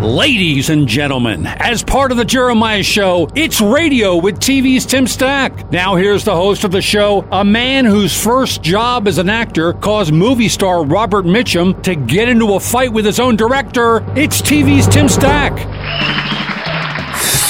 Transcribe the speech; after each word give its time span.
Ladies 0.00 0.70
and 0.70 0.88
gentlemen, 0.88 1.46
as 1.46 1.84
part 1.84 2.10
of 2.10 2.16
the 2.16 2.24
Jeremiah 2.24 2.82
Show, 2.82 3.28
it's 3.34 3.60
radio 3.60 4.16
with 4.16 4.40
TV's 4.40 4.86
Tim 4.86 5.06
Stack. 5.06 5.70
Now, 5.70 5.94
here's 5.94 6.24
the 6.24 6.34
host 6.34 6.64
of 6.64 6.70
the 6.70 6.80
show, 6.80 7.26
a 7.30 7.44
man 7.44 7.84
whose 7.84 8.18
first 8.18 8.62
job 8.62 9.06
as 9.06 9.18
an 9.18 9.28
actor 9.28 9.74
caused 9.74 10.10
movie 10.10 10.48
star 10.48 10.86
Robert 10.86 11.26
Mitchum 11.26 11.82
to 11.82 11.94
get 11.94 12.30
into 12.30 12.54
a 12.54 12.60
fight 12.60 12.94
with 12.94 13.04
his 13.04 13.20
own 13.20 13.36
director. 13.36 13.98
It's 14.16 14.40
TV's 14.40 14.88
Tim 14.88 15.06
Stack. 15.06 15.52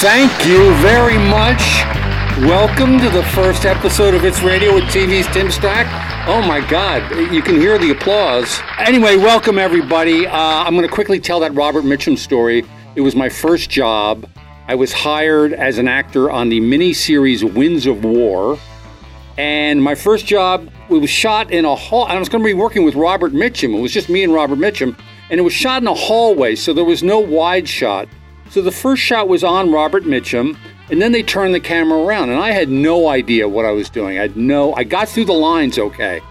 Thank 0.01 0.45
you 0.45 0.75
very 0.81 1.17
much. 1.29 1.61
Welcome 2.45 2.99
to 2.99 3.09
the 3.09 3.23
first 3.33 3.63
episode 3.65 4.13
of 4.13 4.25
It's 4.25 4.41
Radio 4.41 4.75
with 4.75 4.83
TV's 4.85 5.27
Tim 5.27 5.51
Stack. 5.51 6.10
Oh 6.27 6.39
my 6.39 6.63
God, 6.69 7.33
you 7.33 7.41
can 7.41 7.55
hear 7.55 7.79
the 7.79 7.89
applause. 7.89 8.61
Anyway, 8.77 9.17
welcome 9.17 9.57
everybody. 9.57 10.27
Uh, 10.27 10.37
I'm 10.37 10.75
going 10.75 10.87
to 10.87 10.93
quickly 10.93 11.19
tell 11.19 11.39
that 11.39 11.51
Robert 11.55 11.83
Mitchum 11.83 12.15
story. 12.15 12.63
It 12.95 13.01
was 13.01 13.15
my 13.15 13.27
first 13.27 13.71
job. 13.71 14.29
I 14.67 14.75
was 14.75 14.93
hired 14.93 15.51
as 15.51 15.79
an 15.79 15.87
actor 15.87 16.29
on 16.29 16.49
the 16.49 16.61
miniseries 16.61 17.43
Winds 17.55 17.87
of 17.87 18.03
War. 18.03 18.59
And 19.39 19.81
my 19.81 19.95
first 19.95 20.27
job, 20.27 20.71
it 20.91 20.93
was 20.93 21.09
shot 21.09 21.49
in 21.49 21.65
a 21.65 21.75
hall. 21.75 22.05
I 22.05 22.19
was 22.19 22.29
going 22.29 22.43
to 22.43 22.47
be 22.47 22.53
working 22.53 22.83
with 22.83 22.93
Robert 22.93 23.33
Mitchum. 23.33 23.75
It 23.75 23.81
was 23.81 23.91
just 23.91 24.07
me 24.07 24.23
and 24.23 24.31
Robert 24.31 24.59
Mitchum. 24.59 24.95
And 25.31 25.39
it 25.39 25.43
was 25.43 25.53
shot 25.53 25.81
in 25.81 25.87
a 25.87 25.95
hallway, 25.95 26.53
so 26.53 26.71
there 26.71 26.85
was 26.85 27.01
no 27.01 27.17
wide 27.17 27.67
shot. 27.67 28.07
So 28.51 28.61
the 28.61 28.71
first 28.71 29.01
shot 29.01 29.27
was 29.27 29.43
on 29.43 29.71
Robert 29.71 30.03
Mitchum. 30.03 30.55
And 30.91 31.01
then 31.01 31.13
they 31.13 31.23
turned 31.23 31.55
the 31.55 31.59
camera 31.59 32.03
around, 32.03 32.29
and 32.29 32.39
I 32.39 32.51
had 32.51 32.69
no 32.69 33.07
idea 33.07 33.47
what 33.47 33.65
I 33.65 33.71
was 33.71 33.89
doing. 33.89 34.19
I 34.19 34.23
had 34.23 34.35
no, 34.35 34.73
I 34.75 34.83
got 34.83 35.07
through 35.07 35.25
the 35.25 35.33
lines 35.33 35.79
okay 35.79 36.21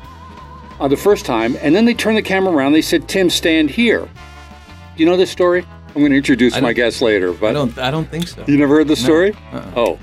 uh, 0.78 0.86
the 0.86 0.96
first 0.96 1.24
time, 1.24 1.56
and 1.60 1.74
then 1.74 1.84
they 1.86 1.94
turned 1.94 2.18
the 2.18 2.22
camera 2.22 2.52
around. 2.52 2.72
They 2.72 2.82
said, 2.82 3.08
"Tim, 3.08 3.30
stand 3.30 3.70
here." 3.70 4.00
Do 4.00 5.02
you 5.02 5.06
know 5.06 5.16
this 5.16 5.30
story? 5.30 5.64
I'm 5.88 5.94
going 6.02 6.10
to 6.10 6.16
introduce 6.16 6.60
my 6.60 6.72
guest 6.72 7.02
later, 7.02 7.32
but 7.32 7.50
I 7.50 7.52
don't. 7.52 7.78
I 7.78 7.90
don't 7.90 8.08
think 8.08 8.28
so. 8.28 8.44
You 8.46 8.56
never 8.56 8.76
heard 8.76 8.88
the 8.88 8.96
story? 8.96 9.32
No. 9.52 9.58
Uh-uh. 9.58 9.72
Oh, 9.76 9.98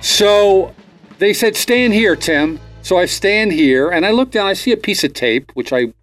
so 0.00 0.74
they 1.18 1.32
said, 1.32 1.56
"Stand 1.56 1.92
here, 1.92 2.14
Tim." 2.14 2.60
So 2.82 2.98
I 2.98 3.06
stand 3.06 3.52
here, 3.52 3.90
and 3.90 4.04
I 4.04 4.10
look 4.10 4.30
down. 4.30 4.46
I 4.46 4.52
see 4.52 4.72
a 4.72 4.76
piece 4.76 5.02
of 5.04 5.14
tape, 5.14 5.50
which 5.54 5.72
I 5.72 5.94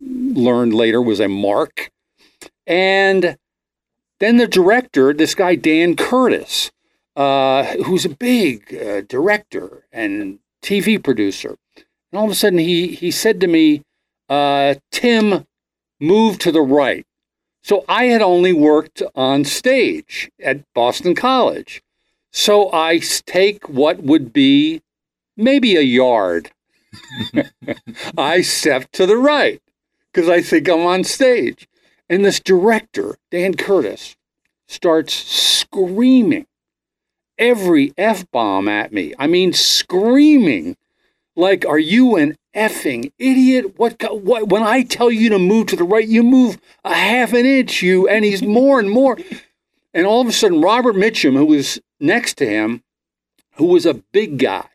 learned 0.00 0.74
later 0.74 1.00
was 1.00 1.20
a 1.20 1.28
mark, 1.28 1.90
and 2.66 3.36
then 4.20 4.36
the 4.36 4.46
director, 4.46 5.14
this 5.14 5.34
guy 5.34 5.54
Dan 5.54 5.96
Curtis, 5.96 6.70
uh, 7.18 7.64
who's 7.84 8.04
a 8.04 8.10
big 8.10 8.72
uh, 8.72 9.00
director 9.00 9.84
and 9.92 10.38
TV 10.62 11.02
producer. 11.02 11.56
And 11.76 12.18
all 12.18 12.26
of 12.26 12.30
a 12.30 12.34
sudden, 12.36 12.60
he, 12.60 12.94
he 12.94 13.10
said 13.10 13.40
to 13.40 13.48
me, 13.48 13.82
uh, 14.28 14.76
Tim, 14.92 15.44
move 16.00 16.38
to 16.38 16.52
the 16.52 16.60
right. 16.62 17.04
So 17.60 17.84
I 17.88 18.04
had 18.04 18.22
only 18.22 18.52
worked 18.52 19.02
on 19.16 19.44
stage 19.44 20.30
at 20.40 20.62
Boston 20.74 21.16
College. 21.16 21.82
So 22.30 22.72
I 22.72 23.00
take 23.26 23.68
what 23.68 24.00
would 24.00 24.32
be 24.32 24.80
maybe 25.36 25.76
a 25.76 25.82
yard. 25.82 26.52
I 28.16 28.42
step 28.42 28.92
to 28.92 29.06
the 29.06 29.16
right 29.16 29.60
because 30.12 30.28
I 30.28 30.40
think 30.40 30.68
I'm 30.68 30.86
on 30.86 31.02
stage. 31.02 31.68
And 32.08 32.24
this 32.24 32.38
director, 32.38 33.16
Dan 33.32 33.54
Curtis, 33.54 34.14
starts 34.68 35.14
screaming 35.14 36.46
every 37.38 37.92
F 37.96 38.30
bomb 38.30 38.68
at 38.68 38.92
me. 38.92 39.14
I 39.18 39.26
mean, 39.26 39.52
screaming, 39.52 40.76
like, 41.36 41.64
are 41.66 41.78
you 41.78 42.16
an 42.16 42.36
effing 42.54 43.12
idiot? 43.18 43.78
What, 43.78 44.02
what, 44.22 44.48
when 44.48 44.62
I 44.62 44.82
tell 44.82 45.10
you 45.10 45.30
to 45.30 45.38
move 45.38 45.68
to 45.68 45.76
the 45.76 45.84
right, 45.84 46.06
you 46.06 46.22
move 46.22 46.58
a 46.84 46.94
half 46.94 47.32
an 47.32 47.46
inch, 47.46 47.82
you, 47.82 48.08
and 48.08 48.24
he's 48.24 48.42
more 48.42 48.80
and 48.80 48.90
more. 48.90 49.18
And 49.94 50.06
all 50.06 50.20
of 50.20 50.28
a 50.28 50.32
sudden, 50.32 50.60
Robert 50.60 50.96
Mitchum, 50.96 51.36
who 51.36 51.46
was 51.46 51.80
next 52.00 52.34
to 52.38 52.46
him, 52.46 52.82
who 53.54 53.66
was 53.66 53.86
a 53.86 53.94
big 53.94 54.38
guy, 54.38 54.68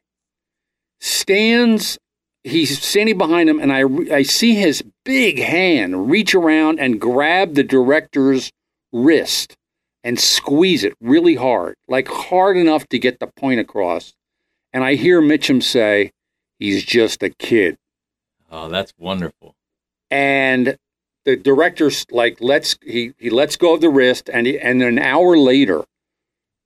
stands, 1.00 1.98
he's 2.44 2.82
standing 2.82 3.18
behind 3.18 3.50
him, 3.50 3.60
and 3.60 3.72
I, 3.72 3.84
I 4.14 4.24
see 4.24 4.56
his 4.56 4.84
big 5.06 5.40
hand 5.40 6.10
reach 6.10 6.34
around 6.34 6.80
and 6.80 7.00
grab 7.00 7.56
the 7.56 7.64
director's 7.64 8.52
wrist 8.92 9.56
and 10.04 10.20
squeeze 10.20 10.84
it 10.84 10.94
really 11.00 11.36
hard, 11.36 11.76
like 11.88 12.08
hard 12.08 12.58
enough 12.58 12.88
to 12.90 13.00
get 13.00 13.20
the 13.20 13.28
point 13.28 13.60
across. 13.60 14.14
And 14.74 14.84
I 14.84 14.96
hear 14.96 15.22
Mitchum 15.22 15.62
say, 15.62 16.12
he's 16.60 16.84
just 16.84 17.24
a 17.24 17.30
kid. 17.30 17.78
Oh, 18.52 18.70
that's 18.70 18.94
wonderful. 18.98 19.56
And 20.12 20.78
the 21.26 21.38
director's 21.38 22.06
like, 22.12 22.38
let's, 22.42 22.78
he, 22.84 23.14
he 23.18 23.30
lets 23.30 23.56
go 23.56 23.76
of 23.76 23.82
the 23.82 23.90
wrist. 23.90 24.30
And, 24.32 24.46
he, 24.46 24.60
and 24.60 24.82
an 24.82 25.00
hour 25.00 25.38
later, 25.38 25.86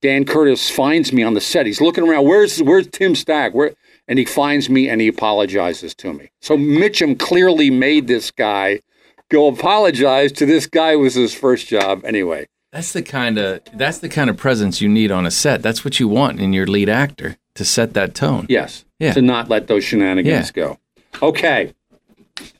Dan 0.01 0.25
Curtis 0.25 0.69
finds 0.69 1.13
me 1.13 1.23
on 1.23 1.33
the 1.33 1.41
set. 1.41 1.65
He's 1.65 1.81
looking 1.81 2.07
around. 2.07 2.25
Where's, 2.25 2.61
where's 2.61 2.87
Tim 2.87 3.15
Stack? 3.15 3.53
Where, 3.53 3.73
and 4.07 4.17
he 4.17 4.25
finds 4.25 4.69
me 4.69 4.89
and 4.89 5.01
he 5.01 5.07
apologizes 5.07 5.93
to 5.95 6.13
me. 6.13 6.29
So 6.41 6.57
Mitchum 6.57 7.19
clearly 7.19 7.69
made 7.69 8.07
this 8.07 8.31
guy 8.31 8.81
go 9.29 9.47
apologize 9.47 10.31
to 10.33 10.45
this 10.45 10.65
guy 10.65 10.93
who 10.93 10.99
was 10.99 11.15
his 11.15 11.33
first 11.33 11.67
job. 11.67 12.03
Anyway, 12.05 12.47
that's 12.71 12.93
the 12.93 13.01
kind 13.01 13.37
of 13.37 13.61
that's 13.73 13.99
the 13.99 14.09
kind 14.09 14.29
of 14.29 14.37
presence 14.37 14.81
you 14.81 14.89
need 14.89 15.11
on 15.11 15.25
a 15.25 15.31
set. 15.31 15.61
That's 15.61 15.83
what 15.85 15.99
you 15.99 16.07
want 16.07 16.39
in 16.39 16.53
your 16.53 16.67
lead 16.67 16.89
actor 16.89 17.37
to 17.55 17.65
set 17.65 17.93
that 17.93 18.13
tone. 18.15 18.45
Yes. 18.49 18.85
Yeah. 18.99 19.13
To 19.13 19.21
not 19.21 19.49
let 19.49 19.67
those 19.67 19.83
shenanigans 19.83 20.51
Yeah. 20.55 20.63
go. 20.63 20.79
Okay. 21.21 21.73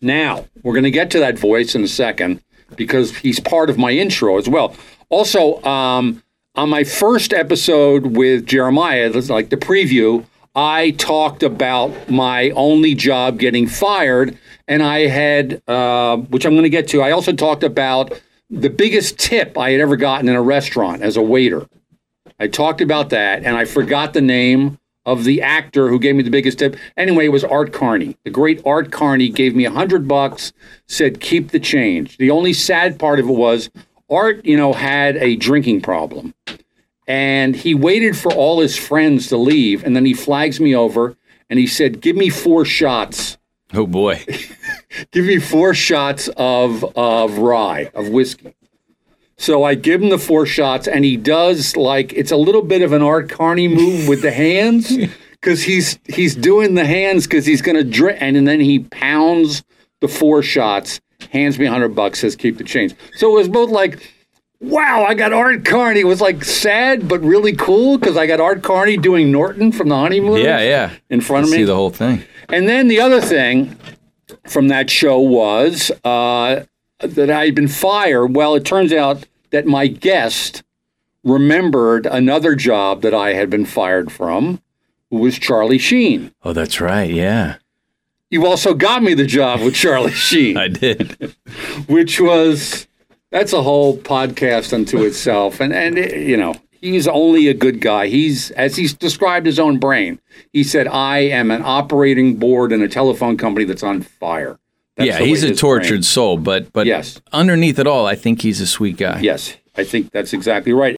Now, 0.02 0.46
we're 0.64 0.74
going 0.74 0.84
to 0.86 0.92
get 0.92 1.12
to 1.12 1.20
that 1.20 1.38
voice 1.38 1.76
in 1.76 1.84
a 1.84 1.88
second 1.88 2.42
because 2.76 3.16
he's 3.18 3.40
part 3.40 3.70
of 3.70 3.78
my 3.78 3.92
intro 3.92 4.38
as 4.38 4.50
well. 4.50 4.76
Also, 5.10 5.62
um, 5.64 6.24
on 6.56 6.70
my 6.70 6.84
first 6.84 7.32
episode 7.34 8.18
with 8.18 8.46
Jeremiah, 8.48 9.10
like 9.12 9.50
the 9.50 9.58
preview, 9.58 10.26
I 10.56 10.92
talked 10.92 11.44
about 11.44 12.10
my 12.10 12.50
only 12.52 12.96
job 12.96 13.38
getting 13.38 13.68
fired, 13.68 14.36
and 14.68 14.82
I 14.82 15.02
had, 15.08 15.62
uh, 15.68 16.18
which 16.18 16.46
I'm 16.46 16.54
going 16.54 16.64
to 16.64 16.70
get 16.70 16.88
to. 16.90 17.04
I 17.04 17.12
also 17.12 17.32
talked 17.32 17.64
about 17.64 18.20
the 18.50 18.70
biggest 18.70 19.18
tip 19.20 19.58
I 19.58 19.72
had 19.72 19.82
ever 19.82 19.96
gotten 19.96 20.30
in 20.30 20.36
a 20.36 20.42
restaurant 20.42 21.02
as 21.02 21.18
a 21.18 21.22
waiter. 21.22 21.68
I 22.40 22.48
talked 22.48 22.82
about 22.82 23.10
that, 23.10 23.44
and 23.44 23.58
I 23.58 23.66
forgot 23.66 24.14
the 24.14 24.22
name 24.22 24.78
of 25.06 25.24
the 25.24 25.42
actor 25.42 25.90
who 25.90 26.00
gave 26.00 26.16
me 26.16 26.24
the 26.24 26.30
biggest 26.30 26.60
tip. 26.60 26.76
Anyway, 26.98 27.26
it 27.26 27.32
was 27.32 27.44
Art 27.44 27.72
Carney. 27.72 28.18
The 28.24 28.30
great 28.30 28.62
Art 28.66 28.92
Carney 28.92 29.30
gave 29.30 29.56
me 29.56 29.66
a 29.66 29.72
hundred 29.72 30.08
bucks, 30.08 30.54
said 30.86 31.22
keep 31.22 31.52
the 31.52 31.60
change. 31.60 32.18
The 32.18 32.30
only 32.30 32.54
sad 32.54 33.00
part 33.00 33.20
of 33.20 33.28
it 33.30 33.34
was 33.34 33.70
Art, 34.10 34.46
you 34.46 34.58
know, 34.58 34.74
had 34.74 35.18
a 35.18 35.36
drinking 35.36 35.82
problem. 35.82 36.34
And 37.08 37.56
he 37.56 37.74
waited 37.74 38.18
for 38.18 38.34
all 38.34 38.60
his 38.60 38.78
friends 38.78 39.28
to 39.30 39.38
leave, 39.38 39.84
and 39.84 39.96
then 39.96 40.06
he 40.06 40.14
flags 40.14 40.60
me 40.60 40.76
over 40.76 41.16
and 41.50 41.60
he 41.60 41.68
said, 41.68 42.02
Give 42.02 42.16
me 42.16 42.30
four 42.30 42.66
shots. 42.66 43.37
Oh 43.74 43.88
boy. 43.88 44.24
Give 45.12 45.26
me 45.26 45.40
four 45.40 45.74
shots 45.74 46.30
of 46.38 46.84
of 46.96 47.38
rye, 47.38 47.92
of 47.94 48.10
whiskey. 48.10 48.56
So 49.40 49.64
I 49.64 49.76
give 49.76 50.02
him 50.02 50.10
the 50.10 50.18
four 50.18 50.48
shots, 50.48 50.88
and 50.88 51.06
he 51.06 51.16
does 51.16 51.78
like 51.78 52.12
it's 52.14 52.32
a 52.32 52.38
little 52.38 52.64
bit 52.64 52.82
of 52.82 52.92
an 52.92 53.04
Art 53.04 53.30
Carney 53.30 53.68
move 53.68 54.08
with 54.08 54.24
the 54.24 54.32
hands 54.32 54.92
because 55.32 55.62
he's 55.62 56.00
he's 56.06 56.36
doing 56.36 56.74
the 56.74 56.86
hands 56.86 57.28
because 57.28 57.46
he's 57.46 57.62
gonna 57.62 57.84
drink, 57.84 58.18
and, 58.20 58.36
and 58.36 58.48
then 58.48 58.60
he 58.60 58.80
pounds 58.80 59.64
the 60.02 60.08
four 60.08 60.42
shots, 60.42 61.00
hands 61.32 61.60
me 61.60 61.68
a 61.68 61.72
hundred 61.72 61.94
bucks, 61.94 62.20
says 62.20 62.36
keep 62.36 62.58
the 62.58 62.64
change. 62.64 62.96
So 63.16 63.32
it 63.32 63.38
was 63.38 63.48
both 63.48 63.70
like, 63.70 64.12
wow, 64.60 65.06
I 65.08 65.14
got 65.14 65.34
Art 65.34 65.66
Carney. 65.66 66.02
It 66.02 66.08
was 66.08 66.22
like 66.22 66.44
sad 66.44 67.08
but 67.08 67.22
really 67.22 67.56
cool 67.56 67.98
because 67.98 68.18
I 68.18 68.26
got 68.28 68.40
Art 68.40 68.64
Carney 68.64 68.98
doing 68.98 69.32
Norton 69.32 69.72
from 69.72 69.90
the 69.90 69.96
honeymoon. 69.96 70.42
Yeah, 70.42 70.60
yeah. 70.62 70.94
in 71.10 71.22
front 71.22 71.46
of 71.46 71.52
me. 71.52 71.58
See 71.58 71.64
the 71.64 71.76
whole 71.76 71.90
thing. 71.90 72.24
And 72.50 72.68
then 72.68 72.88
the 72.88 73.00
other 73.00 73.22
thing 73.22 73.76
from 74.48 74.68
that 74.70 74.90
show 74.90 75.20
was 75.20 75.92
uh, 76.04 76.64
that 77.00 77.30
I 77.30 77.46
had 77.46 77.56
been 77.56 77.68
fired. 77.68 78.36
Well, 78.36 78.56
it 78.56 78.66
turns 78.66 78.94
out 78.94 79.26
that 79.52 79.66
my 79.66 79.88
guest 79.88 80.64
remembered 81.24 82.06
another 82.06 82.56
job 82.56 83.02
that 83.02 83.14
I 83.14 83.34
had 83.34 83.50
been 83.50 83.66
fired 83.66 84.12
from, 84.12 84.62
who 85.10 85.18
was 85.18 85.38
Charlie 85.38 85.78
Sheen. 85.78 86.34
Oh, 86.44 86.54
that's 86.54 86.80
right. 86.80 87.10
Yeah, 87.10 87.56
You 88.30 88.46
also 88.46 88.74
got 88.74 89.04
me 89.04 89.14
the 89.14 89.26
job 89.26 89.62
with 89.62 89.76
Charlie 89.76 90.12
Sheen, 90.28 90.56
I 90.58 90.68
did. 90.70 91.36
which 91.88 92.22
was 92.22 92.88
that's 93.32 93.54
a 93.54 93.62
whole 93.62 93.98
podcast 93.98 94.74
unto 94.74 95.04
itself. 95.06 95.60
And 95.60 95.74
and 95.74 95.98
you 95.98 96.38
know, 96.38 96.54
he's 96.72 97.08
only 97.08 97.48
a 97.48 97.54
good 97.54 97.82
guy. 97.82 98.08
He's 98.08 98.52
as 98.52 98.76
he's 98.76 98.94
described 98.94 99.46
his 99.46 99.60
own 99.60 99.78
brain. 99.80 100.20
He 100.54 100.64
said, 100.64 100.88
"I 100.88 101.20
am 101.20 101.52
an 101.52 101.62
operating 101.64 102.36
board 102.38 102.72
in 102.72 102.82
a 102.82 102.88
telephone 102.88 103.38
company 103.38 103.66
that's 103.66 103.84
on 103.84 104.02
fire." 104.02 104.60
That's 104.96 105.08
yeah, 105.10 105.20
he's 105.20 105.44
a 105.44 105.54
tortured 105.54 105.90
brain- 105.90 106.04
soul, 106.04 106.38
but 106.38 106.74
but 106.74 106.88
Yes. 106.88 107.22
underneath 107.32 107.78
it 107.78 107.86
all, 107.86 108.08
I 108.08 108.16
think 108.16 108.42
he's 108.42 108.60
a 108.62 108.66
sweet 108.68 108.98
guy. 108.98 109.20
Yes, 109.20 109.56
I 109.76 109.84
think 109.84 110.12
that's 110.12 110.34
exactly 110.34 110.74
right. 110.74 110.96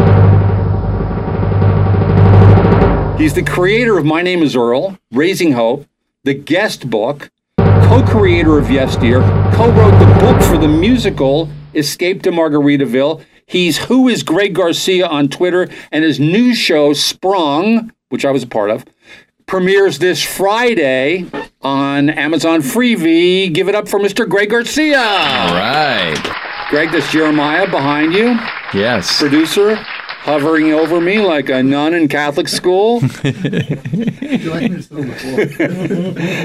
He's 3.19 3.33
the 3.33 3.43
creator 3.43 3.97
of 3.97 4.05
My 4.05 4.21
Name 4.21 4.41
is 4.41 4.55
Earl, 4.55 4.97
Raising 5.11 5.51
Hope, 5.51 5.85
the 6.23 6.33
guest 6.33 6.89
book, 6.89 7.29
co 7.57 8.01
creator 8.07 8.57
of 8.57 8.71
Yes 8.71 8.95
Dear, 8.95 9.19
co 9.53 9.69
wrote 9.71 9.99
the 9.99 10.05
book 10.21 10.41
for 10.43 10.57
the 10.57 10.69
musical 10.69 11.49
Escape 11.75 12.21
to 12.23 12.31
Margaritaville. 12.31 13.23
He's 13.45 13.77
Who 13.85 14.07
is 14.07 14.23
Greg 14.23 14.53
Garcia 14.53 15.07
on 15.07 15.27
Twitter, 15.27 15.67
and 15.91 16.03
his 16.03 16.19
new 16.19 16.53
show, 16.53 16.93
Sprung, 16.93 17.91
which 18.09 18.25
I 18.25 18.31
was 18.31 18.43
a 18.43 18.47
part 18.47 18.69
of, 18.69 18.85
premieres 19.47 19.97
this 19.99 20.21
Friday 20.23 21.25
on 21.61 22.09
Amazon 22.11 22.61
Freevee. 22.61 23.51
Give 23.51 23.67
it 23.67 23.73
up 23.75 23.87
for 23.87 23.99
Mr. 23.99 24.29
Greg 24.29 24.51
Garcia. 24.51 24.99
All 24.99 25.53
right. 25.55 26.15
Greg, 26.69 26.91
that's 26.91 27.11
Jeremiah 27.11 27.67
behind 27.67 28.13
you, 28.13 28.37
Yes. 28.73 29.17
producer, 29.19 29.83
hovering 30.19 30.73
over 30.73 30.99
me 30.99 31.19
like 31.19 31.49
a 31.49 31.63
nun 31.63 31.93
in 31.93 32.07
Catholic 32.07 32.47
school. 32.47 32.99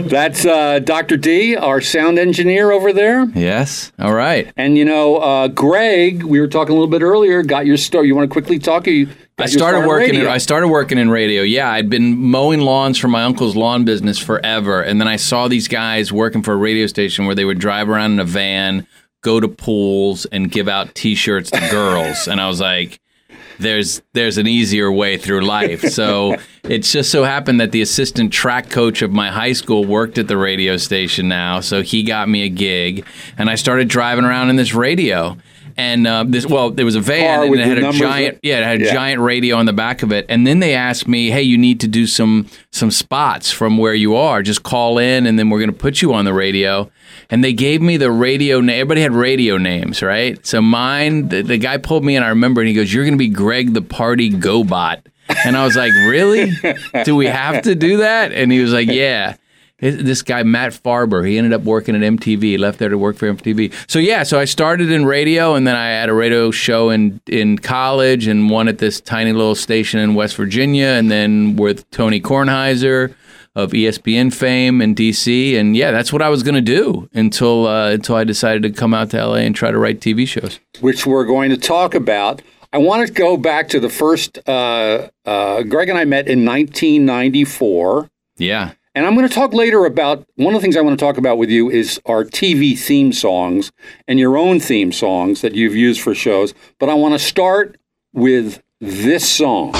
That's 0.09 0.47
uh, 0.47 0.79
Dr. 0.81 1.17
D, 1.17 1.57
our 1.57 1.81
sound 1.81 2.19
engineer 2.19 2.71
over 2.71 2.93
there. 2.93 3.25
Yes. 3.35 3.93
All 3.99 4.15
right. 4.15 4.53
And 4.57 4.79
you 4.79 4.85
know, 4.85 5.17
uh, 5.17 5.49
Greg, 5.49 6.23
we 6.23 6.41
were 6.41 6.47
talking 6.47 6.71
a 6.73 6.75
little 6.75 6.91
bit 6.91 7.03
earlier. 7.03 7.43
Got 7.43 7.67
your 7.67 7.77
story. 7.77 8.07
You 8.07 8.15
want 8.15 8.31
to 8.31 8.33
quickly 8.33 8.59
talk? 8.59 8.87
Or 8.87 8.91
you 8.91 9.09
I 9.39 9.47
started 9.47 9.87
working. 9.87 10.15
In. 10.15 10.27
I 10.29 10.39
started 10.39 10.69
working 10.69 10.97
in 10.97 11.11
radio. 11.11 11.43
Yeah, 11.43 11.71
I'd 11.71 11.91
been 11.91 12.17
mowing 12.17 12.61
lawns 12.61 12.99
for 12.99 13.09
my 13.09 13.25
uncle's 13.25 13.57
lawn 13.57 13.85
business 13.85 14.19
forever, 14.19 14.81
and 14.81 15.01
then 15.01 15.09
I 15.09 15.17
saw 15.17 15.49
these 15.49 15.67
guys 15.67 16.13
working 16.13 16.43
for 16.43 16.53
a 16.53 16.57
radio 16.57 16.87
station 16.87 17.27
where 17.27 17.35
they 17.35 17.45
would 17.45 17.59
drive 17.59 17.89
around 17.89 18.13
in 18.13 18.21
a 18.21 18.25
van, 18.25 18.87
go 19.23 19.41
to 19.41 19.49
pools, 19.49 20.25
and 20.27 20.53
give 20.53 20.69
out 20.69 20.95
T-shirts 20.95 21.51
to 21.51 21.61
girls, 21.71 22.29
and 22.29 22.41
I 22.41 22.49
was 22.49 22.61
like. 22.61 23.01
There's 23.59 24.03
there's 24.13 24.39
an 24.39 24.47
easier 24.47 24.91
way 24.91 25.17
through 25.17 25.43
life. 25.43 25.83
So 25.95 26.37
it 26.65 26.79
just 26.81 27.11
so 27.11 27.23
happened 27.23 27.61
that 27.61 27.71
the 27.71 27.81
assistant 27.81 28.33
track 28.33 28.69
coach 28.69 29.01
of 29.01 29.13
my 29.13 29.31
high 29.31 29.53
school 29.53 29.85
worked 29.85 30.19
at 30.19 30.27
the 30.27 30.37
radio 30.37 30.77
station 30.77 31.29
now. 31.29 31.61
So 31.61 31.83
he 31.83 32.03
got 32.03 32.29
me 32.29 32.45
a 32.45 32.49
gig, 32.49 33.07
and 33.39 33.49
I 33.49 33.55
started 33.55 33.89
driving 33.89 34.25
around 34.25 34.51
in 34.51 34.57
this 34.57 34.75
radio. 34.75 35.37
And 35.77 36.07
uh, 36.07 36.25
this 36.27 36.47
well, 36.47 36.71
there 36.71 36.85
was 36.85 36.95
a 36.95 37.01
van 37.01 37.37
Car 37.39 37.45
and 37.47 37.55
it 37.57 37.67
had 37.67 37.79
a 37.79 37.93
giant 37.93 38.39
yeah, 38.43 38.59
it 38.61 38.65
had 38.65 38.81
a 38.83 38.85
Yeah. 38.85 38.93
giant 38.93 39.21
radio 39.21 39.57
on 39.57 39.67
the 39.67 39.73
back 39.73 40.03
of 40.03 40.13
it. 40.13 40.27
And 40.29 40.47
then 40.47 40.61
they 40.61 40.75
asked 40.75 41.09
me, 41.09 41.31
"Hey, 41.31 41.43
you 41.43 41.59
need 41.59 41.81
to 41.81 41.89
do 41.89 42.07
some 42.07 42.47
some 42.71 42.91
spots 42.91 43.51
from 43.51 43.79
where 43.79 43.95
you 43.95 44.15
are. 44.17 44.43
Just 44.43 44.63
call 44.63 44.99
in, 44.99 45.27
and 45.27 45.39
then 45.39 45.51
we're 45.51 45.59
going 45.59 45.71
to 45.73 45.77
put 45.77 46.01
you 46.03 46.15
on 46.15 46.25
the 46.25 46.33
radio." 46.35 46.91
And 47.31 47.43
they 47.43 47.53
gave 47.53 47.81
me 47.81 47.97
the 47.97 48.11
radio 48.11 48.61
name. 48.61 48.75
Everybody 48.81 49.01
had 49.01 49.13
radio 49.13 49.57
names, 49.57 50.03
right? 50.03 50.45
So 50.47 50.61
mine, 50.61 51.29
the, 51.29 51.43
the 51.43 51.59
guy 51.59 51.79
pulled 51.79 52.05
me 52.05 52.17
in. 52.17 52.23
I 52.23 52.29
remember, 52.29 52.61
and 52.61 52.69
he 52.69 52.75
goes, 52.75 52.93
"You're 52.93 53.05
going 53.05 53.15
to 53.15 53.19
be 53.19 53.29
Greg 53.29 53.73
the 53.75 53.83
Party 53.83 54.31
GoBot." 54.31 55.01
And 55.45 55.57
I 55.57 55.65
was 55.65 55.75
like, 55.77 55.93
"Really? 56.07 56.51
Do 57.05 57.17
we 57.17 57.27
have 57.27 57.63
to 57.63 57.75
do 57.75 57.99
that?" 57.99 58.33
And 58.33 58.53
he 58.53 58.61
was 58.61 58.73
like, 58.73 58.89
"Yeah." 58.89 59.37
This 59.91 60.23
guy 60.23 60.43
Matt 60.43 60.73
Farber, 60.73 61.29
he 61.29 61.37
ended 61.37 61.53
up 61.53 61.63
working 61.63 61.95
at 61.95 62.01
MTV. 62.01 62.43
He 62.43 62.59
left 62.59 62.79
there 62.79 62.89
to 62.89 62.97
work 62.97 63.17
for 63.17 63.33
MTV. 63.33 63.73
So 63.91 63.99
yeah, 63.99 64.23
so 64.23 64.39
I 64.39 64.47
started 64.47 64.91
in 64.91 65.05
radio, 65.05 65.55
and 65.55 65.67
then 65.67 65.77
I 65.77 65.89
had 65.89 66.09
a 66.09 66.15
radio 66.15 66.51
show 66.51 66.91
in 66.91 67.21
in 67.27 67.59
college, 67.59 68.27
and 68.27 68.49
one 68.49 68.69
at 68.69 68.79
this 68.79 69.01
tiny 69.01 69.33
little 69.33 69.55
station 69.55 70.01
in 70.01 70.15
West 70.15 70.37
Virginia, 70.37 70.87
and 70.87 71.11
then 71.11 71.57
with 71.57 71.89
Tony 71.91 72.21
Kornheiser 72.21 73.15
of 73.57 73.71
ESPN 73.71 74.35
fame 74.35 74.81
in 74.83 74.95
DC, 74.95 75.57
and 75.59 75.77
yeah, 75.77 75.93
that's 75.93 76.13
what 76.13 76.23
I 76.23 76.29
was 76.29 76.43
going 76.43 76.57
to 76.57 76.61
do 76.61 77.09
until 77.15 77.67
uh, 77.67 77.91
until 77.91 78.17
I 78.17 78.25
decided 78.25 78.63
to 78.63 78.71
come 78.71 78.95
out 78.95 79.11
to 79.11 79.25
LA 79.25 79.37
and 79.37 79.55
try 79.55 79.71
to 79.71 79.79
write 79.79 80.01
TV 80.01 80.27
shows. 80.27 80.61
which 80.81 81.07
we're 81.07 81.25
going 81.25 81.51
to 81.51 81.57
talk 81.57 81.95
about. 81.95 82.43
I 82.73 82.79
want 82.79 83.07
to 83.07 83.13
go 83.13 83.37
back 83.37 83.69
to 83.69 83.79
the 83.79 83.89
first. 83.89 84.39
Uh, 84.49 85.09
uh, 85.25 85.63
Greg 85.63 85.89
and 85.89 85.97
I 85.97 86.05
met 86.05 86.27
in 86.27 86.45
1994. 86.45 88.11
Yeah, 88.37 88.73
And 88.95 89.05
I'm 89.05 89.17
going 89.17 89.29
to 89.29 89.35
talk 89.35 89.53
later 89.53 89.87
about 89.87 90.25
one 90.37 90.55
of 90.55 90.61
the 90.61 90.63
things 90.63 90.77
I 90.77 90.81
want 90.81 90.99
to 90.99 91.05
talk 91.05 91.19
about 91.19 91.37
with 91.37 91.51
you 91.51 91.69
is 91.69 92.01
our 92.07 92.25
TV 92.25 92.79
theme 92.79 93.13
songs 93.13 93.73
and 94.07 94.21
your 94.21 94.37
own 94.37 94.61
theme 94.61 94.93
songs 94.93 95.41
that 95.41 95.55
you've 95.55 95.75
used 95.75 96.01
for 96.01 96.15
shows. 96.15 96.55
But 96.79 96.89
I 96.89 96.95
want 96.95 97.15
to 97.15 97.19
start 97.19 97.77
with 98.13 98.63
this 98.81 99.29
song. 99.29 99.73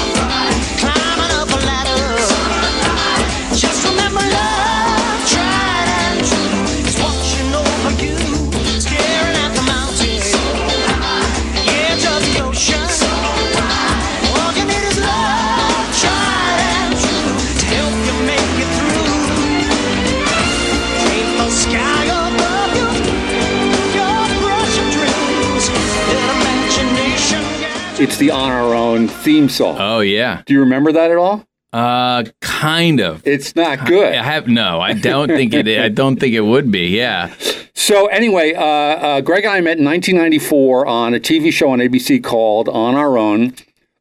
It's 28.05 28.17
the 28.17 28.29
On 28.29 28.51
Our 28.51 28.75
Own 28.75 29.07
theme 29.07 29.49
song. 29.49 29.77
oh 29.79 29.99
yeah, 30.01 30.43
Do 30.45 30.53
you 30.53 30.59
remember 30.59 30.91
that 30.91 31.09
at 31.09 31.17
all? 31.17 31.43
uh, 31.73 32.23
kind 32.39 32.99
of. 32.99 33.25
It's 33.25 33.55
not 33.55 33.87
good. 33.87 34.13
I 34.13 34.21
have 34.23 34.47
no. 34.47 34.79
I 34.79 34.93
don't 34.93 35.27
think 35.27 35.55
it. 35.55 35.67
I 35.67 35.89
don't 35.89 36.17
think 36.19 36.35
it 36.35 36.41
would 36.41 36.69
be. 36.71 36.89
Yeah. 36.89 37.33
So 37.73 38.05
anyway, 38.05 38.53
uh, 38.53 38.61
uh, 38.63 39.21
Greg 39.21 39.43
and 39.45 39.53
I 39.53 39.61
met 39.61 39.79
in 39.79 39.85
1994 39.85 40.85
on 40.85 41.15
a 41.15 41.19
TV 41.19 41.51
show 41.51 41.71
on 41.71 41.79
ABC 41.79 42.23
called 42.23 42.69
On 42.69 42.93
Our 42.93 43.17
Own, 43.17 43.55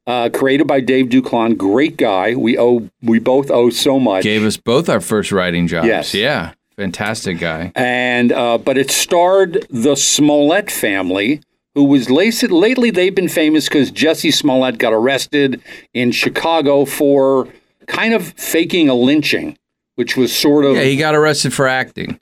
uh, 0.07 0.29
created 0.33 0.67
by 0.67 0.81
Dave 0.81 1.07
Duclon. 1.07 1.57
Great 1.57 1.97
guy. 1.97 2.35
We 2.35 2.59
owe 2.59 2.91
we 3.03 3.19
both 3.19 3.51
owe 3.51 3.71
so 3.71 3.99
much. 3.99 4.23
gave 4.23 4.45
us 4.45 4.59
both 4.59 4.91
our 4.91 5.01
first 5.01 5.33
writing 5.33 5.67
jobs. 5.67 5.87
Yes. 5.89 6.13
Yeah. 6.15 6.53
Fantastic 6.77 7.39
guy. 7.39 7.73
and 7.75 8.33
uh, 8.33 8.59
but 8.59 8.77
it 8.77 8.91
starred 8.91 9.67
the 9.71 9.95
Smollett 9.97 10.71
family, 10.71 11.41
who 11.75 11.85
was 11.85 12.11
lately, 12.11 12.49
lately 12.49 12.91
they've 12.91 13.15
been 13.15 13.29
famous 13.29 13.69
because 13.69 13.91
Jussie 13.91 14.33
Smollett 14.33 14.79
got 14.79 14.93
arrested 14.93 15.61
in 15.93 16.13
Chicago 16.13 16.85
for 16.85 17.49
kind 17.87 18.15
of 18.15 18.29
faking 18.39 18.89
a 18.89 18.95
lynching, 18.95 19.59
which 19.97 20.17
was 20.17 20.35
sort 20.35 20.65
of. 20.65 20.77
Yeah, 20.77 20.85
he 20.85 20.97
got 20.97 21.15
arrested 21.15 21.53
for 21.53 21.67
acting. 21.67 22.21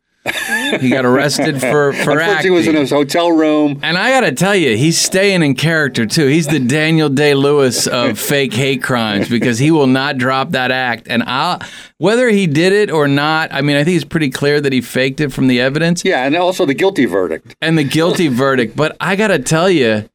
He 0.81 0.89
got 0.91 1.05
arrested 1.05 1.61
for 1.61 1.93
for 2.05 2.21
acting. 2.21 2.53
he 2.53 2.57
was 2.57 2.69
in 2.69 2.77
his 2.77 2.91
hotel 2.91 3.33
room. 3.33 3.81
and 3.83 3.99
I 3.99 4.11
got 4.11 4.21
to 4.21 4.33
tell 4.33 4.55
you, 4.55 4.77
he's 4.77 4.97
staying 4.99 5.43
in 5.43 5.55
character 5.57 6.07
too. 6.07 6.27
He's 6.29 6.47
the 6.47 6.61
Daniel 6.61 7.09
Day 7.09 7.35
Lewis 7.35 7.87
of 7.89 8.19
fake 8.31 8.53
hate 8.55 8.83
crimes 8.83 9.29
because 9.29 9.59
he 9.59 9.71
will 9.73 9.89
not 9.89 10.19
drop 10.19 10.51
that 10.51 10.71
act. 10.71 11.09
And 11.11 11.25
I, 11.27 11.67
whether 11.99 12.29
he 12.29 12.47
did 12.47 12.73
it 12.73 12.91
or 12.91 13.09
not, 13.09 13.53
I 13.53 13.63
mean, 13.63 13.77
I 13.77 13.83
think 13.83 13.97
it's 13.97 14.05
pretty 14.05 14.31
clear 14.31 14.61
that 14.61 14.73
he 14.73 14.81
faked 14.81 15.21
it 15.21 15.33
from 15.33 15.49
the 15.49 15.61
evidence 15.61 16.05
Yeah, 16.05 16.25
and 16.25 16.37
also 16.37 16.67
the 16.67 16.75
guilty 16.75 17.05
verdict. 17.05 17.57
and 17.61 17.77
the 17.77 17.85
guilty 17.85 18.29
verdict. 18.45 18.77
But 18.77 18.97
I 19.01 19.17
got 19.17 19.29
to 19.29 19.41
tell 19.41 19.69
you, 19.69 20.09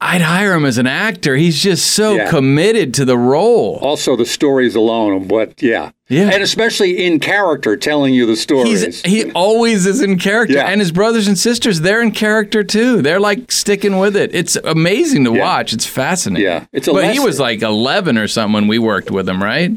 I'd 0.00 0.20
hire 0.22 0.54
him 0.54 0.64
as 0.64 0.78
an 0.78 0.88
actor. 0.88 1.36
He's 1.36 1.62
just 1.62 1.86
so 1.92 2.16
Yeah. 2.16 2.28
committed 2.28 2.92
to 2.94 3.04
the 3.04 3.16
role. 3.16 3.78
Also, 3.82 4.16
the 4.16 4.26
stories 4.26 4.74
alone, 4.74 5.28
but 5.28 5.62
yeah, 5.62 5.92
Yeah. 6.12 6.30
and 6.32 6.42
especially 6.42 7.04
in 7.04 7.20
character, 7.20 7.76
telling 7.76 8.12
you 8.14 8.26
the 8.26 8.36
stories. 8.36 8.82
He's 8.84 9.02
he 9.02 9.32
always 9.32 9.86
is 9.86 10.00
in 10.02 10.18
character, 10.18 10.54
Yeah. 10.56 10.66
and 10.68 10.80
his 10.80 10.92
brothers 10.92 11.26
and 11.28 11.38
sisters 11.38 11.80
they're 11.80 12.02
in 12.02 12.10
character 12.12 12.62
too. 12.62 13.00
They're 13.02 13.20
like 13.20 13.50
sticking 13.50 13.98
with 13.98 14.14
it. 14.16 14.34
It's 14.34 14.56
amazing 14.64 15.24
to 15.24 15.32
Yeah. 15.34 15.40
watch. 15.40 15.72
It's 15.72 15.86
fascinating. 15.86 16.44
Yeah. 16.44 16.66
It's 16.72 16.86
a 16.88 16.92
but 16.92 17.12
he 17.12 17.18
was 17.20 17.40
like 17.40 17.62
eleven 17.62 18.18
or 18.18 18.28
something 18.28 18.52
when 18.52 18.68
we 18.68 18.78
worked 18.78 19.10
with 19.10 19.28
him, 19.28 19.42
right? 19.42 19.72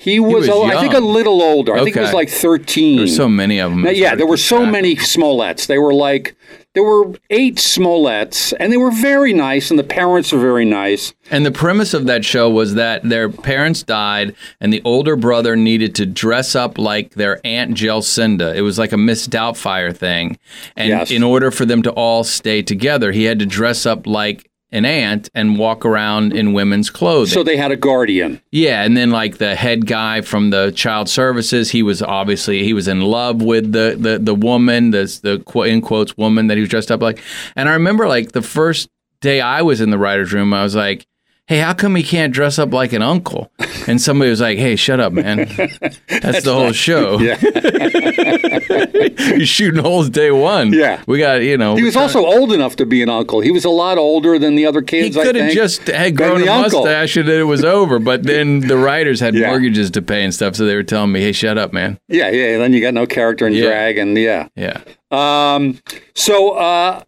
he 0.00 0.20
was, 0.20 0.46
was 0.46 0.70
a- 0.70 0.76
I 0.76 0.80
think, 0.80 0.94
a 0.94 1.00
little 1.00 1.42
older. 1.42 1.74
I 1.74 1.82
think 1.82 1.96
he 1.96 2.00
was 2.00 2.12
like 2.14 2.28
thirteen. 2.30 2.98
There's 2.98 3.16
so 3.16 3.28
many 3.28 3.58
of 3.58 3.72
them. 3.72 3.82
Now, 3.82 3.90
yeah, 3.90 4.14
there 4.14 4.26
were 4.28 4.36
so 4.36 4.64
many 4.64 4.94
Smolletts. 4.94 5.66
They 5.66 5.78
were 5.78 5.92
like 5.92 6.36
there 6.78 6.84
were 6.84 7.12
eight 7.30 7.56
Smolletts, 7.56 8.52
and 8.60 8.72
they 8.72 8.76
were 8.76 8.92
very 8.92 9.32
nice, 9.32 9.68
and 9.70 9.76
the 9.80 9.82
parents 9.82 10.32
are 10.32 10.38
very 10.38 10.64
nice. 10.64 11.12
And 11.28 11.44
the 11.44 11.50
premise 11.50 11.92
of 11.92 12.06
that 12.06 12.24
show 12.24 12.48
was 12.48 12.74
that 12.76 13.02
their 13.02 13.28
parents 13.28 13.82
died, 13.82 14.36
and 14.60 14.72
the 14.72 14.80
older 14.84 15.16
brother 15.16 15.56
needed 15.56 15.96
to 15.96 16.06
dress 16.06 16.54
up 16.54 16.78
like 16.78 17.14
their 17.14 17.40
aunt 17.44 17.74
Jelcinda. 17.74 18.54
It 18.54 18.62
was 18.62 18.78
like 18.78 18.92
a 18.92 18.96
Miss 18.96 19.26
Doubtfire 19.26 19.94
thing, 19.94 20.38
and 20.76 20.88
Yes. 20.90 21.10
in 21.10 21.24
order 21.24 21.50
for 21.50 21.66
them 21.66 21.82
to 21.82 21.90
all 21.90 22.22
stay 22.22 22.62
together, 22.62 23.10
he 23.10 23.24
had 23.24 23.40
to 23.40 23.46
dress 23.46 23.84
up 23.84 24.06
like 24.06 24.47
an 24.70 24.84
aunt 24.84 25.30
and 25.34 25.58
walk 25.58 25.84
around 25.84 26.32
in 26.32 26.52
women's 26.52 26.90
clothing. 26.90 27.32
So 27.32 27.42
they 27.42 27.56
had 27.56 27.72
a 27.72 27.76
guardian. 27.76 28.40
Yeah, 28.50 28.82
and 28.82 28.96
then 28.96 29.10
like 29.10 29.38
the 29.38 29.54
head 29.54 29.86
guy 29.86 30.20
from 30.20 30.50
the 30.50 30.70
child 30.72 31.08
services, 31.08 31.70
he 31.70 31.82
was 31.82 32.02
obviously 32.02 32.64
he 32.64 32.74
was 32.74 32.88
in 32.88 33.00
love 33.00 33.42
with 33.42 33.72
the 33.72 33.96
the 33.98 34.18
the 34.18 34.34
woman, 34.34 34.90
the 34.90 35.04
the 35.22 35.62
in 35.62 35.80
quotes 35.80 36.16
woman 36.16 36.48
that 36.48 36.56
he 36.56 36.60
was 36.60 36.70
dressed 36.70 36.90
up 36.90 37.00
like. 37.00 37.22
And 37.56 37.68
I 37.68 37.72
remember 37.72 38.08
like 38.08 38.32
the 38.32 38.42
first 38.42 38.88
day 39.20 39.40
I 39.40 39.62
was 39.62 39.80
in 39.80 39.90
the 39.90 39.98
writers' 39.98 40.32
room, 40.32 40.52
I 40.52 40.62
was 40.62 40.74
like, 40.74 41.06
"Hey, 41.48 41.58
how 41.58 41.72
come 41.72 41.96
he 41.96 42.02
can't 42.02 42.32
dress 42.32 42.58
up 42.58 42.72
like 42.72 42.92
an 42.92 43.02
uncle?" 43.02 43.50
And 43.86 44.00
somebody 44.00 44.30
was 44.30 44.40
like, 44.40 44.58
"Hey, 44.58 44.76
shut 44.76 45.00
up, 45.00 45.12
man. 45.12 45.38
That's, 46.08 46.44
the 46.44 46.52
whole 46.54 46.72
show. 46.72 47.18
Yeah. 47.28 47.38
You're 49.36 49.46
shooting 49.46 49.82
holes 49.82 50.10
day 50.10 50.30
one. 50.30 50.72
Yeah. 50.72 51.02
we 51.06 51.18
got 51.18 51.42
you 51.42 51.56
know. 51.56 51.76
He 51.76 51.82
was 51.82 51.96
also 51.96 52.24
old 52.24 52.52
enough 52.52 52.76
to 52.76 52.86
be 52.86 53.02
an 53.02 53.08
uncle. 53.08 53.40
He 53.40 53.50
was 53.50 53.64
a 53.64 53.70
lot 53.70 53.98
older 53.98 54.38
than 54.38 54.54
the 54.54 54.66
other 54.66 54.82
kids. 54.82 55.16
I 55.16 55.24
could 55.24 55.36
have 55.36 55.52
just 55.52 55.86
had 55.88 56.16
grown 56.16 56.42
a 56.46 56.50
uncle. 56.50 56.80
mustache 56.82 57.16
and 57.16 57.28
then 57.28 57.40
it 57.40 57.44
was 57.44 57.64
over. 57.64 57.98
But 57.98 58.22
then 58.24 58.60
the 58.60 58.76
writers 58.76 59.20
had 59.20 59.34
Yeah. 59.34 59.48
mortgages 59.48 59.90
to 59.92 60.02
pay 60.02 60.22
and 60.24 60.34
stuff, 60.34 60.56
so 60.56 60.64
they 60.64 60.74
were 60.74 60.82
telling 60.82 61.12
me, 61.12 61.20
"Hey, 61.20 61.32
shut 61.32 61.58
up, 61.58 61.72
man." 61.72 61.98
Yeah, 62.08 62.30
yeah. 62.30 62.58
Then 62.58 62.72
you 62.72 62.80
got 62.80 62.94
no 62.94 63.06
character 63.06 63.46
and 63.46 63.54
Yeah. 63.54 63.66
drag, 63.66 63.98
and 63.98 64.16
yeah. 64.16 64.48
Yeah. 64.56 64.80
Um, 65.10 65.78
so 66.14 66.50
uh, 66.52 67.02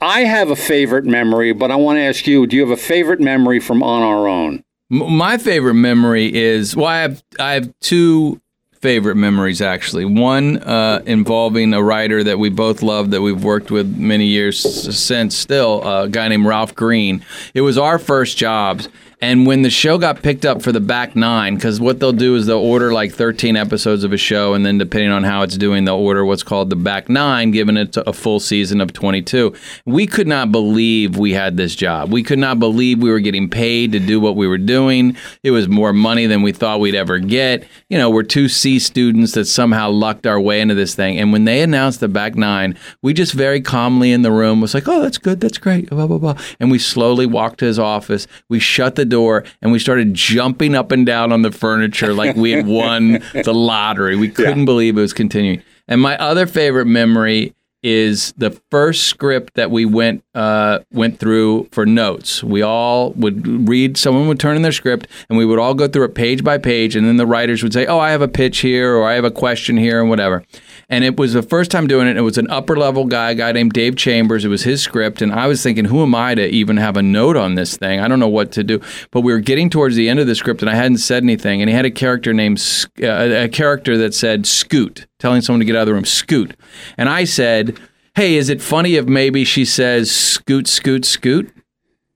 I 0.00 0.20
have 0.20 0.50
a 0.50 0.56
favorite 0.56 1.04
memory, 1.04 1.52
but 1.52 1.70
I 1.70 1.76
want 1.76 1.96
to 1.96 2.02
ask 2.02 2.26
you: 2.26 2.46
Do 2.46 2.56
you 2.56 2.62
have 2.62 2.70
a 2.70 2.80
favorite 2.80 3.20
memory 3.20 3.60
from 3.60 3.82
On 3.82 4.02
Our 4.02 4.26
Own? 4.26 4.64
My 4.88 5.38
favorite 5.38 5.74
memory 5.74 6.34
is 6.34 6.74
well, 6.74 6.86
I 6.86 6.98
have 6.98 7.22
I 7.38 7.52
have 7.52 7.72
two 7.80 8.40
favorite 8.80 9.16
memories 9.16 9.60
actually. 9.60 10.04
One 10.04 10.58
uh, 10.58 11.02
involving 11.06 11.74
a 11.74 11.82
writer 11.82 12.24
that 12.24 12.38
we 12.38 12.48
both 12.48 12.82
love 12.82 13.10
that 13.10 13.20
we've 13.20 13.44
worked 13.44 13.70
with 13.70 13.96
many 13.96 14.26
years 14.26 14.58
since. 14.58 15.36
Still, 15.36 15.82
a 15.86 16.08
guy 16.08 16.28
named 16.28 16.46
Ralph 16.46 16.74
Green. 16.74 17.24
It 17.54 17.60
was 17.60 17.76
our 17.78 17.98
first 17.98 18.38
jobs. 18.38 18.88
And 19.22 19.46
when 19.46 19.62
the 19.62 19.70
show 19.70 19.98
got 19.98 20.22
picked 20.22 20.46
up 20.46 20.62
for 20.62 20.72
the 20.72 20.80
back 20.80 21.14
nine, 21.14 21.56
because 21.56 21.78
what 21.78 22.00
they'll 22.00 22.12
do 22.12 22.36
is 22.36 22.46
they'll 22.46 22.58
order 22.58 22.92
like 22.92 23.12
13 23.12 23.54
episodes 23.54 24.02
of 24.02 24.14
a 24.14 24.16
show, 24.16 24.54
and 24.54 24.64
then 24.64 24.78
depending 24.78 25.10
on 25.10 25.24
how 25.24 25.42
it's 25.42 25.58
doing, 25.58 25.84
they'll 25.84 25.96
order 25.96 26.24
what's 26.24 26.42
called 26.42 26.70
the 26.70 26.76
back 26.76 27.10
nine, 27.10 27.50
giving 27.50 27.76
it 27.76 27.96
a 27.98 28.14
full 28.14 28.40
season 28.40 28.80
of 28.80 28.94
22. 28.94 29.54
We 29.84 30.06
could 30.06 30.26
not 30.26 30.50
believe 30.50 31.18
we 31.18 31.32
had 31.32 31.58
this 31.58 31.74
job. 31.74 32.10
We 32.10 32.22
could 32.22 32.38
not 32.38 32.58
believe 32.58 33.02
we 33.02 33.10
were 33.10 33.20
getting 33.20 33.50
paid 33.50 33.92
to 33.92 33.98
do 33.98 34.20
what 34.20 34.36
we 34.36 34.48
were 34.48 34.58
doing. 34.58 35.16
It 35.42 35.50
was 35.50 35.68
more 35.68 35.92
money 35.92 36.24
than 36.24 36.40
we 36.40 36.52
thought 36.52 36.80
we'd 36.80 36.94
ever 36.94 37.18
get. 37.18 37.66
You 37.90 37.98
know, 37.98 38.08
we're 38.08 38.22
two 38.22 38.48
C 38.48 38.78
students 38.78 39.32
that 39.32 39.44
somehow 39.44 39.90
lucked 39.90 40.26
our 40.26 40.40
way 40.40 40.62
into 40.62 40.74
this 40.74 40.94
thing. 40.94 41.18
And 41.18 41.30
when 41.30 41.44
they 41.44 41.60
announced 41.60 42.00
the 42.00 42.08
back 42.08 42.36
nine, 42.36 42.78
we 43.02 43.12
just 43.12 43.34
very 43.34 43.60
calmly 43.60 44.12
in 44.12 44.22
the 44.22 44.32
room 44.32 44.62
was 44.62 44.72
like, 44.72 44.88
oh, 44.88 45.02
that's 45.02 45.18
good. 45.18 45.40
That's 45.40 45.58
great. 45.58 45.90
Blah, 45.90 46.06
blah, 46.06 46.18
blah. 46.18 46.38
And 46.58 46.70
we 46.70 46.78
slowly 46.78 47.26
walked 47.26 47.58
to 47.58 47.66
his 47.66 47.78
office. 47.78 48.26
We 48.48 48.58
shut 48.58 48.94
the 48.94 49.09
door 49.10 49.44
and 49.60 49.72
we 49.72 49.78
started 49.78 50.14
jumping 50.14 50.74
up 50.74 50.92
and 50.92 51.04
down 51.04 51.32
on 51.32 51.42
the 51.42 51.52
furniture 51.52 52.14
like 52.14 52.36
we 52.36 52.52
had 52.52 52.66
won 52.66 53.12
the 53.34 53.52
lottery. 53.52 54.16
We 54.16 54.28
couldn't 54.28 54.64
believe 54.64 54.96
it 54.96 55.00
was 55.00 55.12
continuing. 55.12 55.62
And 55.86 56.00
my 56.00 56.16
other 56.16 56.46
favorite 56.46 56.86
memory 56.86 57.54
is 57.82 58.32
the 58.36 58.50
first 58.70 59.04
script 59.04 59.54
that 59.54 59.70
we 59.70 59.84
went 59.84 60.22
uh, 60.34 60.80
went 60.92 61.18
through 61.18 61.68
for 61.72 61.86
notes. 61.86 62.44
We 62.44 62.62
all 62.62 63.12
would 63.12 63.68
read. 63.68 63.96
Someone 63.96 64.28
would 64.28 64.38
turn 64.38 64.56
in 64.56 64.62
their 64.62 64.72
script, 64.72 65.08
and 65.28 65.38
we 65.38 65.46
would 65.46 65.58
all 65.58 65.74
go 65.74 65.88
through 65.88 66.04
it 66.04 66.14
page 66.14 66.44
by 66.44 66.58
page. 66.58 66.94
And 66.94 67.06
then 67.06 67.16
the 67.16 67.26
writers 67.26 67.62
would 67.62 67.72
say, 67.72 67.86
"Oh, 67.86 67.98
I 67.98 68.10
have 68.10 68.22
a 68.22 68.28
pitch 68.28 68.58
here, 68.58 68.94
or 68.94 69.08
I 69.08 69.14
have 69.14 69.24
a 69.24 69.30
question 69.30 69.76
here, 69.76 70.00
and 70.00 70.10
whatever." 70.10 70.44
And 70.90 71.04
it 71.04 71.16
was 71.16 71.32
the 71.32 71.42
first 71.42 71.70
time 71.70 71.86
doing 71.86 72.08
it. 72.08 72.16
It 72.16 72.22
was 72.22 72.36
an 72.36 72.50
upper 72.50 72.76
level 72.76 73.04
guy, 73.06 73.30
a 73.30 73.34
guy 73.34 73.52
named 73.52 73.72
Dave 73.72 73.96
Chambers. 73.96 74.44
It 74.44 74.48
was 74.48 74.64
his 74.64 74.82
script, 74.82 75.22
and 75.22 75.32
I 75.32 75.46
was 75.46 75.62
thinking, 75.62 75.86
"Who 75.86 76.02
am 76.02 76.14
I 76.14 76.34
to 76.34 76.46
even 76.46 76.76
have 76.76 76.96
a 76.96 77.02
note 77.02 77.36
on 77.36 77.54
this 77.54 77.76
thing? 77.76 78.00
I 78.00 78.08
don't 78.08 78.20
know 78.20 78.28
what 78.28 78.52
to 78.52 78.64
do." 78.64 78.80
But 79.10 79.22
we 79.22 79.32
were 79.32 79.40
getting 79.40 79.70
towards 79.70 79.96
the 79.96 80.08
end 80.08 80.20
of 80.20 80.26
the 80.26 80.34
script, 80.34 80.60
and 80.60 80.70
I 80.70 80.74
hadn't 80.74 80.98
said 80.98 81.22
anything. 81.22 81.62
And 81.62 81.70
he 81.70 81.76
had 81.76 81.86
a 81.86 81.90
character 81.90 82.34
named 82.34 82.60
uh, 83.02 83.06
a 83.06 83.48
character 83.48 83.96
that 83.98 84.12
said 84.12 84.46
"Scoot," 84.46 85.06
telling 85.18 85.40
someone 85.40 85.60
to 85.60 85.64
get 85.64 85.76
out 85.76 85.82
of 85.82 85.86
the 85.86 85.94
room. 85.94 86.04
Scoot, 86.04 86.56
and 86.98 87.08
I 87.08 87.24
said 87.24 87.78
hey, 88.16 88.36
is 88.36 88.48
it 88.48 88.60
funny 88.60 88.96
if 88.96 89.06
maybe 89.06 89.44
she 89.44 89.64
says 89.64 90.10
scoot, 90.10 90.66
scoot, 90.68 91.04
scoot? 91.04 91.50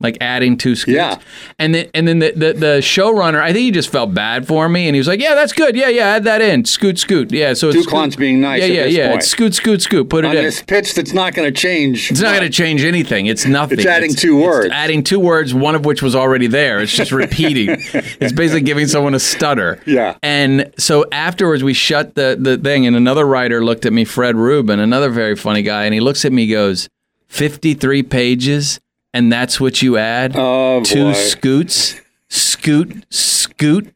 Like 0.00 0.18
adding 0.20 0.58
two 0.58 0.74
scoots. 0.76 0.96
Yeah. 0.96 1.18
And 1.58 1.74
then 1.74 1.88
and 1.94 2.06
then 2.06 2.18
the, 2.18 2.32
the, 2.32 2.52
the 2.52 2.78
showrunner, 2.80 3.40
I 3.40 3.52
think 3.52 3.62
he 3.62 3.70
just 3.70 3.90
felt 3.90 4.12
bad 4.12 4.46
for 4.46 4.68
me 4.68 4.86
and 4.86 4.94
he 4.94 4.98
was 5.00 5.06
like, 5.08 5.20
Yeah, 5.20 5.34
that's 5.34 5.52
good. 5.52 5.76
Yeah, 5.76 5.88
yeah, 5.88 6.08
add 6.08 6.24
that 6.24 6.42
in. 6.42 6.64
Scoot, 6.64 6.98
scoot. 6.98 7.30
Yeah. 7.32 7.54
So 7.54 7.68
it's 7.68 7.78
Duclon's 7.78 8.14
scoot. 8.14 8.20
being 8.20 8.40
nice 8.40 8.60
Yeah, 8.60 8.66
yeah, 8.66 8.84
yeah. 8.86 9.08
point. 9.10 9.18
It's 9.22 9.28
scoot, 9.30 9.54
scoot, 9.54 9.80
scoot. 9.80 10.10
Put 10.10 10.24
it 10.24 10.28
On 10.28 10.36
in. 10.36 10.44
this 10.44 10.60
pitch, 10.62 10.94
that's 10.94 11.12
not 11.14 11.32
going 11.34 11.50
to 11.50 11.58
change. 11.58 12.10
It's 12.10 12.20
not 12.20 12.34
going 12.36 12.42
to 12.42 12.50
change 12.54 12.82
anything. 12.84 13.26
It's 13.26 13.46
nothing. 13.46 13.78
It's 13.78 13.86
adding 13.86 14.12
two 14.12 14.38
it's 14.38 14.46
words. 14.46 14.70
adding 14.72 15.04
two 15.04 15.20
words, 15.20 15.54
one 15.54 15.74
of 15.76 15.84
which 15.86 16.02
was 16.02 16.14
already 16.16 16.48
there. 16.48 16.80
It's 16.80 16.92
just 16.92 17.12
repeating. 17.12 17.70
it's 18.20 18.32
basically 18.32 18.62
giving 18.62 18.88
someone 18.88 19.14
a 19.14 19.20
stutter. 19.20 19.80
Yeah. 19.86 20.18
And 20.22 20.74
so 20.76 21.06
afterwards, 21.12 21.62
we 21.62 21.72
shut 21.72 22.14
the, 22.16 22.36
the 22.38 22.58
thing, 22.58 22.84
and 22.84 22.96
another 22.96 23.24
writer 23.26 23.64
looked 23.64 23.86
at 23.86 23.92
me, 23.92 24.04
Fred 24.04 24.34
Rubin, 24.36 24.80
another 24.80 25.08
very 25.08 25.36
funny 25.36 25.62
guy, 25.62 25.84
and 25.84 25.94
he 25.94 26.00
looks 26.00 26.24
at 26.24 26.32
me, 26.32 26.48
goes, 26.48 26.88
53 27.28 28.02
pages, 28.02 28.80
and 29.14 29.32
that's 29.32 29.58
what 29.58 29.80
you 29.80 29.96
add? 29.96 30.34
Oh, 30.36 30.82
Two 30.84 31.04
boy. 31.04 31.12
scoots? 31.14 31.98
Scoot, 32.28 33.06
scoot. 33.10 33.94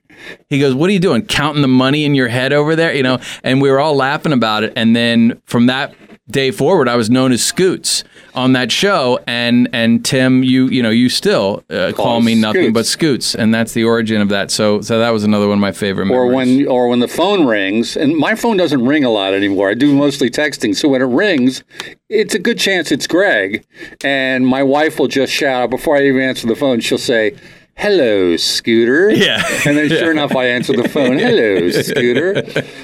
He 0.48 0.58
goes, 0.58 0.74
"What 0.74 0.88
are 0.90 0.92
you 0.92 0.98
doing? 0.98 1.22
Counting 1.26 1.62
the 1.62 1.68
money 1.68 2.04
in 2.04 2.14
your 2.14 2.28
head 2.28 2.52
over 2.52 2.74
there?" 2.76 2.94
You 2.94 3.02
know. 3.02 3.18
And 3.42 3.60
we 3.60 3.70
were 3.70 3.80
all 3.80 3.94
laughing 3.96 4.32
about 4.32 4.62
it. 4.64 4.72
And 4.76 4.94
then 4.96 5.40
from 5.44 5.66
that 5.66 5.94
day 6.30 6.50
forward, 6.50 6.88
I 6.88 6.96
was 6.96 7.08
known 7.10 7.32
as 7.32 7.44
Scoots 7.44 8.04
on 8.34 8.52
that 8.52 8.70
show. 8.70 9.18
And 9.26 9.68
and 9.72 10.04
Tim, 10.04 10.42
you 10.42 10.66
you 10.68 10.82
know 10.82 10.90
you 10.90 11.08
still 11.08 11.64
uh, 11.70 11.92
call 11.94 12.18
us 12.18 12.24
me 12.24 12.34
nothing 12.34 12.72
but 12.72 12.86
Scoots, 12.86 13.34
and 13.34 13.54
that's 13.54 13.72
the 13.72 13.84
origin 13.84 14.20
of 14.20 14.28
that. 14.28 14.50
So 14.50 14.80
so 14.80 14.98
that 14.98 15.10
was 15.10 15.24
another 15.24 15.48
one 15.48 15.58
of 15.58 15.60
my 15.60 15.72
favorite. 15.72 16.10
or 16.10 16.26
when 16.26 16.66
or 16.66 16.88
when 16.88 17.00
the 17.00 17.08
phone 17.08 17.46
rings 17.46 17.96
and 17.96 18.16
my 18.16 18.34
phone 18.34 18.56
doesn't 18.56 18.84
ring 18.84 19.04
a 19.04 19.10
lot 19.10 19.34
anymore 19.34 19.70
i 19.70 19.74
do 19.74 19.94
mostly 19.94 20.30
texting 20.30 20.74
so 20.74 20.88
when 20.88 21.00
it 21.02 21.06
rings 21.06 21.62
it's 22.08 22.34
a 22.34 22.38
good 22.38 22.58
chance 22.58 22.92
it's 22.92 23.06
greg 23.06 23.64
and 24.04 24.46
my 24.46 24.62
wife 24.62 24.98
will 24.98 25.08
just 25.08 25.32
shout 25.32 25.62
out 25.64 25.70
before 25.70 25.96
i 25.96 26.02
even 26.02 26.20
answer 26.20 26.46
the 26.46 26.54
phone 26.56 26.80
she'll 26.80 26.98
say 26.98 27.34
hello 27.78 28.36
scooter 28.36 29.10
Yeah. 29.14 29.42
and 29.64 29.76
then 29.76 29.88
sure 29.88 30.10
enough 30.10 30.34
i 30.34 30.46
answer 30.46 30.72
the 30.72 30.88
phone 30.88 31.18
hello 31.18 31.70
scooter 31.70 32.42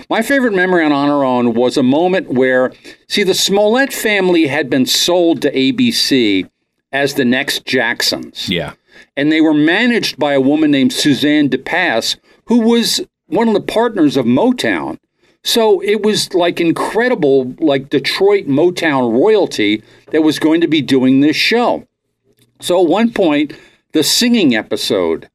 my 0.09 0.23
favorite 0.23 0.55
memory 0.55 0.85
on 0.85 0.93
on 0.93 1.09
our 1.11 1.25
own 1.25 1.55
was 1.55 1.77
a 1.77 1.83
moment 1.83 2.29
where 2.31 2.73
see 3.09 3.25
the 3.25 3.35
smollett 3.35 3.93
family 3.93 4.47
had 4.47 4.71
been 4.71 4.87
sold 4.87 5.43
to 5.43 5.51
abc 5.53 6.49
as 6.93 7.15
the 7.15 7.25
next 7.25 7.65
jacksons 7.67 8.49
yeah. 8.49 8.75
and 9.17 9.33
they 9.33 9.41
were 9.41 9.53
managed 9.55 10.17
by 10.17 10.33
a 10.33 10.41
woman 10.41 10.71
named 10.71 10.93
Suzanne 10.93 11.49
de 11.49 11.59
Passe, 11.59 12.17
who 12.47 12.61
was 12.61 13.01
one 13.27 13.49
of 13.49 13.55
the 13.55 13.61
partners 13.61 14.17
of 14.17 14.27
Motown. 14.27 14.99
So 15.43 15.81
it 15.83 16.05
was 16.05 16.33
like 16.35 16.61
incredible, 16.61 17.53
like 17.59 17.91
Detroit 17.91 18.47
Motown 18.47 19.13
royalty 19.13 19.83
that 20.13 20.23
was 20.23 20.39
going 20.39 20.61
to 20.61 20.69
be 20.69 20.81
doing 20.81 21.21
this 21.21 21.35
show. 21.35 21.87
So 22.61 22.81
at 22.81 22.89
one 22.89 23.13
point, 23.13 23.53
the 23.95 24.03
singing 24.03 24.55
episode 24.55 25.31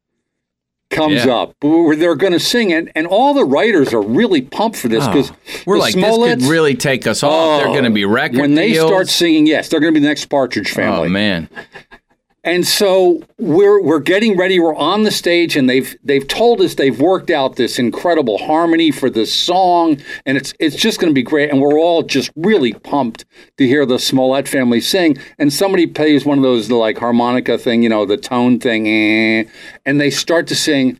comes 0.92 1.26
Yeah. 1.26 1.36
up 1.36 1.56
where 1.62 1.96
they're 1.96 2.16
going 2.16 2.34
to 2.34 2.40
sing 2.40 2.72
it, 2.72 2.90
and 2.96 3.06
all 3.08 3.34
the 3.34 3.46
writers 3.46 3.94
are 3.94 4.02
really 4.02 4.42
pumped 4.42 4.78
for 4.78 4.88
this 4.88 5.06
because 5.08 5.32
Oh, 5.32 5.36
We're 5.66 5.78
like, 5.80 5.94
this 5.96 6.18
could 6.18 6.42
really 6.44 6.76
take 6.76 7.08
us 7.08 7.24
off. 7.24 7.62
They're 7.62 7.68
going 7.72 7.84
to 7.84 7.90
be 7.90 8.06
oh, 8.06 8.10
record 8.10 8.40
when 8.40 8.56
they 8.56 8.74
deals. 8.74 8.88
start 8.90 9.08
singing. 9.08 9.46
Yes, 9.48 9.70
they're 9.70 9.80
going 9.80 9.94
to 9.94 10.00
be 10.00 10.04
the 10.04 10.08
next 10.10 10.26
Partridge 10.26 10.72
oh, 10.72 10.76
Family. 10.76 11.08
Oh 11.08 11.10
man. 11.10 11.50
And 12.50 12.66
so 12.66 13.22
we're 13.38 13.80
we're 13.82 14.00
getting 14.00 14.36
ready. 14.36 14.60
We're 14.60 14.76
on 14.76 15.04
the 15.04 15.12
stage, 15.12 15.56
and 15.56 15.70
they've 15.70 15.96
they've 16.04 16.28
told 16.28 16.62
us 16.62 16.74
they've 16.76 17.00
worked 17.00 17.30
out 17.30 17.58
this 17.58 17.78
incredible 17.78 18.40
harmony 18.40 18.90
for 18.90 19.08
this 19.10 19.32
song, 19.34 19.98
and 20.26 20.36
it's 20.36 20.54
it's 20.60 20.76
just 20.76 21.00
going 21.00 21.12
to 21.12 21.14
be 21.16 21.22
great. 21.22 21.52
And 21.52 21.62
we're 21.62 21.78
all 21.80 22.02
just 22.02 22.32
really 22.36 22.74
pumped 22.74 23.26
to 23.58 23.68
hear 23.68 23.86
the 23.86 24.00
Smollett 24.00 24.48
family 24.48 24.82
sing. 24.82 25.18
And 25.38 25.54
somebody 25.54 25.86
plays 25.86 26.26
one 26.26 26.40
of 26.40 26.44
those 26.44 26.72
like 26.72 26.98
harmonica 26.98 27.58
thing, 27.60 27.84
you 27.84 27.90
know, 27.90 28.06
the 28.06 28.18
tone 28.18 28.60
thing, 28.60 28.88
eh, 28.88 29.44
and 29.86 30.02
they 30.02 30.10
start 30.10 30.48
to 30.48 30.56
sing, 30.56 31.00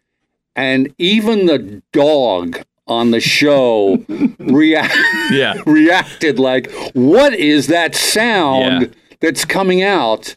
and 0.56 0.94
even 1.00 1.48
the 1.48 1.82
dog 1.94 2.62
on 2.86 3.10
the 3.12 3.20
show 3.20 3.98
react 4.40 4.96
Yeah. 5.32 5.56
reacted 5.66 6.38
like, 6.38 6.72
"What 6.94 7.34
is 7.34 7.68
that 7.68 7.96
sound 7.96 8.82
Yeah. 8.84 8.88
that's 9.20 9.46
coming 9.46 9.82
out?" 9.82 10.36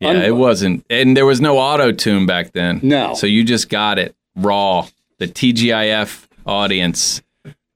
Yeah, 0.00 0.22
it 0.24 0.36
wasn't, 0.36 0.84
and 0.90 1.16
there 1.16 1.24
was 1.24 1.40
no 1.40 1.58
auto 1.58 1.90
tune 1.90 2.26
back 2.26 2.52
then. 2.52 2.80
No. 2.82 3.14
so 3.14 3.26
you 3.26 3.44
just 3.44 3.68
got 3.70 3.98
it 3.98 4.14
raw. 4.36 4.86
The 5.18 5.26
TGIF 5.26 6.26
audience. 6.44 7.22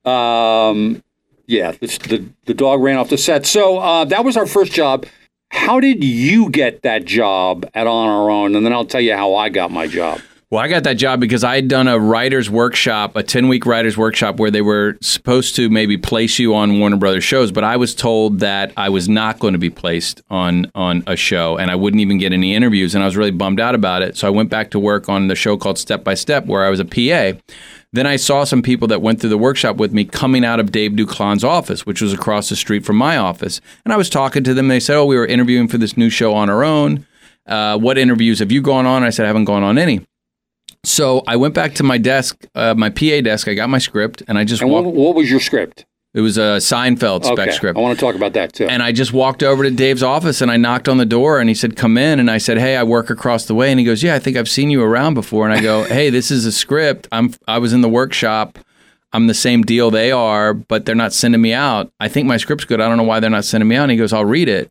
Um, 0.04 1.02
yeah, 1.46 1.72
the, 1.72 1.86
the 1.86 2.24
the 2.44 2.54
dog 2.54 2.82
ran 2.82 2.98
off 2.98 3.08
the 3.08 3.16
set. 3.18 3.46
So 3.46 3.78
uh, 3.78 4.04
that 4.04 4.24
was 4.24 4.36
our 4.36 4.46
first 4.46 4.72
job. 4.72 5.06
How 5.50 5.80
did 5.80 6.04
you 6.04 6.50
get 6.50 6.82
that 6.82 7.04
job 7.06 7.68
at 7.74 7.86
On 7.86 8.08
Our 8.08 8.30
Own? 8.30 8.54
And 8.54 8.64
then 8.64 8.72
I'll 8.72 8.84
tell 8.84 9.00
you 9.00 9.14
how 9.16 9.34
I 9.34 9.48
got 9.48 9.70
my 9.72 9.86
job. 9.86 10.20
Well, 10.50 10.60
I 10.60 10.66
got 10.66 10.82
that 10.82 10.94
job 10.94 11.20
because 11.20 11.44
I 11.44 11.54
had 11.54 11.68
done 11.68 11.86
a 11.86 11.96
writer's 11.96 12.50
workshop, 12.50 13.14
a 13.14 13.22
10 13.22 13.46
week 13.46 13.66
writer's 13.66 13.96
workshop 13.96 14.40
where 14.40 14.50
they 14.50 14.62
were 14.62 14.98
supposed 15.00 15.54
to 15.54 15.70
maybe 15.70 15.96
place 15.96 16.40
you 16.40 16.56
on 16.56 16.80
Warner 16.80 16.96
Brothers 16.96 17.22
shows, 17.22 17.52
but 17.52 17.62
I 17.62 17.76
was 17.76 17.94
told 17.94 18.40
that 18.40 18.72
I 18.76 18.88
was 18.88 19.08
not 19.08 19.38
going 19.38 19.52
to 19.52 19.60
be 19.60 19.70
placed 19.70 20.22
on, 20.28 20.68
on 20.74 21.04
a 21.06 21.14
show 21.14 21.56
and 21.56 21.70
I 21.70 21.76
wouldn't 21.76 22.00
even 22.00 22.18
get 22.18 22.32
any 22.32 22.56
interviews. 22.56 22.96
And 22.96 23.04
I 23.04 23.06
was 23.06 23.16
really 23.16 23.30
bummed 23.30 23.60
out 23.60 23.76
about 23.76 24.02
it. 24.02 24.16
So 24.16 24.26
I 24.26 24.30
went 24.30 24.50
back 24.50 24.72
to 24.72 24.80
work 24.80 25.08
on 25.08 25.28
the 25.28 25.36
show 25.36 25.56
called 25.56 25.78
Step 25.78 26.02
by 26.02 26.14
Step 26.14 26.46
where 26.46 26.64
I 26.64 26.70
was 26.70 26.80
a 26.80 26.84
PA. 26.84 27.38
Then 27.92 28.08
I 28.08 28.16
saw 28.16 28.42
some 28.42 28.60
people 28.60 28.88
that 28.88 29.02
went 29.02 29.20
through 29.20 29.30
the 29.30 29.38
workshop 29.38 29.76
with 29.76 29.92
me 29.92 30.04
coming 30.04 30.44
out 30.44 30.58
of 30.58 30.72
Dave 30.72 30.96
Duclon's 30.96 31.44
office, 31.44 31.86
which 31.86 32.02
was 32.02 32.12
across 32.12 32.48
the 32.48 32.56
street 32.56 32.84
from 32.84 32.96
my 32.96 33.16
office. 33.16 33.60
And 33.84 33.94
I 33.94 33.96
was 33.96 34.10
talking 34.10 34.42
to 34.42 34.52
them. 34.52 34.66
They 34.66 34.80
said, 34.80 34.96
Oh, 34.96 35.06
we 35.06 35.16
were 35.16 35.26
interviewing 35.26 35.68
for 35.68 35.78
this 35.78 35.96
new 35.96 36.10
show 36.10 36.34
on 36.34 36.50
our 36.50 36.64
own. 36.64 37.06
Uh, 37.46 37.78
what 37.78 37.98
interviews 37.98 38.40
have 38.40 38.50
you 38.50 38.62
gone 38.62 38.86
on? 38.86 39.04
I 39.04 39.10
said, 39.10 39.26
I 39.26 39.28
haven't 39.28 39.44
gone 39.44 39.62
on 39.62 39.78
any. 39.78 40.04
So 40.84 41.22
I 41.26 41.36
went 41.36 41.54
back 41.54 41.74
to 41.74 41.82
my 41.82 41.98
desk, 41.98 42.44
uh, 42.54 42.74
my 42.74 42.90
PA 42.90 43.20
desk. 43.20 43.48
I 43.48 43.54
got 43.54 43.68
my 43.68 43.78
script, 43.78 44.22
and 44.26 44.38
I 44.38 44.44
just 44.44 44.62
And 44.62 44.70
what, 44.70 44.84
what 44.84 45.14
was 45.14 45.30
your 45.30 45.40
script? 45.40 45.84
It 46.12 46.22
was 46.22 46.38
a 46.38 46.58
Seinfeld 46.58 47.24
spec 47.24 47.38
Okay, 47.38 47.50
script. 47.52 47.78
I 47.78 47.82
want 47.82 47.96
to 47.96 48.04
talk 48.04 48.16
about 48.16 48.32
that 48.32 48.52
too. 48.52 48.66
And 48.66 48.82
I 48.82 48.90
just 48.90 49.12
walked 49.12 49.44
over 49.44 49.62
to 49.62 49.70
Dave's 49.70 50.02
office 50.02 50.40
and 50.40 50.50
I 50.50 50.56
knocked 50.56 50.88
on 50.88 50.96
the 50.96 51.06
door 51.06 51.38
and 51.38 51.48
he 51.48 51.54
said, 51.54 51.76
Come 51.76 51.96
in. 51.96 52.18
And 52.18 52.28
I 52.28 52.38
said, 52.38 52.58
Hey, 52.58 52.76
I 52.76 52.82
work 52.82 53.10
across 53.10 53.44
the 53.44 53.54
way. 53.54 53.70
And 53.70 53.78
he 53.78 53.86
goes, 53.86 54.02
Yeah, 54.02 54.16
I 54.16 54.18
think 54.18 54.36
I've 54.36 54.48
seen 54.48 54.70
you 54.70 54.82
around 54.82 55.14
before. 55.14 55.48
And 55.48 55.56
I 55.56 55.62
go, 55.62 55.84
Hey, 55.88 56.10
this 56.10 56.32
is 56.32 56.46
a 56.46 56.52
script. 56.52 57.06
I'm 57.12 57.32
I 57.46 57.58
was 57.58 57.72
in 57.72 57.80
the 57.80 57.88
workshop. 57.88 58.58
I'm 59.12 59.28
the 59.28 59.34
same 59.34 59.62
deal 59.62 59.90
they 59.90 60.10
are, 60.10 60.52
but 60.52 60.84
they're 60.84 60.94
not 60.96 61.12
sending 61.12 61.40
me 61.40 61.52
out. 61.52 61.92
I 62.00 62.08
think 62.08 62.26
my 62.26 62.36
script's 62.38 62.64
good. 62.64 62.80
I 62.80 62.88
don't 62.88 62.96
know 62.96 63.02
why 63.04 63.20
they're 63.20 63.30
not 63.30 63.44
sending 63.44 63.68
me 63.68 63.76
out. 63.76 63.84
And 63.84 63.92
he 63.92 63.96
goes, 63.96 64.12
I'll 64.12 64.24
read 64.24 64.48
it. 64.48 64.70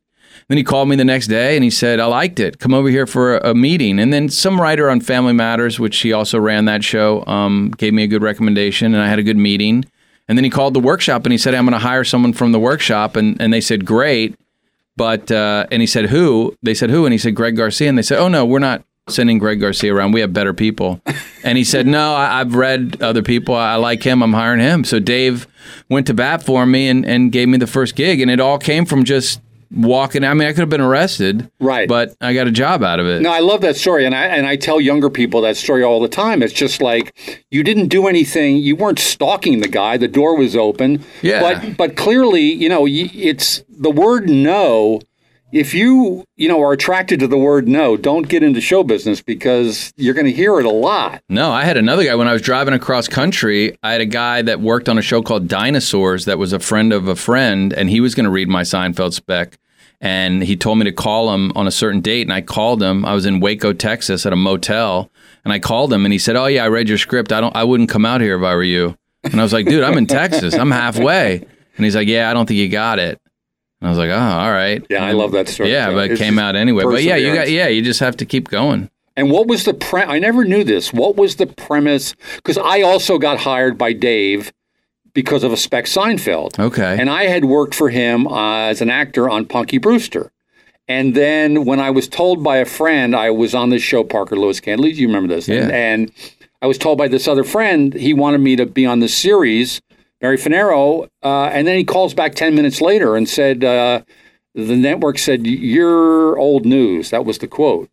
Then 0.49 0.57
he 0.57 0.63
called 0.63 0.89
me 0.89 0.95
the 0.95 1.05
next 1.05 1.27
day 1.27 1.55
and 1.55 1.63
he 1.63 1.69
said, 1.69 1.99
I 1.99 2.05
liked 2.05 2.39
it. 2.39 2.57
Come 2.57 2.73
over 2.73 2.89
here 2.89 3.05
for 3.05 3.37
a, 3.37 3.51
a 3.51 3.55
meeting. 3.55 3.99
And 3.99 4.11
then 4.11 4.29
some 4.29 4.59
writer 4.59 4.89
on 4.89 4.99
Family 4.99 5.31
Matters, 5.31 5.79
which 5.79 5.99
he 5.99 6.11
also 6.11 6.39
ran 6.39 6.65
that 6.65 6.83
show, 6.83 7.23
um, 7.27 7.71
gave 7.77 7.93
me 7.93 8.03
a 8.03 8.07
good 8.07 8.23
recommendation 8.23 8.95
and 8.95 9.03
I 9.03 9.07
had 9.07 9.19
a 9.19 9.23
good 9.23 9.37
meeting. 9.37 9.85
And 10.27 10.37
then 10.37 10.43
he 10.43 10.49
called 10.49 10.73
the 10.73 10.79
workshop 10.79 11.23
and 11.25 11.31
he 11.31 11.37
said, 11.37 11.53
I'm 11.53 11.65
going 11.65 11.73
to 11.73 11.87
hire 11.87 12.03
someone 12.03 12.33
from 12.33 12.51
the 12.51 12.59
workshop. 12.59 13.15
And, 13.15 13.39
and 13.39 13.53
they 13.53 13.61
said, 13.61 13.85
Great. 13.85 14.39
But, 14.97 15.31
uh, 15.31 15.67
and 15.71 15.81
he 15.81 15.87
said, 15.87 16.07
Who? 16.07 16.57
They 16.63 16.73
said, 16.73 16.89
Who? 16.89 17.05
And 17.05 17.13
he 17.13 17.19
said, 17.19 17.35
Greg 17.35 17.55
Garcia. 17.55 17.87
And 17.87 17.97
they 17.97 18.03
said, 18.03 18.19
Oh, 18.19 18.27
no, 18.27 18.43
we're 18.43 18.59
not 18.59 18.83
sending 19.07 19.37
Greg 19.37 19.59
Garcia 19.59 19.93
around. 19.93 20.11
We 20.13 20.21
have 20.21 20.33
better 20.33 20.53
people. 20.53 21.01
And 21.41 21.57
he 21.57 21.63
said, 21.63 21.87
No, 21.87 22.15
I, 22.15 22.41
I've 22.41 22.53
read 22.53 23.01
other 23.01 23.23
people. 23.23 23.55
I 23.55 23.75
like 23.75 24.03
him. 24.03 24.21
I'm 24.21 24.33
hiring 24.33 24.59
him. 24.59 24.83
So 24.83 24.99
Dave 24.99 25.47
went 25.87 26.05
to 26.07 26.13
bat 26.13 26.43
for 26.43 26.65
me 26.65 26.89
and, 26.89 27.05
and 27.05 27.31
gave 27.31 27.47
me 27.47 27.57
the 27.57 27.65
first 27.65 27.95
gig. 27.95 28.19
And 28.19 28.29
it 28.29 28.41
all 28.41 28.59
came 28.59 28.83
from 28.83 29.05
just 29.05 29.39
walking. 29.71 30.23
I 30.23 30.33
mean, 30.33 30.47
I 30.47 30.51
could 30.51 30.61
have 30.61 30.69
been 30.69 30.81
arrested. 30.81 31.49
Right. 31.59 31.87
But 31.87 32.15
I 32.21 32.33
got 32.33 32.47
a 32.47 32.51
job 32.51 32.83
out 32.83 32.99
of 32.99 33.07
it. 33.07 33.21
No, 33.21 33.31
I 33.31 33.39
love 33.39 33.61
that 33.61 33.75
story, 33.75 34.05
and 34.05 34.15
I 34.15 34.25
and 34.25 34.45
I 34.45 34.55
tell 34.55 34.81
younger 34.81 35.09
people 35.09 35.41
that 35.41 35.57
story 35.57 35.83
all 35.83 35.99
the 35.99 36.09
time. 36.09 36.41
It's 36.43 36.53
just 36.53 36.81
like 36.81 37.43
you 37.51 37.63
didn't 37.63 37.87
do 37.87 38.07
anything. 38.07 38.57
You 38.57 38.75
weren't 38.75 38.99
stalking 38.99 39.61
the 39.61 39.67
guy. 39.67 39.97
The 39.97 40.07
door 40.07 40.37
was 40.37 40.55
open. 40.55 41.03
Yeah. 41.21 41.41
But 41.41 41.77
but 41.77 41.95
clearly, 41.97 42.51
you 42.51 42.69
know, 42.69 42.85
it's 42.87 43.63
the 43.69 43.91
word 43.91 44.29
no. 44.29 45.01
If 45.51 45.73
you 45.73 46.25
you 46.35 46.47
know 46.47 46.61
are 46.61 46.73
attracted 46.73 47.19
to 47.21 47.27
the 47.27 47.37
word 47.37 47.67
no, 47.67 47.97
don't 47.97 48.29
get 48.29 48.43
into 48.43 48.61
show 48.61 48.83
business 48.83 49.19
because 49.19 49.91
you're 49.97 50.13
going 50.13 50.27
to 50.27 50.31
hear 50.31 50.59
it 50.59 50.65
a 50.65 50.71
lot. 50.71 51.23
No, 51.27 51.51
I 51.51 51.63
had 51.63 51.75
another 51.75 52.03
guy 52.03 52.13
when 52.13 52.27
I 52.27 52.33
was 52.33 52.43
driving 52.43 52.75
across 52.75 53.07
country. 53.07 53.75
I 53.81 53.93
had 53.93 54.01
a 54.01 54.05
guy 54.05 54.43
that 54.43 54.61
worked 54.61 54.87
on 54.87 54.99
a 54.99 55.01
show 55.01 55.23
called 55.23 55.47
Dinosaurs 55.47 56.25
that 56.25 56.37
was 56.37 56.53
a 56.53 56.59
friend 56.59 56.93
of 56.93 57.07
a 57.07 57.15
friend, 57.15 57.73
and 57.73 57.89
he 57.89 57.99
was 57.99 58.13
going 58.13 58.25
to 58.25 58.29
read 58.29 58.47
my 58.47 58.61
Seinfeld 58.61 59.13
spec. 59.13 59.57
And 59.99 60.43
he 60.43 60.55
told 60.55 60.77
me 60.77 60.85
to 60.85 60.91
call 60.91 61.33
him 61.33 61.51
on 61.55 61.67
a 61.67 61.71
certain 61.71 61.99
date, 61.99 62.21
and 62.21 62.31
I 62.31 62.41
called 62.41 62.81
him. 62.81 63.03
I 63.03 63.13
was 63.13 63.25
in 63.25 63.39
Waco, 63.39 63.73
Texas, 63.73 64.25
at 64.25 64.31
a 64.31 64.37
motel, 64.37 65.09
and 65.43 65.51
I 65.51 65.57
called 65.59 65.91
him, 65.91 66.05
and 66.05 66.13
he 66.13 66.19
said, 66.19 66.35
"Oh 66.35 66.45
yeah, 66.45 66.63
I 66.63 66.67
read 66.67 66.87
your 66.87 66.99
script. 66.99 67.33
I 67.33 67.41
don't. 67.41 67.55
I 67.55 67.63
wouldn't 67.63 67.89
come 67.89 68.05
out 68.05 68.21
here 68.21 68.37
if 68.37 68.43
I 68.43 68.53
were 68.53 68.63
you." 68.63 68.95
And 69.23 69.39
I 69.39 69.43
was 69.43 69.51
like, 69.51 69.65
"Dude, 69.65 69.83
I'm 69.83 69.97
in 69.97 70.05
Texas. 70.05 70.53
I'm 70.53 70.71
halfway." 70.71 71.37
And 71.75 71.85
he's 71.85 71.95
like, 71.95 72.07
"Yeah, 72.07 72.29
I 72.29 72.33
don't 72.33 72.45
think 72.45 72.59
you 72.59 72.69
got 72.69 72.99
it." 72.99 73.19
And 73.81 73.87
I 73.87 73.89
was 73.89 73.97
like, 73.97 74.09
"Oh, 74.09 74.17
all 74.17 74.51
right." 74.51 74.85
Yeah, 74.89 75.03
I 75.05 75.13
love 75.13 75.31
that 75.31 75.47
story. 75.47 75.71
Yeah, 75.71 75.91
but 75.91 76.11
it 76.11 76.17
came 76.17 76.37
out 76.37 76.55
anyway. 76.55 76.83
But 76.83 77.03
yeah, 77.03 77.15
you 77.15 77.33
got 77.33 77.49
yeah, 77.49 77.67
you 77.67 77.81
just 77.81 77.99
have 77.99 78.17
to 78.17 78.25
keep 78.25 78.49
going. 78.49 78.89
And 79.15 79.31
what 79.31 79.47
was 79.47 79.65
the 79.65 79.73
pre? 79.73 80.01
I 80.01 80.19
never 80.19 80.45
knew 80.45 80.63
this. 80.63 80.93
What 80.93 81.15
was 81.15 81.35
the 81.35 81.47
premise? 81.47 82.15
Because 82.37 82.57
I 82.57 82.81
also 82.81 83.17
got 83.17 83.39
hired 83.39 83.77
by 83.77 83.93
Dave 83.93 84.53
because 85.13 85.43
of 85.43 85.51
a 85.51 85.57
spec 85.57 85.85
Seinfeld. 85.85 86.57
Okay. 86.59 86.97
And 86.99 87.09
I 87.09 87.23
had 87.23 87.45
worked 87.45 87.75
for 87.75 87.89
him 87.89 88.27
uh, 88.27 88.67
as 88.67 88.81
an 88.81 88.89
actor 88.89 89.29
on 89.29 89.45
Punky 89.45 89.77
Brewster. 89.77 90.31
And 90.87 91.15
then 91.15 91.65
when 91.65 91.79
I 91.79 91.89
was 91.91 92.07
told 92.07 92.43
by 92.43 92.57
a 92.57 92.65
friend, 92.65 93.15
I 93.15 93.29
was 93.29 93.53
on 93.53 93.69
this 93.69 93.83
show, 93.83 94.03
Parker 94.03 94.35
Lewis 94.35 94.59
Can't 94.59 94.79
Lose. 94.79 94.99
You 94.99 95.07
remember 95.07 95.33
this? 95.35 95.47
Yeah. 95.47 95.63
And, 95.63 95.71
and 95.71 96.11
I 96.61 96.67
was 96.67 96.77
told 96.77 96.97
by 96.97 97.07
this 97.07 97.27
other 97.27 97.43
friend 97.43 97.93
he 97.93 98.13
wanted 98.13 98.39
me 98.39 98.55
to 98.55 98.65
be 98.65 98.85
on 98.85 98.99
this 98.99 99.15
series, 99.15 99.81
Mary 100.21 100.37
Finero. 100.37 101.09
Uh, 101.23 101.45
and 101.45 101.67
then 101.67 101.77
he 101.77 101.83
calls 101.83 102.13
back 102.13 102.35
10 102.35 102.55
minutes 102.55 102.81
later 102.81 103.15
and 103.15 103.27
said, 103.27 103.63
uh, 103.63 104.01
the 104.53 104.75
network 104.75 105.17
said, 105.17 105.45
You're 105.45 106.37
old 106.37 106.65
news. 106.65 107.11
That 107.11 107.25
was 107.25 107.37
the 107.37 107.47
quote. 107.47 107.89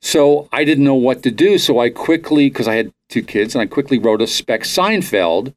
So 0.00 0.48
I 0.52 0.64
didn't 0.64 0.84
know 0.84 0.94
what 0.94 1.22
to 1.22 1.30
do. 1.30 1.58
So 1.58 1.78
I 1.78 1.88
quickly, 1.90 2.50
because 2.50 2.68
I 2.68 2.74
had 2.74 2.92
two 3.08 3.22
kids, 3.22 3.54
and 3.54 3.62
I 3.62 3.66
quickly 3.66 3.98
wrote 3.98 4.20
a 4.20 4.26
spec 4.26 4.62
Seinfeld 4.62 5.54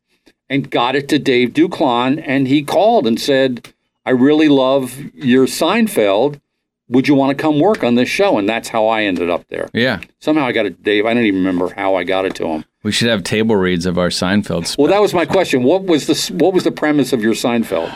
and 0.49 0.71
got 0.71 0.95
it 0.95 1.09
to 1.09 1.19
Dave 1.19 1.49
Duclon. 1.49 2.23
And 2.25 2.47
he 2.47 2.63
called 2.63 3.05
and 3.05 3.19
said, 3.19 3.73
I 4.05 4.11
really 4.11 4.47
love 4.47 4.97
your 5.13 5.47
Seinfeld. 5.47 6.39
Would 6.89 7.07
you 7.07 7.15
want 7.15 7.37
to 7.37 7.41
come 7.41 7.59
work 7.59 7.83
on 7.83 7.95
this 7.95 8.07
show? 8.07 8.37
And 8.37 8.47
that's 8.47 8.69
how 8.69 8.87
I 8.87 9.03
ended 9.03 9.29
up 9.29 9.47
there. 9.49 9.69
Yeah. 9.73 9.99
Somehow 10.19 10.45
I 10.45 10.51
got 10.53 10.65
it 10.65 10.83
Dave. 10.83 11.05
I 11.05 11.13
don't 11.13 11.25
even 11.25 11.39
remember 11.39 11.73
how 11.73 11.95
I 11.95 12.03
got 12.03 12.25
it 12.25 12.35
to 12.35 12.47
him. 12.47 12.65
We 12.83 12.91
should 12.91 13.09
have 13.09 13.23
table 13.23 13.55
reads 13.57 13.85
of 13.85 13.97
our 13.97 14.07
Seinfeld. 14.09 14.67
Spec. 14.67 14.79
Well, 14.79 14.87
that 14.87 15.01
was 15.01 15.13
my 15.13 15.25
question. 15.25 15.63
What 15.63 15.83
was 15.83 16.07
the 16.07 16.33
what 16.35 16.53
was 16.53 16.63
the 16.63 16.71
premise 16.71 17.11
of 17.11 17.21
your 17.21 17.33
Seinfeld? 17.33 17.93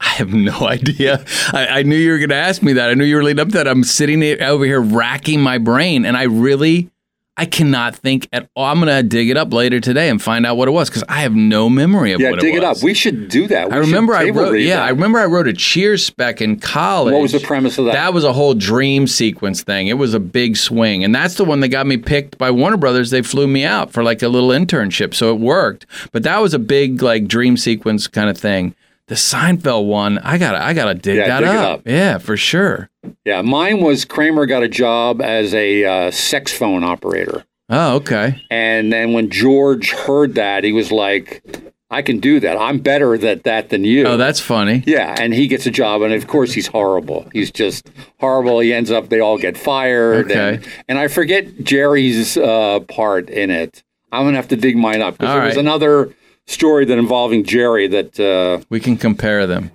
I 0.00 0.08
have 0.08 0.32
no 0.32 0.52
idea. 0.68 1.24
I, 1.52 1.66
I 1.66 1.82
knew 1.82 1.96
you 1.96 2.10
were 2.10 2.18
going 2.18 2.30
to 2.30 2.34
ask 2.34 2.62
me 2.62 2.72
that. 2.74 2.90
I 2.90 2.94
knew 2.94 3.04
you 3.04 3.16
were 3.16 3.22
leading 3.22 3.40
up 3.40 3.48
to 3.48 3.54
that. 3.58 3.68
I'm 3.68 3.84
sitting 3.84 4.22
over 4.42 4.64
here 4.64 4.80
racking 4.80 5.40
my 5.40 5.58
brain, 5.58 6.04
and 6.04 6.16
I 6.16 6.24
really, 6.24 6.90
I 7.36 7.46
cannot 7.46 7.96
think 7.96 8.28
at 8.32 8.48
all. 8.54 8.64
I'm 8.64 8.78
going 8.80 8.94
to 8.94 9.02
dig 9.02 9.28
it 9.28 9.36
up 9.36 9.52
later 9.52 9.80
today 9.80 10.08
and 10.08 10.22
find 10.22 10.46
out 10.46 10.56
what 10.56 10.68
it 10.68 10.70
was 10.70 10.88
because 10.88 11.02
I 11.08 11.22
have 11.22 11.34
no 11.34 11.68
memory 11.68 12.12
of 12.12 12.20
Yeah, 12.20 12.30
what 12.30 12.40
dig 12.40 12.54
it 12.54 12.58
it, 12.58 12.64
up. 12.64 12.80
We 12.80 12.94
should 12.94 13.28
do 13.28 13.48
that. 13.48 13.70
We 13.70 13.74
I 13.74 13.78
remember 13.78 14.14
I 14.14 14.30
wrote, 14.30 14.52
yeah, 14.52 14.76
that. 14.76 14.84
I 14.84 14.88
remember 14.90 15.18
I 15.18 15.24
wrote 15.24 15.48
a 15.48 15.52
Cheers 15.52 16.06
spec 16.06 16.40
in 16.40 16.60
college. 16.60 17.12
What 17.12 17.22
was 17.22 17.32
the 17.32 17.40
premise 17.40 17.76
of 17.76 17.86
that? 17.86 17.94
That 17.94 18.14
was 18.14 18.22
a 18.22 18.32
whole 18.32 18.54
dream 18.54 19.08
sequence 19.08 19.64
thing. 19.64 19.88
It 19.88 19.94
was 19.94 20.14
a 20.14 20.20
big 20.20 20.56
swing. 20.56 21.02
And 21.02 21.12
that's 21.12 21.34
the 21.34 21.44
one 21.44 21.58
that 21.60 21.68
got 21.68 21.88
me 21.88 21.96
picked 21.96 22.38
by 22.38 22.52
Warner 22.52 22.76
Brothers. 22.76 23.10
They 23.10 23.22
flew 23.22 23.48
me 23.48 23.64
out 23.64 23.90
for 23.90 24.04
like 24.04 24.22
a 24.22 24.28
little 24.28 24.50
internship. 24.50 25.12
So 25.12 25.34
it 25.34 25.40
worked. 25.40 25.86
But 26.12 26.22
that 26.22 26.38
was 26.40 26.54
a 26.54 26.60
big 26.60 27.02
like 27.02 27.26
dream 27.26 27.56
sequence 27.56 28.06
kind 28.06 28.30
of 28.30 28.38
thing. 28.38 28.76
The 29.08 29.14
Seinfeld 29.16 29.86
one, 29.86 30.18
I 30.18 30.38
gotta 30.38 30.62
I 30.64 30.72
gotta 30.72 30.94
dig 30.94 31.16
Yeah, 31.16 31.26
that 31.28 31.40
dig 31.40 31.48
up. 31.48 31.78
up. 31.80 31.82
Yeah, 31.86 32.18
for 32.18 32.36
sure. 32.36 32.88
Yeah, 33.24 33.42
mine 33.42 33.80
was 33.82 34.04
Kramer 34.06 34.46
got 34.46 34.62
a 34.62 34.68
job 34.68 35.20
as 35.20 35.52
a 35.54 35.84
uh, 35.84 36.10
sex 36.10 36.52
phone 36.56 36.82
operator. 36.84 37.44
Oh, 37.68 37.96
okay. 37.96 38.42
And 38.50 38.92
then 38.92 39.12
when 39.12 39.28
George 39.30 39.90
heard 39.90 40.34
that, 40.36 40.64
he 40.64 40.72
was 40.72 40.90
like, 40.90 41.42
I 41.90 42.00
can 42.02 42.18
do 42.18 42.40
that. 42.40 42.56
I'm 42.58 42.78
better 42.78 43.14
at 43.14 43.44
that 43.44 43.68
than 43.68 43.84
you. 43.84 44.06
Oh, 44.06 44.16
that's 44.16 44.40
funny. 44.40 44.82
yeah, 44.86 45.14
and 45.18 45.32
he 45.34 45.46
gets 45.48 45.64
a 45.66 45.70
job, 45.70 46.02
and 46.02 46.12
of 46.14 46.26
course 46.26 46.52
he's 46.52 46.66
horrible. 46.66 47.28
He's 47.32 47.50
just 47.50 47.88
horrible. 48.20 48.60
He 48.60 48.72
ends 48.72 48.90
up, 48.90 49.10
they 49.10 49.20
all 49.20 49.38
get 49.38 49.56
fired. 49.56 50.30
Okay. 50.30 50.56
And, 50.56 50.68
and 50.88 50.98
I 50.98 51.08
forget 51.08 51.62
Jerry's 51.62 52.36
uh, 52.38 52.80
part 52.88 53.28
in 53.30 53.50
it. 53.50 53.82
I'm 54.12 54.28
to 54.30 54.36
have 54.36 54.48
to 54.48 54.56
dig 54.56 54.76
mine 54.76 55.02
up 55.02 55.18
because 55.18 55.34
there 55.34 55.44
was 55.44 55.56
another 55.56 56.14
story 56.46 56.84
that 56.84 56.98
involving 56.98 57.44
Jerry 57.44 57.86
that 57.88 58.18
uh, 58.20 58.64
We 58.68 58.80
can 58.80 58.96
compare 58.96 59.46
them. 59.46 59.70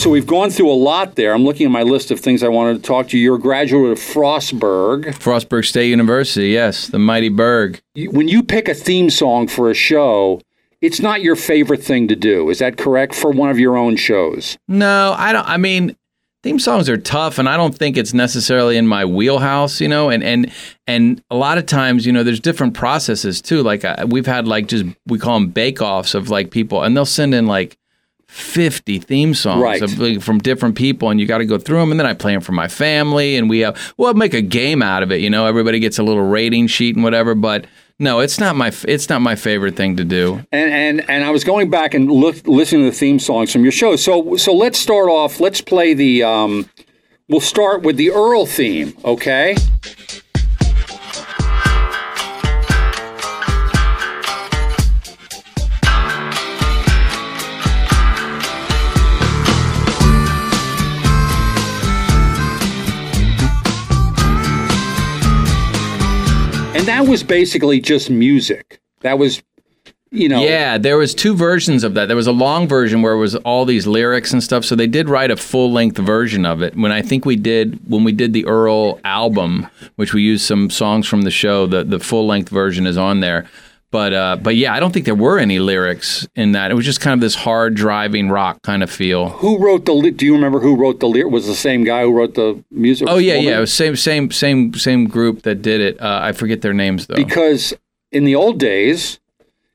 So 0.00 0.08
we've 0.08 0.26
gone 0.26 0.48
through 0.48 0.70
a 0.70 0.72
lot 0.72 1.16
there. 1.16 1.34
I'm 1.34 1.44
looking 1.44 1.66
at 1.66 1.72
my 1.72 1.82
list 1.82 2.10
of 2.10 2.18
things 2.18 2.42
I 2.42 2.48
wanted 2.48 2.76
to 2.76 2.82
talk 2.82 3.08
to 3.08 3.18
you. 3.18 3.22
You're 3.22 3.36
a 3.36 3.38
graduate 3.38 3.92
of 3.92 3.98
Frostburg. 3.98 5.04
Frostburg 5.16 5.66
State 5.66 5.90
University, 5.90 6.48
yes, 6.48 6.86
the 6.86 6.98
mighty 6.98 7.28
Burg. 7.28 7.82
When 7.94 8.26
you 8.26 8.42
pick 8.42 8.66
a 8.66 8.72
theme 8.72 9.10
song 9.10 9.46
for 9.46 9.70
a 9.70 9.74
show, 9.74 10.40
it's 10.80 11.00
not 11.00 11.20
your 11.20 11.36
favorite 11.36 11.84
thing 11.84 12.08
to 12.08 12.16
do. 12.16 12.48
Is 12.48 12.60
that 12.60 12.78
correct 12.78 13.14
for 13.14 13.30
one 13.30 13.50
of 13.50 13.58
your 13.58 13.76
own 13.76 13.96
shows? 13.96 14.56
No, 14.68 15.14
I 15.18 15.34
don't. 15.34 15.46
I 15.46 15.58
mean, 15.58 15.94
theme 16.42 16.58
songs 16.58 16.88
are 16.88 16.96
tough, 16.96 17.38
and 17.38 17.46
I 17.46 17.58
don't 17.58 17.74
think 17.74 17.98
it's 17.98 18.14
necessarily 18.14 18.78
in 18.78 18.86
my 18.86 19.04
wheelhouse. 19.04 19.82
You 19.82 19.88
know, 19.88 20.08
and 20.08 20.24
and 20.24 20.50
and 20.86 21.22
a 21.30 21.36
lot 21.36 21.58
of 21.58 21.66
times, 21.66 22.06
you 22.06 22.12
know, 22.12 22.22
there's 22.22 22.40
different 22.40 22.72
processes 22.72 23.42
too. 23.42 23.62
Like 23.62 23.84
uh, 23.84 24.06
we've 24.08 24.24
had 24.24 24.48
like 24.48 24.66
just 24.66 24.86
we 25.06 25.18
call 25.18 25.38
them 25.38 25.50
bake 25.50 25.82
offs 25.82 26.14
of 26.14 26.30
like 26.30 26.50
people, 26.50 26.82
and 26.82 26.96
they'll 26.96 27.04
send 27.04 27.34
in 27.34 27.46
like 27.46 27.76
50 28.30 28.98
theme 29.00 29.34
songs 29.34 29.60
Right. 29.62 29.82
of, 29.82 30.22
from 30.24 30.38
different 30.38 30.76
people 30.76 31.10
and 31.10 31.18
you 31.20 31.26
got 31.26 31.38
to 31.38 31.44
go 31.46 31.58
through 31.58 31.78
them 31.80 31.90
and 31.90 31.98
then 31.98 32.06
I 32.06 32.14
play 32.14 32.32
them 32.32 32.40
for 32.40 32.52
my 32.52 32.68
family 32.68 33.36
and 33.36 33.50
we 33.50 33.58
have 33.60 33.92
we'll 33.96 34.14
make 34.14 34.34
a 34.34 34.40
game 34.40 34.82
out 34.82 35.02
of 35.02 35.10
it 35.12 35.20
you 35.20 35.28
know 35.28 35.46
everybody 35.46 35.78
gets 35.80 35.98
a 35.98 36.02
little 36.02 36.22
rating 36.22 36.66
sheet 36.68 36.94
and 36.94 37.02
whatever 37.04 37.34
but 37.34 37.66
no 37.98 38.20
it's 38.20 38.38
not 38.38 38.54
my 38.56 38.72
it's 38.86 39.08
not 39.08 39.20
my 39.20 39.34
favorite 39.34 39.74
thing 39.76 39.96
to 39.96 40.04
do 40.04 40.44
And 40.52 40.70
and 40.72 41.10
and 41.10 41.24
I 41.24 41.30
was 41.30 41.42
going 41.44 41.70
back 41.70 41.92
and 41.92 42.10
look, 42.10 42.46
listening 42.46 42.82
to 42.86 42.90
the 42.90 42.96
theme 42.96 43.18
songs 43.18 43.52
from 43.52 43.62
your 43.62 43.72
show. 43.72 43.96
So 43.96 44.36
so 44.36 44.54
let's 44.54 44.78
start 44.78 45.08
off. 45.08 45.40
Let's 45.40 45.60
play 45.60 45.92
the. 45.94 46.22
Um, 46.22 46.70
we'll 47.28 47.40
start 47.40 47.82
with 47.82 47.96
the 47.96 48.10
Earl 48.10 48.46
theme. 48.46 48.96
Okay. 49.04 49.56
That 67.00 67.10
was 67.10 67.22
basically 67.22 67.80
just 67.80 68.10
music. 68.10 68.80
That 69.00 69.18
was, 69.18 69.42
you 70.10 70.28
know, 70.28 70.42
Yeah, 70.42 70.76
there 70.76 70.98
was 70.98 71.14
two 71.14 71.34
versions 71.34 71.84
of 71.84 71.94
that. 71.94 72.06
There 72.06 72.16
was 72.16 72.26
a 72.26 72.32
long 72.32 72.68
version 72.68 73.00
where 73.00 73.14
it 73.14 73.18
was 73.18 73.36
all 73.36 73.64
these 73.64 73.86
lyrics 73.86 74.32
and 74.32 74.42
stuff. 74.42 74.64
So 74.64 74.74
they 74.76 74.86
did 74.86 75.08
write 75.08 75.30
a 75.30 75.36
full 75.36 75.72
length 75.72 75.98
version 75.98 76.44
of 76.44 76.62
it. 76.62 76.76
When 76.76 76.92
I 76.92 77.00
think 77.02 77.24
we 77.24 77.36
did 77.36 77.80
when 77.88 78.04
we 78.04 78.12
did 78.12 78.32
the 78.32 78.44
Earl 78.46 79.00
album, 79.04 79.66
which 79.96 80.12
we 80.12 80.22
used 80.22 80.44
some 80.44 80.68
songs 80.68 81.06
from 81.06 81.22
the 81.22 81.30
show, 81.30 81.66
the 81.66 81.84
the 81.84 82.00
full 82.00 82.26
length 82.26 82.50
version 82.50 82.86
is 82.86 82.98
on 82.98 83.20
there. 83.20 83.48
But 83.90 84.14
uh, 84.14 84.36
but 84.36 84.54
yeah, 84.54 84.72
I 84.72 84.78
don't 84.78 84.92
think 84.92 85.04
there 85.04 85.16
were 85.16 85.38
any 85.38 85.58
lyrics 85.58 86.26
in 86.36 86.52
that. 86.52 86.70
It 86.70 86.74
was 86.74 86.84
just 86.84 87.00
kind 87.00 87.14
of 87.14 87.20
this 87.20 87.34
hard 87.34 87.74
driving 87.74 88.28
rock 88.28 88.62
kind 88.62 88.84
of 88.84 88.90
feel. 88.90 89.30
Who 89.30 89.58
wrote 89.58 89.84
the? 89.84 90.12
Do 90.12 90.24
you 90.24 90.34
remember 90.34 90.60
who 90.60 90.76
wrote 90.76 91.00
the 91.00 91.08
lyric? 91.08 91.32
Was 91.32 91.46
the 91.46 91.56
same 91.56 91.82
guy 91.82 92.02
who 92.02 92.12
wrote 92.12 92.34
the 92.34 92.62
music? 92.70 93.08
Oh 93.10 93.18
yeah, 93.18 93.34
yeah. 93.34 93.58
It 93.58 93.60
was 93.60 93.74
same 93.74 93.96
same 93.96 94.30
same 94.30 94.74
same 94.74 95.06
group 95.06 95.42
that 95.42 95.62
did 95.62 95.80
it. 95.80 96.00
Uh, 96.00 96.20
I 96.22 96.32
forget 96.32 96.62
their 96.62 96.72
names 96.72 97.08
though. 97.08 97.16
Because 97.16 97.74
in 98.12 98.24
the 98.24 98.36
old 98.36 98.60
days, 98.60 99.18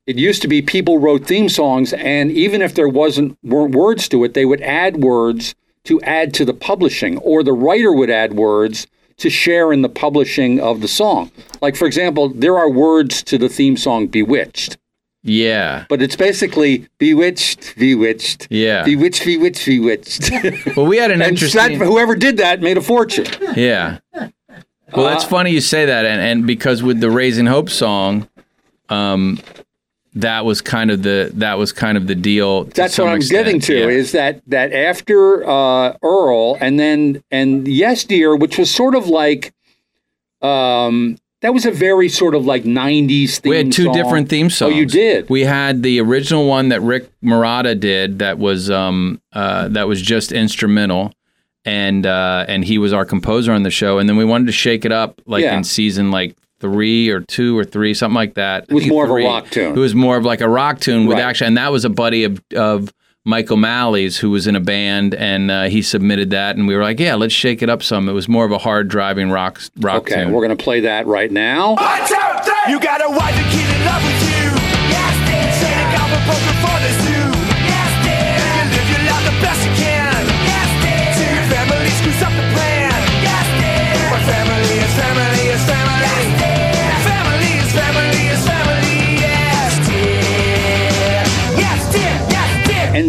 it 0.08 0.18
used 0.18 0.42
to 0.44 0.48
be 0.48 0.62
people 0.62 0.98
wrote 0.98 1.26
theme 1.26 1.50
songs, 1.50 1.92
and 1.92 2.32
even 2.32 2.62
if 2.62 2.74
there 2.74 2.88
wasn't 2.88 3.38
weren't 3.44 3.76
words 3.76 4.08
to 4.10 4.24
it, 4.24 4.34
they 4.34 4.46
would 4.46 4.62
add 4.62 5.04
words 5.04 5.56
to 5.86 6.00
add 6.02 6.34
to 6.36 6.46
the 6.46 6.54
publishing, 6.54 7.18
or 7.18 7.44
the 7.44 7.54
writer 7.54 7.92
would 7.92 8.10
add 8.10 8.34
words 8.34 8.88
to 9.18 9.30
share 9.30 9.72
in 9.72 9.82
the 9.82 9.90
publishing 9.90 10.60
of 10.60 10.82
the 10.82 10.88
song. 10.88 11.32
Like 11.62 11.76
for 11.76 11.86
example, 11.86 12.30
there 12.30 12.58
are 12.58 12.70
words 12.70 13.24
to 13.24 13.38
the 13.38 13.50
theme 13.50 13.78
song 13.78 14.08
"Bewitched." 14.08 14.78
yeah, 15.28 15.86
But 15.90 16.04
it's 16.04 16.16
basically 16.16 16.88
bewitched, 17.00 17.76
bewitched, 17.78 18.48
Yeah. 18.52 18.84
bewitched, 18.84 19.26
bewitched, 19.26 19.66
bewitched. 19.66 20.30
well, 20.78 20.86
we 20.86 20.98
had 20.98 21.10
an 21.10 21.22
interesting. 21.32 21.80
that, 21.80 21.86
whoever 21.86 22.16
did 22.16 22.38
that 22.38 22.62
made 22.62 22.78
a 22.78 22.82
fortune. 22.82 23.26
Yeah. 23.56 23.98
Well, 24.14 25.06
that's 25.08 25.24
funny 25.24 25.50
you 25.52 25.62
say 25.62 25.86
that, 25.88 26.06
and, 26.06 26.22
and 26.22 26.46
because 26.46 26.84
with 26.84 27.00
the 27.02 27.10
Raising 27.10 27.48
Hope 27.48 27.72
song, 27.72 28.30
um, 28.90 29.40
that 30.16 30.46
was 30.46 30.62
kind 30.62 30.92
of 30.92 31.04
the 31.04 31.30
that 31.36 31.58
was 31.58 31.72
kind 31.74 31.98
of 31.98 32.08
the 32.08 32.16
deal. 32.16 32.64
That's 32.66 32.98
what 32.98 33.10
I'm 33.10 33.18
extent. 33.18 33.46
getting 33.46 33.62
to 33.62 33.78
Yeah. 33.80 33.88
is 33.88 34.12
that 34.14 34.42
that 34.48 34.72
after 34.74 35.48
uh, 35.48 35.98
Earl 36.02 36.56
and 36.62 36.80
then 36.80 37.22
and 37.32 37.68
Yes 37.68 38.04
Dear, 38.06 38.36
which 38.36 38.58
was 38.58 38.74
sort 38.74 38.96
of 38.96 39.08
like 39.08 39.54
um, 40.42 41.18
that 41.42 41.54
was 41.54 41.66
a 41.66 41.72
very 41.72 42.10
sort 42.10 42.34
of 42.36 42.46
like 42.46 42.64
'90s 42.64 43.40
theme. 43.40 43.50
we 43.50 43.58
had 43.58 43.72
two 43.72 43.86
song. 43.86 43.94
different 43.94 44.30
theme 44.30 44.50
songs. 44.50 44.74
Oh, 44.74 44.76
you 44.76 44.86
did. 44.86 45.30
We 45.30 45.42
had 45.42 45.84
the 45.84 46.00
original 46.02 46.48
one 46.48 46.70
that 46.70 46.82
Rick 46.82 47.10
Murata 47.22 47.76
did 47.76 48.20
that 48.20 48.38
was 48.40 48.70
um 48.72 49.22
uh 49.34 49.68
that 49.70 49.88
was 49.88 50.02
just 50.02 50.32
instrumental. 50.32 51.14
And 51.68 52.06
uh, 52.06 52.46
and 52.48 52.64
he 52.64 52.78
was 52.78 52.94
our 52.94 53.06
composer 53.06 53.52
on 53.52 53.64
the 53.64 53.72
show, 53.72 53.98
and 53.98 54.08
then 54.08 54.18
we 54.18 54.24
wanted 54.26 54.46
to 54.46 54.52
shake 54.54 54.86
it 54.86 54.92
up, 54.92 55.20
like 55.26 55.42
Yeah. 55.44 55.58
in 55.58 55.64
season 55.64 56.12
like 56.12 56.36
three 56.66 57.10
or 57.10 57.22
two 57.22 57.58
or 57.58 57.64
three, 57.64 57.94
something 57.94 58.16
like 58.16 58.34
that. 58.36 58.66
It 58.70 58.74
was 58.74 58.82
I 58.82 58.84
think 58.86 58.94
more 58.94 59.06
of 59.06 59.12
a 59.12 59.14
rock 59.14 59.50
tune. 59.50 59.74
It 59.76 59.80
was 59.80 59.96
more 59.96 60.18
of 60.18 60.26
like 60.26 60.42
a 60.42 60.50
rock 60.50 60.80
tune 60.80 61.06
with 61.06 61.18
Right. 61.18 61.24
action, 61.26 61.48
and 61.48 61.58
that 61.58 61.72
was 61.72 61.86
a 61.86 61.90
buddy 61.90 62.24
of 62.24 62.42
of 62.56 62.92
Mike 63.28 63.50
O'Malley's 63.52 64.18
who 64.18 64.30
was 64.32 64.46
in 64.48 64.56
a 64.56 64.60
band, 64.60 65.14
and 65.16 65.50
uh, 65.52 65.64
he 65.64 65.82
submitted 65.82 66.30
that, 66.32 66.56
and 66.58 66.68
we 66.68 66.76
were 66.76 66.84
like, 66.84 67.00
yeah, 67.00 67.16
let's 67.16 67.34
shake 67.34 67.62
it 67.64 67.70
up 67.70 67.82
some. 67.84 68.08
It 68.10 68.14
was 68.14 68.28
more 68.28 68.46
of 68.46 68.52
a 68.52 68.58
hard 68.60 68.88
driving 68.88 69.30
rock 69.32 69.60
rock 69.80 70.02
Okay, 70.04 70.16
tune. 70.24 70.32
we're 70.32 70.42
gonna 70.44 70.56
play 70.56 70.82
that 70.82 71.06
right 71.08 71.32
now. 71.32 71.74
One, 71.76 72.08
two, 72.08 72.16
three. 72.44 72.74
You 72.74 72.80
got 72.80 73.02
a 73.04 73.10
wife 73.10 73.36
and 73.36 73.52
kid 73.52 73.76
in 73.76 73.86
love 73.86 74.04
with 74.04 74.30
you. 74.30 74.52
Yes, 74.90 75.16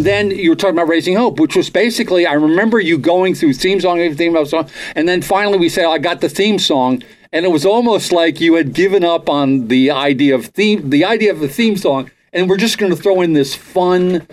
then 0.07 0.31
you 0.31 0.49
were 0.49 0.55
talking 0.55 0.75
about 0.75 0.87
Raising 0.87 1.15
Hope, 1.15 1.39
which 1.39 1.55
was 1.55 1.69
basically 1.69 2.25
I 2.25 2.33
remember 2.33 2.79
you 2.79 2.97
going 2.97 3.35
through 3.35 3.53
theme 3.53 3.79
song, 3.81 3.97
theme 4.15 4.45
song, 4.45 4.69
and 4.95 5.07
then 5.07 5.21
finally 5.21 5.57
we 5.57 5.69
said 5.69 5.85
I 5.85 5.97
got 5.97 6.21
the 6.21 6.29
theme 6.29 6.57
song, 6.59 7.03
and 7.33 7.45
it 7.45 7.49
was 7.49 7.65
almost 7.65 8.11
like 8.11 8.39
you 8.39 8.55
had 8.55 8.73
given 8.73 9.03
up 9.03 9.29
on 9.29 9.67
the 9.67 9.91
idea 9.91 10.33
of 10.35 10.47
theme, 10.47 10.89
the 10.89 11.03
idea 11.05 11.31
of 11.31 11.39
the 11.39 11.49
theme 11.49 11.75
song, 11.77 12.09
and 12.33 12.49
we're 12.49 12.57
just 12.57 12.77
going 12.77 12.91
to 12.91 12.97
throw 13.01 13.21
in 13.21 13.33
this 13.33 13.53
fun, 13.55 14.27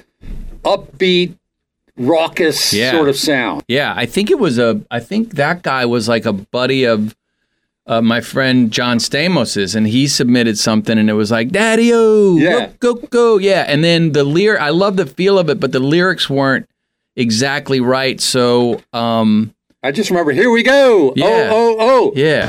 upbeat, 0.65 1.37
raucous 1.97 2.73
Yeah. 2.73 2.91
sort 2.93 3.09
of 3.09 3.17
sound. 3.17 3.63
Yeah, 3.69 3.93
I 3.97 4.07
think 4.07 4.31
it 4.31 4.39
was 4.39 4.59
a. 4.59 4.81
I 4.91 5.01
think 5.01 5.35
that 5.35 5.63
guy 5.63 5.85
was 5.87 6.09
like 6.09 6.25
a 6.27 6.33
buddy 6.33 6.85
of 6.85 7.15
uh, 7.87 8.01
my 8.01 8.21
friend 8.21 8.71
John 8.71 8.99
Stamos's, 8.99 9.75
and 9.75 9.87
he 9.87 10.07
submitted 10.09 10.59
something, 10.59 10.99
and 10.99 11.11
it 11.11 11.15
was 11.15 11.31
like 11.31 11.51
"Daddy 11.51 11.91
O, 11.93 12.37
Yeah. 12.39 12.71
go 12.81 12.95
go 12.95 13.07
go, 13.09 13.39
yeah." 13.39 13.65
And 13.69 13.85
then 13.85 14.13
the 14.13 14.25
lyric, 14.25 14.61
I 14.61 14.71
love 14.71 14.97
the 14.97 15.07
feel 15.07 15.39
of 15.39 15.51
it, 15.51 15.61
but 15.61 15.73
the 15.73 15.81
lyrics 15.81 16.29
weren't 16.31 16.67
exactly 17.17 17.81
right. 17.81 18.21
So, 18.21 18.81
um, 18.93 19.55
I 19.83 19.93
just 19.93 20.09
remember, 20.11 20.33
here 20.33 20.51
we 20.51 20.63
go. 20.63 21.13
Yeah. 21.15 21.51
Oh, 21.53 21.77
oh, 21.79 22.09
oh. 22.09 22.13
yeah, 22.17 22.47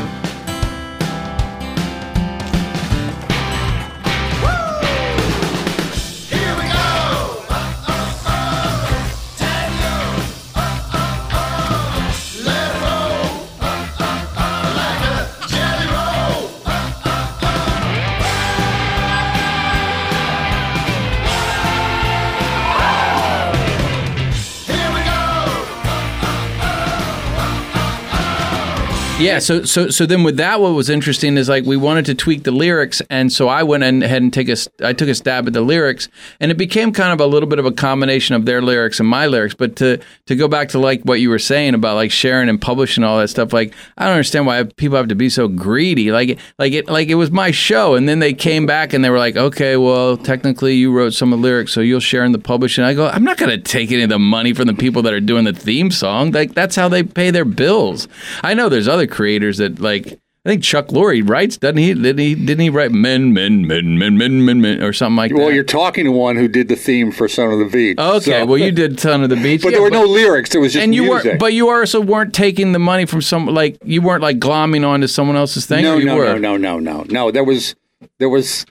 yeah. 29.26 29.40
So 29.40 29.64
so 29.64 29.90
so 29.90 30.06
then 30.06 30.24
with 30.24 30.38
that, 30.38 30.62
what 30.62 30.70
was 30.70 30.90
interesting 30.90 31.38
is 31.38 31.50
like 31.50 31.66
we 31.66 31.78
wanted 31.78 32.06
to 32.06 32.16
tweak 32.16 32.44
the 32.44 32.52
lyrics, 32.52 33.02
and 33.10 33.32
so 33.32 33.48
I 33.48 33.64
went 33.64 33.84
ahead 33.84 34.22
and 34.22 34.34
take 34.34 34.50
a 34.50 34.56
I 34.84 34.94
took 34.94 35.10
a 35.10 35.16
stab 35.16 35.48
at 35.48 35.54
the 35.54 35.62
lyrics, 35.62 36.08
and 36.40 36.52
it 36.52 36.58
became 36.58 36.92
kind 36.92 37.12
of 37.12 37.20
a 37.20 37.26
little 37.26 37.50
bit 37.50 37.60
of 37.60 37.66
a 37.66 37.72
combination 37.72 38.36
of 38.36 38.46
their 38.46 38.62
lyrics 38.62 39.00
and 39.00 39.10
my 39.10 39.28
lyrics. 39.28 39.56
But 39.56 39.76
to 39.78 40.00
to 40.28 40.36
go 40.36 40.48
back 40.48 40.70
to 40.70 40.80
like 40.80 41.02
what 41.04 41.20
you 41.20 41.30
were 41.30 41.40
saying 41.40 41.74
about 41.74 41.96
like 41.96 42.12
sharing 42.12 42.50
and 42.50 42.62
publishing 42.62 43.04
all 43.04 43.18
that 43.20 43.30
stuff, 43.30 43.54
like 43.54 43.74
I 43.98 44.06
don't 44.06 44.14
understand 44.14 44.46
why 44.46 44.64
people 44.64 44.98
have 44.98 45.08
to 45.10 45.16
be 45.16 45.30
so 45.30 45.48
greedy. 45.48 46.12
Like 46.12 46.40
like 46.58 46.74
it 46.74 46.88
like 46.88 47.10
it 47.10 47.16
was 47.16 47.32
my 47.32 47.52
show, 47.52 47.96
and 47.96 48.08
then 48.08 48.20
they 48.20 48.34
came 48.34 48.66
back 48.66 48.94
and 48.94 49.04
they 49.04 49.10
were 49.10 49.20
like, 49.20 49.36
okay, 49.36 49.78
well 49.78 50.18
technically 50.18 50.76
you 50.76 50.92
wrote 50.92 51.14
some 51.14 51.34
of 51.34 51.40
the 51.40 51.44
lyrics, 51.44 51.74
so 51.74 51.82
you'll 51.82 52.00
share 52.00 52.24
in 52.24 52.32
the 52.32 52.40
publishing. 52.40 52.84
I 52.84 52.94
go, 52.94 53.08
I'm 53.08 53.24
not 53.24 53.38
gonna 53.38 53.58
take 53.58 53.92
any 53.92 54.04
of 54.04 54.10
the 54.10 54.20
money 54.20 54.54
from 54.54 54.68
the 54.68 54.74
people 54.74 55.02
that 55.04 55.14
are 55.14 55.20
doing 55.20 55.46
the 55.46 55.54
theme 55.54 55.92
song. 55.92 56.32
Like 56.32 56.54
that's 56.54 56.76
how 56.76 56.90
they 56.90 57.04
pay 57.04 57.32
their 57.32 57.46
bills. 57.46 58.08
I 58.44 58.54
know 58.54 58.70
there's 58.70 58.88
other 58.88 59.08
creators 59.16 59.58
that 59.58 59.80
like. 59.80 60.20
I 60.48 60.50
think 60.50 60.62
Chuck 60.62 60.90
Lorre 60.90 61.28
writes, 61.28 61.58
doesn't 61.58 61.78
he? 61.80 61.96
Didn't 61.96 62.20
he? 62.20 62.36
Didn't 62.36 62.60
he 62.60 62.70
write 62.70 62.92
men, 62.92 63.34
men, 63.34 63.66
men, 63.66 63.98
men, 63.98 64.16
men, 64.16 64.46
men, 64.46 64.62
men, 64.62 64.84
or 64.84 64.94
something 64.94 65.16
like 65.16 65.32
Well, 65.32 65.40
that? 65.40 65.46
Well, 65.46 65.56
you're 65.56 65.64
talking 65.64 66.06
to 66.06 66.12
one 66.12 66.36
who 66.36 66.48
did 66.48 66.68
the 66.68 66.76
theme 66.76 67.12
for 67.12 67.28
Son 67.28 67.52
of 67.52 67.58
the 67.58 67.66
Beach. 67.66 67.98
okay. 67.98 68.20
so- 68.42 68.46
Well, 68.46 68.60
you 68.60 68.72
did 68.72 69.00
Son 69.00 69.24
of 69.24 69.32
the 69.32 69.38
Beach, 69.38 69.62
but 69.64 69.70
Yeah, 69.70 69.78
there 69.78 69.82
were 69.82 69.90
no 69.90 70.04
lyrics. 70.04 70.54
It 70.54 70.60
was 70.60 70.74
just 70.74 70.84
and 70.84 70.94
you 70.94 71.06
music. 71.06 71.26
weren't, 71.26 71.40
but 71.40 71.54
you 71.54 71.72
also 71.72 72.00
weren't 72.00 72.32
taking 72.36 72.74
the 72.74 72.78
money 72.80 73.06
from 73.08 73.24
some, 73.24 73.48
like 73.48 73.80
you 73.84 74.04
weren't 74.04 74.22
like 74.22 74.38
glomming 74.38 74.88
onto 74.88 75.08
someone 75.08 75.36
else's 75.36 75.66
thing. 75.66 75.84
no, 75.84 75.98
you 75.98 76.06
no, 76.06 76.16
were? 76.16 76.26
no, 76.38 76.56
no, 76.56 76.58
no, 76.58 76.78
no, 76.78 77.06
no. 77.10 77.32
There 77.32 77.44
was 77.44 77.74
there 78.20 78.30
was 78.30 78.68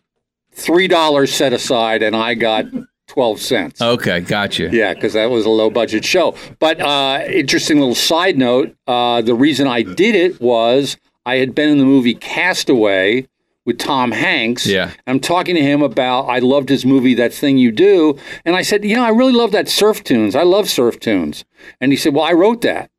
three 0.52 0.87
dollars 0.87 1.35
set 1.35 1.52
aside, 1.52 2.04
and 2.04 2.14
I 2.14 2.35
got 2.35 2.66
twelve 3.07 3.40
cents. 3.40 3.81
Okay, 3.81 4.21
gotcha. 4.21 4.71
Yeah, 4.73 4.95
because 4.95 5.12
that 5.12 5.27
was 5.31 5.47
a 5.47 5.51
low 5.51 5.71
budget 5.71 6.05
show. 6.05 6.37
But 6.59 6.81
uh, 6.81 7.25
interesting 7.27 7.79
little 7.79 7.95
side 7.95 8.37
note: 8.38 8.75
uh, 8.87 9.23
the 9.23 9.35
reason 9.35 9.67
I 9.67 9.83
did 9.83 10.14
it 10.14 10.40
was 10.40 10.97
I 11.27 11.37
had 11.37 11.55
been 11.55 11.69
in 11.71 11.79
the 11.79 11.85
movie 11.85 12.14
Castaway 12.14 13.29
with 13.64 13.79
Tom 13.79 14.12
Hanks. 14.12 14.67
Yeah. 14.67 14.93
I'm 15.07 15.21
talking 15.21 15.55
to 15.55 15.62
him 15.62 15.83
about 15.83 16.23
I 16.23 16.38
loved 16.38 16.69
his 16.69 16.85
movie 16.85 17.14
That 17.14 17.33
Thing 17.33 17.57
You 17.57 17.73
Do, 17.73 18.19
and 18.45 18.57
I 18.57 18.62
said, 18.62 18.85
you 18.85 18.95
know, 18.95 19.05
I 19.05 19.11
really 19.11 19.33
love 19.33 19.53
that 19.53 19.69
surf 19.69 20.05
tunes. 20.05 20.37
I 20.37 20.43
love 20.43 20.69
surf 20.69 21.01
tunes. 21.01 21.45
And 21.81 21.93
he 21.93 21.97
said, 21.97 22.14
well, 22.14 22.25
I 22.25 22.33
wrote 22.33 22.61
that. 22.62 22.90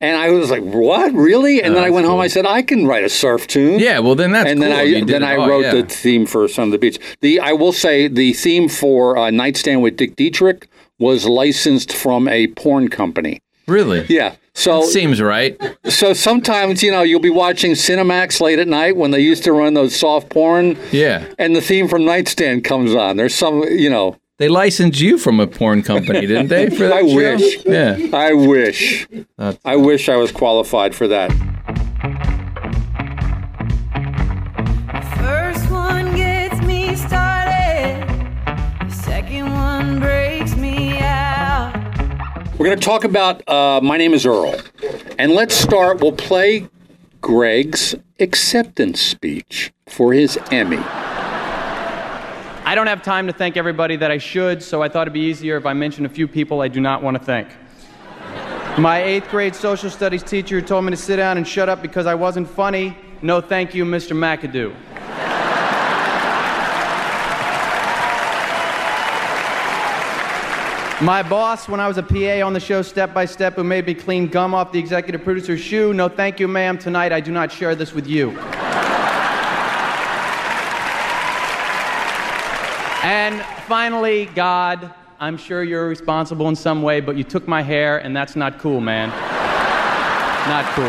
And 0.00 0.16
I 0.16 0.30
was 0.30 0.50
like, 0.50 0.62
"What, 0.62 1.14
really?" 1.14 1.62
And 1.62 1.72
Oh, 1.72 1.74
then 1.74 1.82
I 1.84 1.86
that's 1.86 1.94
went 1.94 2.06
home. 2.06 2.20
I 2.20 2.26
said, 2.28 2.44
"I 2.44 2.60
can 2.62 2.86
write 2.86 3.04
a 3.04 3.08
surf 3.08 3.46
tune." 3.46 3.78
Yeah, 3.78 3.98
well 4.00 4.14
then 4.14 4.32
that's 4.32 4.50
and 4.50 4.60
then. 4.60 4.72
I 4.72 5.02
then 5.02 5.22
I 5.22 5.36
all, 5.36 5.48
wrote 5.48 5.64
yeah. 5.64 5.74
the 5.74 5.82
theme 5.84 6.26
for 6.26 6.46
Son 6.48 6.64
of 6.66 6.72
the 6.72 6.78
Beach. 6.78 6.98
The 7.22 7.40
I 7.40 7.52
will 7.52 7.72
say 7.72 8.06
the 8.06 8.34
theme 8.34 8.68
for 8.68 9.16
uh, 9.16 9.30
Nightstand 9.30 9.82
with 9.82 9.96
Dick 9.96 10.14
Dietrich 10.16 10.68
was 10.98 11.24
licensed 11.26 11.92
from 11.94 12.28
a 12.28 12.48
porn 12.48 12.88
company. 12.88 13.40
Really? 13.66 14.04
Yeah. 14.08 14.36
So 14.54 14.82
Seems 14.82 15.20
right. 15.20 15.60
so 15.84 16.12
sometimes 16.12 16.82
you 16.82 16.90
know 16.90 17.02
you'll 17.02 17.20
be 17.20 17.30
watching 17.30 17.72
Cinemax 17.72 18.40
late 18.40 18.58
at 18.58 18.68
night 18.68 18.96
when 18.96 19.10
they 19.10 19.20
used 19.20 19.44
to 19.44 19.52
run 19.52 19.74
those 19.74 19.94
soft 19.96 20.28
porn, 20.30 20.78
Yeah. 20.92 21.24
and 21.38 21.56
the 21.56 21.60
theme 21.60 21.88
from 21.88 22.04
Nightstand 22.04 22.64
comes 22.64 22.94
on. 22.94 23.16
There's 23.16 23.34
some 23.34 23.62
you 23.64 23.88
know. 23.90 24.16
They 24.38 24.48
licensed 24.48 25.00
you 25.00 25.16
from 25.16 25.40
a 25.40 25.46
porn 25.46 25.82
company, 25.82 26.20
didn't 26.26 26.48
they? 26.48 26.68
For 26.68 26.88
that 26.88 26.92
I 26.92 27.06
show? 27.08 27.14
wish. 27.16 27.64
Yeah. 27.64 27.96
I 28.12 28.34
wish. 28.34 29.06
That's- 29.38 29.58
I 29.64 29.76
wish 29.76 30.08
I 30.10 30.16
was 30.16 30.30
qualified 30.30 30.94
for 30.94 31.08
that. 31.08 31.30
First 35.16 35.70
one 35.70 36.14
gets 36.14 36.60
me 36.66 36.94
started. 36.96 38.06
The 38.86 38.90
second 38.90 39.52
one 39.52 40.00
breaks 40.00 40.54
me 40.56 40.98
out. 40.98 41.72
We're 42.58 42.66
going 42.66 42.78
to 42.78 42.84
talk 42.84 43.04
about 43.04 43.46
uh, 43.48 43.80
My 43.82 43.96
Name 43.96 44.12
is 44.12 44.26
Earl. 44.26 44.54
And 45.18 45.32
let's 45.32 45.54
start. 45.54 46.00
We'll 46.02 46.12
play 46.12 46.68
Greg's 47.22 47.94
acceptance 48.20 49.00
speech 49.00 49.72
for 49.88 50.12
his 50.12 50.38
Emmy. 50.50 50.76
I 52.68 52.74
don't 52.74 52.88
have 52.88 53.00
time 53.00 53.28
to 53.28 53.32
thank 53.32 53.56
everybody 53.56 53.94
that 53.94 54.10
I 54.10 54.18
should, 54.18 54.60
so 54.60 54.82
I 54.82 54.88
thought 54.88 55.02
it'd 55.02 55.12
be 55.12 55.20
easier 55.20 55.56
if 55.56 55.66
I 55.66 55.72
mentioned 55.72 56.04
a 56.04 56.08
few 56.08 56.26
people 56.26 56.62
I 56.62 56.66
do 56.66 56.80
not 56.80 57.00
want 57.00 57.16
to 57.16 57.22
thank. 57.22 57.46
My 58.76 59.04
eighth 59.04 59.28
grade 59.30 59.54
social 59.54 59.88
studies 59.88 60.24
teacher 60.24 60.60
told 60.60 60.84
me 60.84 60.90
to 60.90 60.96
sit 60.96 61.18
down 61.18 61.36
and 61.36 61.46
shut 61.46 61.68
up 61.68 61.80
because 61.80 62.06
I 62.06 62.16
wasn't 62.16 62.50
funny. 62.50 62.98
No, 63.22 63.40
thank 63.40 63.72
you, 63.72 63.84
Mr. 63.84 64.16
McAdoo. 64.16 64.74
My 71.00 71.22
boss, 71.22 71.68
when 71.68 71.78
I 71.78 71.86
was 71.86 71.98
a 71.98 72.02
PA 72.02 72.44
on 72.44 72.52
the 72.52 72.58
show 72.58 72.82
Step 72.82 73.14
by 73.14 73.26
Step, 73.26 73.54
who 73.54 73.62
made 73.62 73.86
me 73.86 73.94
clean 73.94 74.26
gum 74.26 74.54
off 74.54 74.72
the 74.72 74.80
executive 74.80 75.22
producer's 75.22 75.60
shoe. 75.60 75.94
No, 75.94 76.08
thank 76.08 76.40
you, 76.40 76.48
ma'am. 76.48 76.78
Tonight, 76.78 77.12
I 77.12 77.20
do 77.20 77.30
not 77.30 77.52
share 77.52 77.76
this 77.76 77.92
with 77.92 78.08
you. 78.08 78.36
And 83.06 83.40
finally, 83.68 84.26
God, 84.34 84.92
I'm 85.20 85.36
sure 85.36 85.62
you're 85.62 85.86
responsible 85.86 86.48
in 86.48 86.56
some 86.56 86.82
way, 86.82 87.00
but 87.00 87.16
you 87.16 87.22
took 87.22 87.46
my 87.46 87.62
hair, 87.62 87.98
and 87.98 88.16
that's 88.16 88.34
not 88.34 88.58
cool, 88.58 88.80
man. 88.80 89.10
not 90.48 90.64
cool. 90.74 90.86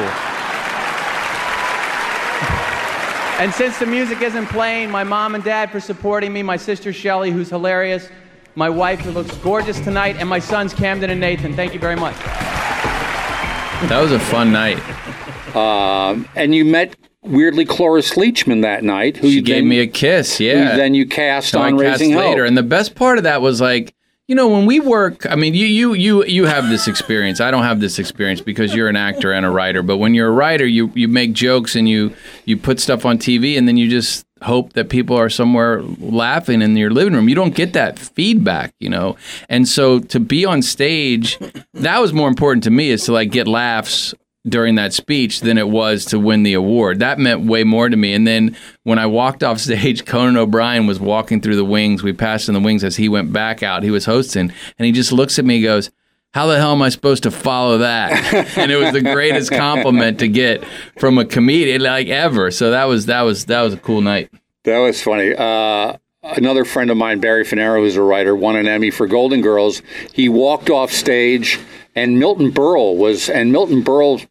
And 3.40 3.54
since 3.54 3.78
the 3.78 3.86
music 3.86 4.24
isn't 4.24 4.48
playing, 4.48 4.90
my 4.90 5.04
mom 5.04 5.36
and 5.36 5.44
dad 5.44 5.70
for 5.70 5.80
supporting 5.80 6.34
me, 6.34 6.42
my 6.42 6.58
sister 6.58 6.92
Shelly, 6.92 7.30
who's 7.30 7.52
hilarious, 7.52 8.10
my 8.56 8.68
wife 8.68 9.02
who 9.02 9.12
looks 9.12 9.38
gorgeous 9.38 9.80
tonight, 9.80 10.16
and 10.18 10.28
my 10.28 10.40
sons 10.40 10.74
Camden 10.74 11.12
and 11.12 11.20
Nathan. 11.20 11.54
Thank 11.54 11.76
you 11.76 11.80
very 11.80 11.98
much. 11.98 12.16
That 13.90 14.00
was 14.02 14.12
a 14.12 14.20
fun 14.20 14.52
night. 14.52 14.80
Um, 15.56 16.28
and 16.36 16.56
you 16.56 16.66
met 16.66 16.96
weirdly 17.28 17.66
Cloris 17.66 18.14
Leachman 18.14 18.62
that 18.62 18.84
night, 18.84 19.18
who 19.18 19.30
She 19.30 19.36
you 19.36 19.42
gave 19.42 19.58
then, 19.64 19.70
me 19.70 19.80
a 19.80 19.88
kiss. 19.88 20.40
Yeah. 20.40 20.76
then 20.76 20.94
you 20.94 21.06
cast 21.06 21.50
So 21.50 21.62
I 21.62 21.72
on 21.72 21.80
cast 21.80 22.02
later. 22.02 22.44
Hope. 22.44 22.48
And 22.48 22.58
the 22.58 22.64
best 22.64 22.96
part 22.96 23.18
of 23.18 23.24
that 23.26 23.42
was 23.42 23.62
like, 23.62 23.94
you 24.28 24.36
know, 24.36 24.50
when 24.50 24.66
we 24.66 24.82
work, 24.82 25.26
I 25.26 25.36
mean, 25.36 25.54
you 25.54 25.66
you 25.66 25.94
you 25.94 26.26
you 26.26 26.46
have 26.46 26.68
this 26.68 26.88
experience. 26.90 27.40
I 27.40 27.50
don't 27.50 27.64
have 27.64 27.80
this 27.80 27.98
experience 27.98 28.42
because 28.42 28.76
you're 28.76 28.90
an 28.90 28.98
actor 28.98 29.32
and 29.32 29.46
a 29.46 29.50
writer. 29.50 29.82
But 29.82 29.98
when 29.98 30.14
you're 30.14 30.28
a 30.28 30.32
writer, 30.34 30.66
you 30.66 30.92
you 30.96 31.08
make 31.08 31.32
jokes 31.32 31.78
and 31.78 31.88
you 31.88 32.14
you 32.44 32.58
put 32.58 32.82
stuff 32.82 33.06
on 33.06 33.20
TV, 33.20 33.58
and 33.58 33.70
then 33.70 33.78
you 33.78 33.90
just 33.90 34.26
hope 34.42 34.74
that 34.74 34.90
people 34.90 35.16
are 35.16 35.30
somewhere 35.30 35.82
laughing 36.00 36.62
in 36.62 36.76
your 36.76 36.92
living 36.92 37.14
room. 37.14 37.30
You 37.30 37.36
don't 37.36 37.56
get 37.56 37.72
that 37.74 37.98
feedback, 37.98 38.74
you 38.80 38.90
know. 38.90 39.16
And 39.48 39.66
so 39.66 40.00
to 40.00 40.20
be 40.20 40.46
on 40.46 40.62
stage, 40.62 41.40
that 41.74 42.00
was 42.00 42.12
more 42.12 42.28
important 42.28 42.66
to 42.66 42.70
me 42.70 42.90
is 42.90 43.06
to 43.06 43.14
like 43.14 43.32
get 43.32 43.48
laughs 43.48 44.14
during 44.48 44.76
that 44.76 44.94
speech 44.94 45.42
than 45.42 45.58
it 45.58 45.70
was 45.70 46.06
to 46.06 46.20
win 46.20 46.44
the 46.44 46.54
award. 46.54 47.00
That 47.00 47.20
meant 47.20 47.46
way 47.46 47.64
more 47.64 47.90
to 47.90 47.98
me. 47.98 48.14
And 48.14 48.26
then 48.26 48.56
when 48.84 49.00
I 49.00 49.06
walked 49.06 49.44
off 49.44 49.60
stage, 49.60 50.06
Conan 50.06 50.38
O'Brien 50.38 50.88
was 50.88 51.00
walking 51.00 51.42
through 51.42 51.56
the 51.56 51.66
wings. 51.66 52.04
We 52.04 52.14
passed 52.14 52.48
in 52.48 52.54
the 52.54 52.60
wings 52.60 52.84
as 52.84 52.96
he 52.96 53.10
went 53.10 53.34
back 53.34 53.64
out. 53.64 53.84
He 53.84 53.92
was 53.92 54.06
hosting, 54.06 54.52
and 54.78 54.86
he 54.86 54.92
just 54.92 55.12
looks 55.12 55.40
at 55.40 55.46
me 55.46 55.56
and 55.58 55.64
goes, 55.64 55.92
how 56.34 56.46
the 56.46 56.58
hell 56.58 56.74
am 56.74 56.82
I 56.82 56.90
supposed 56.90 57.24
to 57.24 57.32
follow 57.32 57.80
that? 57.80 58.12
and 58.58 58.72
it 58.72 58.76
was 58.76 58.94
the 58.94 59.02
greatest 59.02 59.52
compliment 59.52 60.20
to 60.20 60.28
get 60.28 60.64
from 61.00 61.18
a 61.18 61.26
comedian 61.26 61.82
like 61.82 62.08
ever. 62.08 62.52
So 62.52 62.72
that 62.72 62.84
was 62.84 63.08
that 63.08 63.22
was 63.22 63.46
that 63.46 63.62
was 63.62 63.74
a 63.74 63.78
cool 63.78 64.02
night. 64.02 64.30
That 64.64 64.80
was 64.80 65.02
funny. 65.02 65.34
Uh, 65.34 65.98
another 66.36 66.66
friend 66.66 66.90
of 66.90 66.98
mine, 66.98 67.20
Barry 67.20 67.44
Fanaro, 67.44 67.80
who's 67.80 67.96
a 67.96 68.02
writer, 68.02 68.36
won 68.36 68.56
an 68.56 68.68
Emmy 68.68 68.92
for 68.92 69.08
Golden 69.08 69.42
Girls. 69.42 69.82
He 70.14 70.30
walked 70.30 70.70
off 70.70 70.92
stage, 70.92 71.60
and 71.96 72.20
Milton 72.20 72.52
Berle 72.52 72.98
was, 72.98 73.30
and 73.30 73.52
Milton 73.52 73.84
Berle 73.84 74.26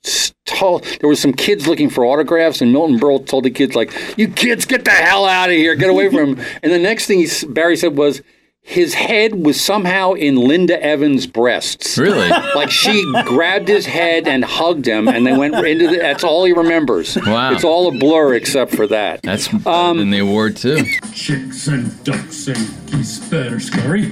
told 0.44 0.84
there 1.00 1.08
was 1.08 1.20
some 1.20 1.32
kids 1.32 1.66
looking 1.66 1.90
for 1.90 2.04
autographs, 2.04 2.60
and 2.60 2.72
Milton 2.72 2.98
Berle 2.98 3.26
told 3.26 3.44
the 3.44 3.50
kids 3.50 3.74
like, 3.74 3.92
"You 4.18 4.28
kids, 4.28 4.64
get 4.64 4.84
the 4.84 4.90
hell 4.90 5.24
out 5.24 5.50
of 5.50 5.56
here, 5.56 5.74
get 5.74 5.90
away 5.90 6.08
from 6.08 6.36
him." 6.36 6.46
and 6.62 6.72
the 6.72 6.78
next 6.78 7.06
thing 7.06 7.18
he, 7.18 7.28
Barry 7.46 7.76
said 7.76 7.96
was. 7.96 8.22
His 8.68 8.94
head 8.94 9.46
was 9.46 9.60
somehow 9.60 10.14
in 10.14 10.34
Linda 10.34 10.82
Evans' 10.82 11.26
breasts. 11.26 11.96
Really? 11.96 12.28
Like 12.56 12.70
she 12.70 13.04
grabbed 13.24 13.68
his 13.68 13.86
head 13.86 14.26
and 14.26 14.44
hugged 14.44 14.86
him, 14.86 15.08
and 15.08 15.26
they 15.26 15.36
went 15.36 15.54
into 15.54 15.88
the. 15.88 15.98
That's 15.98 16.24
all 16.24 16.44
he 16.44 16.52
remembers. 16.52 17.16
Wow. 17.16 17.52
It's 17.52 17.64
all 17.64 17.86
a 17.88 17.98
blur 17.98 18.34
except 18.34 18.74
for 18.74 18.86
that. 18.88 19.22
That's 19.22 19.46
better 19.48 19.68
Um, 19.68 19.98
than 19.98 20.10
the 20.10 20.18
award 20.20 20.56
too. 20.56 20.84
Chicks 21.14 21.68
and 21.68 22.02
ducks 22.02 22.48
and 22.48 22.86
geese 22.90 23.18
better 23.28 23.60
scurry 23.60 24.08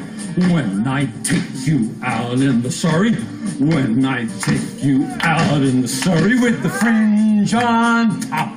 when 0.53 0.87
I 0.87 1.07
take 1.25 1.43
you 1.67 1.95
out 2.05 2.33
in 2.35 2.63
the 2.63 2.71
Surrey. 2.71 3.15
When 3.59 4.05
I 4.05 4.27
take 4.41 4.83
you 4.85 5.07
out 5.21 5.63
in 5.63 5.81
the 5.83 5.89
Surrey 5.89 6.39
with 6.39 6.63
the 6.63 6.69
fringe 6.69 7.55
on 7.55 8.21
top. 8.21 8.53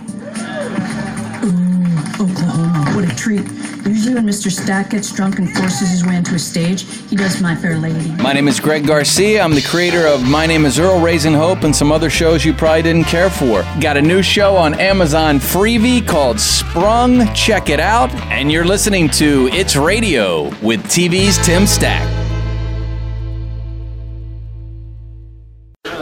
Oklahoma, 2.19 2.91
what 2.95 3.09
a 3.09 3.15
treat. 3.15 3.45
Usually 3.85 4.15
when 4.15 4.25
Mr. 4.25 4.51
Stack 4.51 4.89
gets 4.89 5.11
drunk 5.11 5.39
and 5.39 5.49
forces 5.55 5.89
his 5.89 6.05
way 6.05 6.15
into 6.15 6.35
a 6.35 6.39
stage, 6.39 6.83
he 7.09 7.15
does 7.15 7.41
My 7.41 7.55
Fair 7.55 7.77
Lady. 7.77 8.11
My 8.21 8.33
name 8.33 8.47
is 8.47 8.59
Greg 8.59 8.85
Garcia. 8.85 9.41
I'm 9.41 9.53
the 9.53 9.61
creator 9.61 10.05
of 10.07 10.27
My 10.27 10.45
Name 10.45 10.65
is 10.65 10.79
Earl, 10.79 10.99
Raising 10.99 11.33
Hope, 11.33 11.63
and 11.63 11.75
some 11.75 11.91
other 11.91 12.09
shows 12.09 12.43
you 12.43 12.53
probably 12.53 12.81
didn't 12.81 13.05
care 13.05 13.29
for. 13.29 13.63
Got 13.79 13.97
a 13.97 14.01
new 14.01 14.21
show 14.21 14.55
on 14.55 14.73
Amazon 14.79 15.39
Freevee 15.39 16.05
called 16.05 16.39
Sprung. 16.39 17.33
Check 17.33 17.69
it 17.69 17.79
out. 17.79 18.13
And 18.31 18.51
you're 18.51 18.65
listening 18.65 19.09
to 19.11 19.47
It's 19.53 19.75
Radio 19.75 20.49
with 20.61 20.83
TV's 20.83 21.43
Tim 21.45 21.65
Stack. 21.65 22.26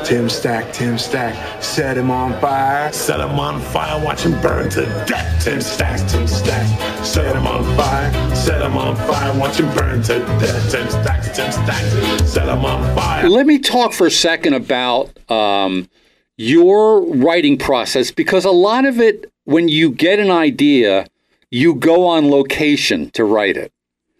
Tim 0.05 0.29
Stack, 0.29 0.71
Tim 0.71 0.97
Stack, 0.99 1.63
set 1.63 1.97
him 1.97 2.11
on 2.11 2.39
fire. 2.39 2.91
Set 2.93 3.19
him 3.19 3.39
on 3.39 3.59
fire, 3.59 4.03
watch 4.05 4.21
him 4.23 4.39
burn 4.39 4.69
to 4.69 4.85
death. 5.07 5.43
Tim 5.43 5.59
Stack, 5.61 5.99
Tim 6.07 6.27
Stack, 6.27 7.03
set 7.05 7.35
him 7.35 7.47
on 7.47 7.63
fire. 7.75 8.35
Set 8.35 8.61
him 8.61 8.77
on 8.77 8.95
fire, 8.95 9.37
watch 9.39 9.59
him 9.59 9.73
burn 9.75 10.03
to 10.03 10.19
death. 10.19 10.71
Tim 10.71 10.87
Stack, 10.89 11.23
Tim 11.33 11.51
Stack, 11.51 11.83
set 12.27 12.47
him 12.47 12.63
on 12.63 12.95
fire. 12.95 13.27
Let 13.27 13.47
me 13.47 13.57
talk 13.57 13.93
for 13.93 14.05
a 14.05 14.11
second 14.11 14.53
about 14.53 15.09
um, 15.31 15.89
your 16.37 17.01
writing 17.15 17.57
process 17.57 18.11
because 18.11 18.45
a 18.45 18.51
lot 18.51 18.85
of 18.85 18.99
it, 19.01 19.31
when 19.45 19.67
you 19.69 19.89
get 19.91 20.19
an 20.19 20.29
idea, 20.29 21.07
you 21.49 21.73
go 21.73 22.05
on 22.05 22.29
location 22.29 23.09
to 23.11 23.23
write 23.25 23.57
it. 23.57 23.71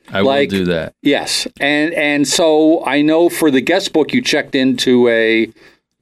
I 0.09 0.21
Like- 0.21 0.51
will 0.51 0.59
do 0.59 0.65
that. 0.65 0.93
Yes, 1.03 1.47
and 1.59 1.93
and 1.93 2.27
so 2.27 2.83
I 2.85 3.01
know 3.01 3.29
for 3.29 3.49
the 3.51 3.61
guest 3.61 3.91
book 3.93 4.13
you 4.13 4.21
checked 4.21 4.53
into 4.55 5.07
a 5.09 5.49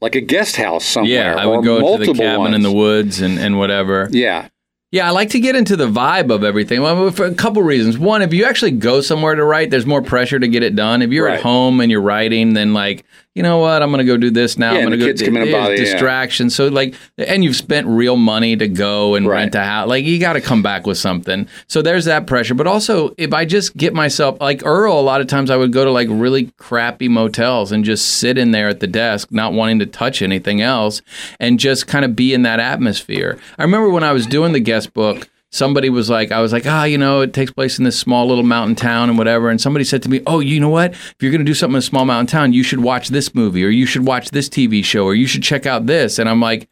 like 0.04 0.16
a 0.16 0.22
guest 0.22 0.56
house 0.58 0.86
somewhere. 0.86 1.12
Yeah, 1.34 1.36
I 1.36 1.46
or 1.46 1.58
would 1.58 1.66
go 1.66 1.98
to 1.98 2.06
the 2.06 2.14
cabin 2.14 2.40
ones. 2.40 2.56
in 2.56 2.62
the 2.62 2.72
woods 2.72 3.22
and, 3.22 3.40
and 3.40 3.58
whatever. 3.58 4.08
Yeah, 4.12 4.50
Yeah, 4.92 5.08
I 5.08 5.12
like 5.12 5.30
to 5.32 5.40
get 5.40 5.56
into 5.56 5.76
the 5.76 5.88
vibe 5.88 6.30
of 6.30 6.44
everything. 6.44 6.82
Well, 6.82 7.10
for 7.10 7.26
a 7.26 7.34
couple 7.34 7.64
reasons. 7.64 7.98
One, 7.98 8.22
if 8.22 8.32
you 8.34 8.46
actually 8.46 8.72
go 8.72 9.02
somewhere 9.02 9.34
to 9.34 9.44
write, 9.44 9.72
there's 9.72 9.88
more 9.88 10.02
pressure 10.04 10.38
to 10.40 10.48
get 10.48 10.62
it 10.62 10.76
done. 10.76 11.02
If 11.02 11.12
you're 11.12 11.26
Right. 11.26 11.38
at 11.40 11.42
home 11.44 11.80
and 11.82 11.90
you're 11.90 12.02
writing, 12.02 12.54
then 12.54 12.74
like, 12.74 13.04
you 13.36 13.42
know 13.42 13.58
what, 13.58 13.82
I'm 13.82 13.90
going 13.92 14.06
to 14.06 14.12
go 14.12 14.16
do 14.18 14.30
this 14.30 14.58
now. 14.58 14.74
Yeah, 14.74 14.80
I'm 14.80 14.86
going 14.88 14.92
to 14.92 14.98
go. 14.98 15.06
kids 15.08 15.22
come 15.24 15.36
in 15.38 15.52
bother 15.52 15.74
you, 15.76 15.80
yeah. 15.84 15.92
distraction. 15.92 16.50
So 16.52 16.68
like, 16.68 16.94
and 17.18 17.44
you've 17.44 17.56
spent 17.56 17.88
real 17.88 18.16
money 18.16 18.56
to 18.56 18.68
go 18.68 19.16
and 19.16 19.28
Right. 19.28 19.38
rent 19.40 19.56
a 19.56 19.64
house. 19.64 19.88
Like, 19.90 20.06
you 20.06 20.20
got 20.20 20.34
to 20.34 20.42
come 20.42 20.62
back 20.62 20.86
with 20.86 20.98
something. 21.00 21.48
So 21.68 21.82
there's 21.82 22.06
that 22.06 22.28
pressure. 22.28 22.54
But 22.54 22.68
also, 22.68 23.16
if 23.18 23.34
I 23.34 23.46
just 23.46 23.76
get 23.76 23.94
myself 23.94 24.38
like 24.40 24.64
Earl, 24.66 25.00
a 25.00 25.02
lot 25.02 25.22
of 25.22 25.28
times 25.28 25.50
I 25.50 25.56
would 25.56 25.74
go 25.74 25.84
to 25.84 25.92
like 25.92 26.08
really 26.12 26.52
crappy 26.58 27.08
motels 27.08 27.72
and 27.72 27.84
just 27.84 28.18
sit 28.18 28.38
in 28.38 28.52
there 28.52 28.68
at 28.68 28.80
the 28.82 28.88
desk, 28.88 29.32
not 29.32 29.54
wanting 29.54 29.80
to 29.80 29.86
touch 29.88 30.22
anything 30.22 30.62
else, 30.62 31.02
and 31.40 31.60
just 31.60 31.88
kind 31.88 32.06
of 32.06 32.16
be 32.16 32.34
in 32.34 32.44
that 32.44 32.60
atmosphere. 32.60 33.40
I 33.58 33.64
remember 33.64 33.90
when 33.90 34.04
I 34.04 34.12
was 34.12 34.28
doing 34.28 34.52
the 34.54 34.60
guest 34.60 34.94
book 34.94 35.28
somebody 35.54 35.90
was 35.90 36.10
like, 36.10 36.32
I 36.32 36.42
was 36.42 36.52
like, 36.52 36.66
ah, 36.66 36.84
you 36.84 36.98
know, 36.98 37.22
it 37.22 37.32
takes 37.32 37.52
place 37.52 37.78
in 37.78 37.84
this 37.86 37.98
small 37.98 38.26
little 38.28 38.44
mountain 38.44 38.76
town 38.76 39.08
and 39.10 39.18
whatever. 39.18 39.50
And 39.50 39.62
somebody 39.62 39.86
said 39.86 40.02
to 40.04 40.10
me, 40.10 40.20
oh, 40.26 40.40
you 40.40 40.60
know 40.60 40.70
what? 40.70 40.94
If 40.94 41.16
you're 41.22 41.32
going 41.32 41.42
to 41.46 41.46
do 41.46 41.54
something 41.54 41.76
in 41.76 41.80
a 41.80 41.82
small 41.84 42.06
mountain 42.06 42.26
town, 42.28 42.54
you 42.54 42.64
should 42.64 42.80
watch 42.82 43.10
this 43.10 43.36
movie 43.36 43.64
or 43.64 43.70
you 43.70 43.86
should 43.86 44.06
watch 44.06 44.32
this 44.32 44.50
TV 44.50 44.84
show 44.84 45.06
or 45.06 45.14
you 45.14 45.28
should 45.28 45.44
check 45.44 45.66
out 45.68 45.86
this. 45.86 46.18
And 46.18 46.28
I'm 46.28 46.42
like, 46.42 46.68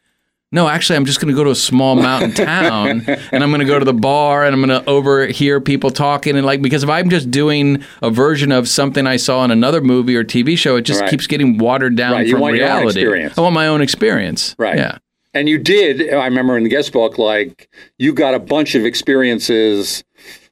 no, 0.54 0.68
actually, 0.68 0.96
I'm 0.96 1.04
just 1.06 1.18
going 1.20 1.32
to 1.32 1.34
go 1.36 1.44
to 1.44 1.50
a 1.50 1.54
small 1.54 1.94
mountain 1.94 2.32
town 2.46 3.04
and 3.06 3.42
I'm 3.44 3.50
going 3.50 3.60
to 3.60 3.64
go 3.66 3.78
to 3.78 3.84
the 3.84 3.94
bar 3.94 4.44
and 4.44 4.52
I'm 4.54 4.62
going 4.62 4.82
to 4.82 4.86
overhear 4.90 5.60
people 5.60 5.90
talking. 5.90 6.36
And 6.36 6.44
like, 6.44 6.60
because 6.60 6.82
if 6.82 6.90
I'm 6.90 7.08
just 7.08 7.30
doing 7.30 7.82
a 8.02 8.10
version 8.10 8.50
of 8.52 8.68
something 8.68 9.06
I 9.06 9.16
saw 9.16 9.44
in 9.44 9.50
another 9.52 9.80
movie 9.80 10.14
or 10.16 10.24
TV 10.24 10.58
show, 10.58 10.74
it 10.76 10.82
just 10.82 11.00
Right. 11.02 11.08
keeps 11.10 11.26
getting 11.28 11.56
watered 11.56 11.96
down 11.96 12.12
Right, 12.14 12.28
from 12.30 12.40
want 12.40 12.56
your 12.56 12.64
own 12.66 12.70
reality. 12.80 13.00
experience. 13.00 13.38
I 13.38 13.40
want 13.42 13.54
my 13.54 13.68
own 13.68 13.80
experience. 13.80 14.54
Right. 14.58 14.76
Yeah. 14.76 14.98
And 15.34 15.48
you 15.48 15.58
did, 15.58 16.12
I 16.12 16.26
remember 16.26 16.56
in 16.56 16.64
the 16.64 16.70
guest 16.70 16.92
book, 16.92 17.18
like 17.18 17.68
you 17.98 18.12
got 18.12 18.34
a 18.34 18.38
bunch 18.38 18.74
of 18.74 18.84
experiences. 18.84 20.04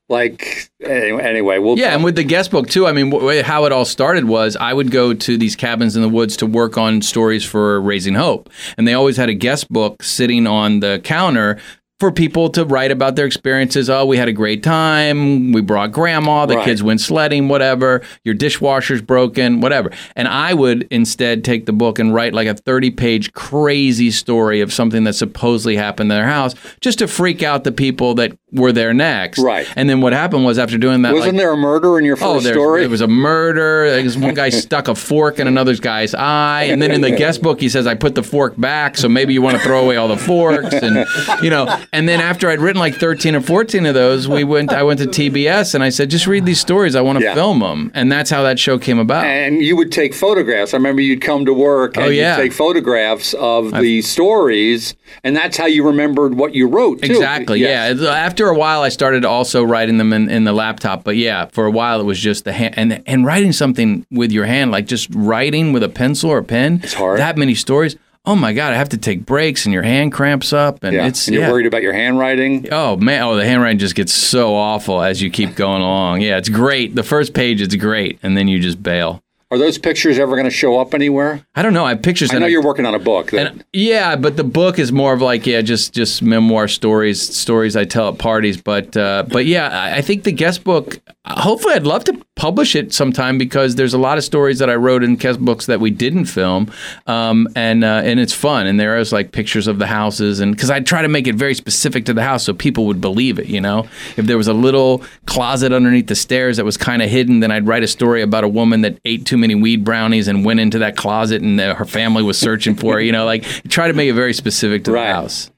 Like 0.08 0.70
anyway, 0.82 1.58
we'll 1.58 1.78
Yeah, 1.78 1.94
and 1.94 2.02
with 2.02 2.16
the 2.16 2.24
guest 2.24 2.50
book 2.50 2.68
too. 2.68 2.84
I 2.84 2.92
mean, 2.92 3.12
how 3.44 3.64
it 3.66 3.70
all 3.70 3.84
started 3.84 4.24
was 4.24 4.56
I 4.56 4.72
would 4.72 4.90
go 4.90 5.14
to 5.14 5.38
these 5.38 5.54
cabins 5.54 5.94
in 5.94 6.02
the 6.02 6.08
woods 6.08 6.36
to 6.38 6.46
work 6.46 6.76
on 6.76 7.00
stories 7.00 7.44
for 7.44 7.80
Raising 7.80 8.14
Hope, 8.14 8.50
and 8.76 8.88
they 8.88 8.94
always 8.94 9.16
had 9.16 9.28
a 9.28 9.34
guest 9.34 9.68
book 9.68 10.02
sitting 10.02 10.48
on 10.48 10.80
the 10.80 11.00
counter 11.04 11.60
for 12.00 12.10
people 12.10 12.48
to 12.48 12.64
write 12.64 12.90
about 12.90 13.14
their 13.14 13.26
experiences. 13.26 13.88
Oh, 13.90 14.06
we 14.06 14.16
had 14.16 14.26
a 14.26 14.32
great 14.32 14.62
time. 14.62 15.52
We 15.52 15.60
brought 15.60 15.92
grandma. 15.92 16.46
The 16.46 16.56
Right. 16.56 16.64
kids 16.64 16.82
went 16.82 17.00
sledding. 17.00 17.46
Whatever. 17.48 18.00
Your 18.24 18.34
dishwasher's 18.34 19.02
broken. 19.02 19.60
Whatever. 19.60 19.90
And 20.16 20.26
I 20.26 20.54
would 20.54 20.88
instead 20.90 21.44
take 21.44 21.66
the 21.66 21.72
book 21.72 21.98
and 21.98 22.14
write 22.14 22.32
like 22.32 22.48
a 22.48 22.54
thirty-page 22.54 23.32
crazy 23.34 24.10
story 24.10 24.60
of 24.62 24.72
something 24.72 25.04
that 25.04 25.12
supposedly 25.14 25.76
happened 25.76 26.10
in 26.10 26.16
their 26.16 26.26
house, 26.26 26.54
just 26.80 26.98
to 27.00 27.06
freak 27.06 27.42
out 27.42 27.64
the 27.64 27.72
people 27.72 28.14
that 28.14 28.32
were 28.52 28.72
there 28.72 28.92
next. 28.92 29.38
Right. 29.38 29.66
And 29.76 29.88
then 29.88 30.00
what 30.00 30.12
happened 30.12 30.44
was 30.44 30.58
after 30.58 30.76
doing 30.78 31.02
that, 31.02 31.12
wasn't 31.12 31.34
like, 31.34 31.38
there 31.40 31.52
a 31.52 31.56
murder 31.56 31.98
in 31.98 32.04
your 32.04 32.16
oh, 32.16 32.20
first 32.20 32.30
Oh, 32.30 32.40
there, 32.40 32.54
story? 32.54 32.80
there 32.80 32.90
was 32.90 33.00
a 33.00 33.06
murder. 33.08 34.00
Was 34.02 34.18
one 34.18 34.34
guy 34.34 34.48
stuck 34.50 34.88
a 34.88 34.94
fork 34.94 35.38
in 35.38 35.46
another 35.46 35.74
guy's 35.76 36.14
eye, 36.14 36.64
and 36.64 36.80
then 36.82 36.90
in 36.90 37.00
the 37.00 37.10
guest 37.10 37.42
book 37.42 37.60
he 37.60 37.68
says, 37.68 37.86
"I 37.86 37.94
put 37.94 38.14
the 38.14 38.22
fork 38.22 38.54
back, 38.58 38.96
so 38.96 39.08
maybe 39.08 39.32
you 39.34 39.42
want 39.42 39.56
to 39.56 39.62
throw 39.62 39.82
away 39.84 39.96
all 39.96 40.08
the 40.08 40.16
forks." 40.16 40.74
And 40.74 41.06
you 41.42 41.50
know, 41.50 41.66
and 41.92 42.08
then 42.08 42.20
after 42.20 42.48
I'd 42.48 42.60
written 42.60 42.80
like 42.80 42.94
thirteen 42.96 43.34
or 43.34 43.40
fourteen 43.40 43.86
of 43.86 43.94
those, 43.94 44.28
we 44.28 44.44
went. 44.44 44.72
I 44.72 44.82
went 44.82 45.00
to 45.00 45.06
TBS 45.06 45.74
and 45.74 45.84
I 45.84 45.88
said, 45.90 46.10
"Just 46.10 46.26
read 46.26 46.44
these 46.46 46.60
stories. 46.60 46.96
I 46.96 47.00
want 47.00 47.18
to 47.18 47.24
Yeah. 47.24 47.34
film 47.34 47.60
them." 47.60 47.90
And 47.94 48.10
that's 48.10 48.30
how 48.30 48.42
that 48.42 48.58
show 48.58 48.78
came 48.78 48.98
about. 48.98 49.24
and 49.24 49.62
you 49.62 49.76
would 49.76 49.92
take 49.92 50.14
photographs. 50.14 50.74
I 50.74 50.76
remember 50.78 51.02
you'd 51.02 51.20
come 51.22 51.44
to 51.46 51.52
work 51.54 51.94
oh, 51.96 52.00
and 52.02 52.08
Oh, 52.08 52.10
yeah. 52.12 52.36
you'd 52.36 52.42
take 52.42 52.52
photographs 52.52 53.34
of 53.34 53.72
the 53.72 54.02
stories, 54.02 54.94
and 55.24 55.36
that's 55.36 55.56
how 55.56 55.66
you 55.66 55.84
remembered 55.84 56.34
what 56.34 56.54
you 56.54 56.66
wrote. 56.66 57.02
Too. 57.02 57.12
Exactly. 57.12 57.60
Yes. 57.60 57.98
Yeah. 58.00 58.10
After 58.10 58.39
a 58.48 58.54
while, 58.58 58.82
I 58.82 58.88
started 58.88 59.24
also 59.24 59.62
writing 59.62 59.98
them 59.98 60.12
in, 60.12 60.30
in 60.30 60.44
the 60.44 60.52
laptop. 60.52 61.04
But 61.04 61.16
yeah, 61.16 61.46
for 61.46 61.66
a 61.66 61.70
while 61.70 62.00
it 62.00 62.04
was 62.04 62.18
just 62.18 62.44
the 62.44 62.52
hand 62.52 62.74
and 62.76 63.02
and 63.06 63.24
writing 63.26 63.52
something 63.52 64.06
with 64.10 64.32
your 64.32 64.46
hand, 64.46 64.70
like 64.70 64.86
just 64.86 65.08
writing 65.14 65.72
with 65.72 65.82
a 65.82 65.88
pencil 65.88 66.30
or 66.30 66.38
a 66.38 66.44
pen. 66.44 66.80
It's 66.82 66.94
hard. 66.94 67.18
That 67.18 67.36
many 67.36 67.54
stories. 67.54 67.96
Oh 68.26 68.36
my 68.36 68.52
god, 68.52 68.72
I 68.74 68.76
have 68.76 68.90
to 68.90 68.98
take 68.98 69.24
breaks 69.24 69.64
and 69.64 69.72
your 69.72 69.82
hand 69.82 70.12
cramps 70.12 70.52
up 70.52 70.84
and 70.84 70.94
Yeah. 70.94 71.06
it's 71.06 71.26
and 71.26 71.34
you're 71.34 71.44
yeah. 71.44 71.50
worried 71.50 71.66
about 71.66 71.82
your 71.82 71.94
handwriting. 71.94 72.68
Oh 72.70 72.96
man! 72.96 73.22
Oh, 73.22 73.34
the 73.34 73.44
handwriting 73.46 73.78
just 73.78 73.94
gets 73.94 74.12
so 74.12 74.54
awful 74.54 75.00
as 75.02 75.22
you 75.22 75.30
keep 75.30 75.54
going 75.56 75.80
along. 75.80 76.20
Yeah, 76.20 76.36
it's 76.36 76.50
great. 76.50 76.94
The 76.94 77.02
first 77.02 77.32
page, 77.32 77.62
it's 77.62 77.74
great, 77.76 78.18
and 78.22 78.36
then 78.36 78.46
you 78.46 78.58
just 78.60 78.82
bail. 78.82 79.22
Are 79.52 79.58
those 79.58 79.78
pictures 79.78 80.16
ever 80.16 80.36
going 80.36 80.44
to 80.44 80.50
show 80.50 80.78
up 80.78 80.94
anywhere? 80.94 81.44
I 81.56 81.62
don't 81.62 81.74
know. 81.74 81.84
I 81.84 81.90
have 81.90 82.02
pictures. 82.02 82.32
I 82.32 82.38
know 82.38 82.46
you're 82.46 82.62
working 82.62 82.86
on 82.86 82.94
a 82.94 83.00
book. 83.00 83.32
That, 83.32 83.46
And 83.48 83.64
yeah, 83.72 84.14
but 84.14 84.36
the 84.36 84.44
book 84.44 84.78
is 84.78 84.92
more 84.92 85.12
of 85.12 85.20
like 85.20 85.44
yeah, 85.44 85.60
just 85.60 85.92
just 85.92 86.22
memoir 86.22 86.68
stories, 86.68 87.20
stories 87.20 87.74
I 87.74 87.84
tell 87.84 88.10
at 88.10 88.18
parties. 88.18 88.60
But 88.60 88.96
uh, 88.96 89.24
but 89.26 89.46
yeah, 89.46 89.68
I, 89.68 89.96
I 89.96 90.00
think 90.02 90.22
the 90.22 90.32
guest 90.32 90.62
book. 90.62 91.00
Hopefully, 91.26 91.74
I'd 91.74 91.82
love 91.84 92.04
to 92.04 92.18
publish 92.34 92.74
it 92.74 92.94
sometime 92.94 93.36
because 93.36 93.74
there's 93.74 93.92
a 93.92 93.98
lot 93.98 94.16
of 94.16 94.24
stories 94.24 94.58
that 94.58 94.70
I 94.70 94.74
wrote 94.74 95.04
in 95.04 95.16
guest 95.16 95.38
books 95.38 95.66
that 95.66 95.78
we 95.78 95.90
didn't 95.90 96.24
film, 96.24 96.72
um, 97.06 97.46
and 97.54 97.84
uh, 97.84 98.00
and 98.04 98.18
it's 98.18 98.32
fun. 98.32 98.66
And 98.66 98.80
there 98.80 98.96
is 98.96 99.12
like 99.12 99.30
pictures 99.30 99.66
of 99.66 99.78
the 99.78 99.86
houses, 99.86 100.40
and 100.40 100.56
because 100.56 100.70
I 100.70 100.80
try 100.80 101.02
to 101.02 101.08
make 101.08 101.26
it 101.26 101.34
very 101.34 101.54
specific 101.54 102.06
to 102.06 102.14
the 102.14 102.22
house 102.22 102.44
so 102.44 102.54
people 102.54 102.86
would 102.86 103.02
believe 103.02 103.38
it. 103.38 103.48
You 103.48 103.60
know, 103.60 103.86
if 104.16 104.24
there 104.24 104.38
was 104.38 104.48
a 104.48 104.54
little 104.54 105.04
closet 105.26 105.74
underneath 105.74 106.06
the 106.06 106.14
stairs 106.14 106.56
that 106.56 106.64
was 106.64 106.78
kind 106.78 107.02
of 107.02 107.10
hidden, 107.10 107.40
then 107.40 107.50
I'd 107.50 107.66
write 107.66 107.82
a 107.82 107.88
story 107.88 108.22
about 108.22 108.42
a 108.44 108.48
woman 108.48 108.80
that 108.80 108.98
ate 109.04 109.26
too 109.26 109.36
many 109.36 109.54
weed 109.54 109.84
brownies 109.84 110.26
and 110.26 110.42
went 110.42 110.60
into 110.60 110.78
that 110.78 110.96
closet, 110.96 111.42
and 111.42 111.60
uh, 111.60 111.74
her 111.74 111.84
family 111.84 112.22
was 112.22 112.38
searching 112.38 112.74
for 112.74 112.94
her. 112.94 113.00
You 113.00 113.12
know, 113.12 113.26
like 113.26 113.44
try 113.68 113.88
to 113.88 113.94
make 113.94 114.08
it 114.08 114.14
very 114.14 114.32
specific 114.32 114.84
to 114.84 114.92
Right. 114.92 115.08
the 115.08 115.14
house. 115.14 115.50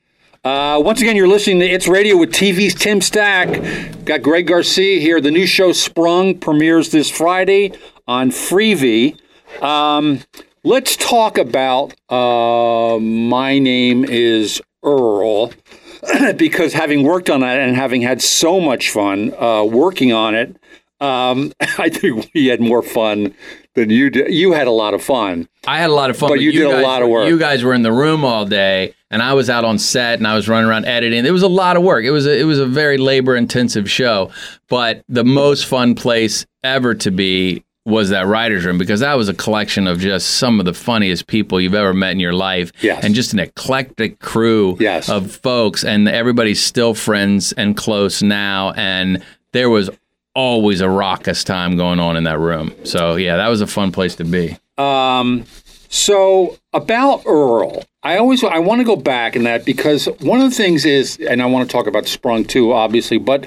Uh, 0.45 0.83
once 0.85 1.01
again, 1.01 1.15
you're 1.15 1.29
listening 1.29 1.61
to 1.61 1.67
It's 1.67 1.87
Radio 1.87 2.17
with 2.17 2.33
TV's 2.33 2.75
Tim 2.75 3.01
Stack. 3.01 4.05
Got 4.05 4.23
Greg 4.23 4.49
Garcia 4.49 4.99
here. 4.99 5.21
The 5.21 5.31
new 5.31 5.47
show 5.47 5.71
Sprung 5.71 6.37
premieres 6.37 6.91
this 6.91 7.09
Friday 7.09 7.73
on 8.09 8.31
Freevee. 8.31 9.17
Um, 9.63 10.19
let's 10.65 10.97
talk 10.97 11.39
about 11.39 11.95
uh, 12.09 12.99
My 12.99 13.61
Name 13.61 14.05
is 14.05 14.61
Earl. 14.83 15.53
because 16.37 16.73
having 16.73 17.05
worked 17.05 17.31
on 17.31 17.43
that 17.43 17.61
and 17.61 17.77
having 17.77 18.03
had 18.03 18.21
so 18.21 18.59
much 18.59 18.91
fun 18.91 19.33
uh, 19.35 19.63
working 19.63 20.13
on 20.13 20.35
it, 20.35 20.57
um, 21.01 21.53
I 21.79 21.89
think 21.89 22.29
we 22.35 22.47
had 22.47 22.61
more 22.61 22.83
fun 22.83 23.33
than 23.75 23.91
you 23.91 24.11
did. 24.11 24.33
You 24.33 24.53
had 24.53 24.67
a 24.67 24.73
lot 24.73 24.95
of 24.95 25.05
fun. 25.05 25.49
I 25.67 25.79
had 25.79 25.91
a 25.91 25.95
lot 25.95 26.11
of 26.11 26.17
fun, 26.17 26.31
But 26.31 26.41
you 26.41 26.51
did 26.51 26.67
a 26.67 26.83
lot 26.83 27.03
of 27.03 27.09
work. 27.09 27.29
You 27.29 27.39
guys 27.39 27.63
were 27.63 27.75
in 27.75 27.83
the 27.83 27.93
room 27.93 28.25
all 28.25 28.45
day, 28.45 28.95
and 29.13 29.23
I 29.23 29.35
was 29.35 29.49
out 29.49 29.65
on 29.65 29.79
set, 29.79 30.19
and 30.19 30.27
I 30.27 30.35
was 30.35 30.49
running 30.49 30.69
around 30.69 30.87
editing. 30.87 31.25
It 31.25 31.31
was 31.31 31.43
a 31.43 31.49
lot 31.49 31.77
of 31.77 31.83
work. 31.85 32.05
It 32.05 32.11
was 32.11 32.27
a, 32.27 32.37
it 32.37 32.45
was 32.45 32.59
a 32.59 32.67
very 32.67 32.99
labor 32.99 33.37
intensive 33.37 33.89
show, 33.89 34.31
but 34.69 35.05
the 35.09 35.23
most 35.25 35.67
fun 35.67 35.95
place 35.95 36.45
ever 36.65 36.95
to 36.97 37.11
be 37.13 37.63
was 37.85 38.11
that 38.11 38.27
writers 38.29 38.65
room 38.65 38.79
because 38.79 39.01
that 39.01 39.15
was 39.15 39.29
a 39.29 39.35
collection 39.35 39.89
of 39.89 39.99
just 39.99 40.37
some 40.39 40.61
of 40.61 40.67
the 40.67 40.73
funniest 40.73 41.27
people 41.27 41.61
you've 41.61 41.75
ever 41.75 41.93
met 41.93 42.13
in 42.13 42.21
your 42.21 42.33
life 42.33 42.71
Yes. 42.81 43.03
and 43.05 43.13
just 43.13 43.33
an 43.33 43.41
eclectic 43.41 44.21
crew 44.21 44.77
Yes. 44.79 45.09
of 45.09 45.33
folks 45.33 45.83
and 45.83 46.09
everybody's 46.09 46.63
still 46.63 46.95
friends 46.95 47.51
and 47.55 47.77
close 47.77 48.23
now 48.23 48.71
and 48.77 49.21
there 49.51 49.69
was 49.69 49.91
always 50.37 50.81
a 50.81 50.89
raucous 50.89 51.43
time 51.43 51.77
going 51.77 51.99
on 51.99 52.17
in 52.17 52.23
that 52.23 52.39
room 52.39 52.73
so 52.85 53.17
yeah 53.17 53.37
that 53.37 53.49
was 53.49 53.61
a 53.61 53.67
fun 53.67 53.91
place 53.91 54.15
to 54.15 54.25
be 54.25 54.57
Um, 54.79 55.45
so 55.89 56.57
about 56.73 57.23
Earl, 57.27 57.83
I 58.03 58.17
always 58.19 58.43
I 58.43 58.59
want 58.59 58.81
to 58.81 58.85
go 58.85 58.97
back 58.97 59.37
in 59.37 59.45
that 59.45 59.65
because 59.65 60.07
one 60.21 60.41
of 60.41 60.51
the 60.51 60.57
things 60.57 60.85
is, 60.85 61.19
and 61.29 61.41
I 61.41 61.47
want 61.47 61.69
to 61.69 61.73
talk 61.73 61.87
about 61.87 62.07
Sprung 62.07 62.45
too, 62.45 62.73
obviously, 62.73 63.19
but 63.19 63.47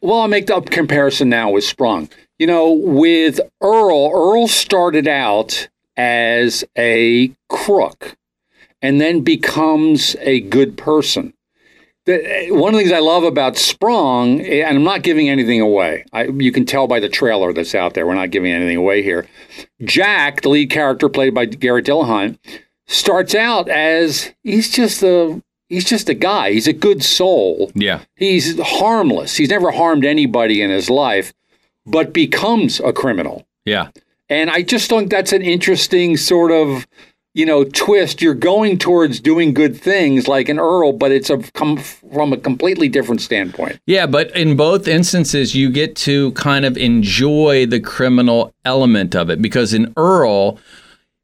well, 0.00 0.20
I'll 0.20 0.28
make 0.28 0.46
the 0.46 0.60
comparison 0.60 1.28
now 1.28 1.50
with 1.50 1.64
Sprung. 1.64 2.08
You 2.38 2.46
know, 2.46 2.70
with 2.70 3.40
Earl, 3.62 4.10
Earl 4.12 4.48
started 4.48 5.08
out 5.08 5.68
as 5.96 6.64
a 6.76 7.32
crook 7.48 8.16
and 8.82 9.00
then 9.00 9.20
becomes 9.22 10.16
a 10.20 10.40
good 10.40 10.76
person. 10.76 11.32
The, 12.04 12.48
one 12.50 12.72
of 12.72 12.78
the 12.78 12.84
things 12.84 12.92
I 12.92 13.00
love 13.00 13.24
about 13.24 13.56
Sprung, 13.56 14.40
and 14.40 14.76
I'm 14.76 14.84
not 14.84 15.02
giving 15.02 15.28
anything 15.28 15.60
away. 15.60 16.04
I, 16.12 16.24
you 16.24 16.52
can 16.52 16.64
tell 16.64 16.86
by 16.86 17.00
the 17.00 17.08
trailer 17.08 17.52
that's 17.52 17.74
out 17.74 17.94
there. 17.94 18.06
We're 18.06 18.14
not 18.14 18.30
giving 18.30 18.52
anything 18.52 18.76
away 18.76 19.02
here. 19.02 19.26
Jack, 19.82 20.42
the 20.42 20.50
lead 20.50 20.70
character 20.70 21.08
played 21.08 21.34
by 21.34 21.46
Garret 21.46 21.86
Dillahunt, 21.86 22.38
starts 22.86 23.34
out 23.34 23.68
as 23.68 24.32
he's 24.42 24.70
just 24.70 25.02
a 25.02 25.42
he's 25.68 25.84
just 25.84 26.08
a 26.08 26.14
guy. 26.14 26.52
He's 26.52 26.68
a 26.68 26.72
good 26.72 27.02
soul. 27.02 27.70
yeah 27.74 28.00
He's 28.16 28.58
harmless. 28.60 29.36
He's 29.36 29.50
never 29.50 29.70
harmed 29.70 30.04
anybody 30.04 30.62
in 30.62 30.70
his 30.70 30.88
life, 30.88 31.32
but 31.84 32.12
becomes 32.12 32.80
a 32.80 32.92
criminal. 32.92 33.46
yeah 33.64 33.88
And 34.28 34.50
I 34.50 34.62
just 34.62 34.88
think 34.88 35.10
that's 35.10 35.32
an 35.32 35.42
interesting 35.42 36.16
sort 36.16 36.52
of, 36.52 36.86
you 37.34 37.44
know, 37.44 37.64
twist. 37.64 38.22
You're 38.22 38.34
going 38.34 38.78
towards 38.78 39.20
doing 39.20 39.52
good 39.52 39.76
things 39.76 40.26
like 40.26 40.48
an 40.48 40.58
Earl, 40.58 40.92
but 40.92 41.12
it's 41.12 41.30
a 41.30 41.38
come 41.52 41.76
from 41.76 42.32
a 42.32 42.36
completely 42.36 42.88
different 42.88 43.20
standpoint. 43.20 43.78
Yeah, 43.86 44.06
but 44.06 44.34
in 44.36 44.56
both 44.56 44.88
instances, 44.88 45.54
you 45.54 45.70
get 45.70 45.96
to 45.96 46.30
kind 46.32 46.64
of 46.64 46.76
enjoy 46.76 47.66
the 47.66 47.80
criminal 47.80 48.54
element 48.64 49.14
of 49.14 49.28
it 49.30 49.42
because 49.42 49.74
in 49.74 49.92
Earl, 49.96 50.58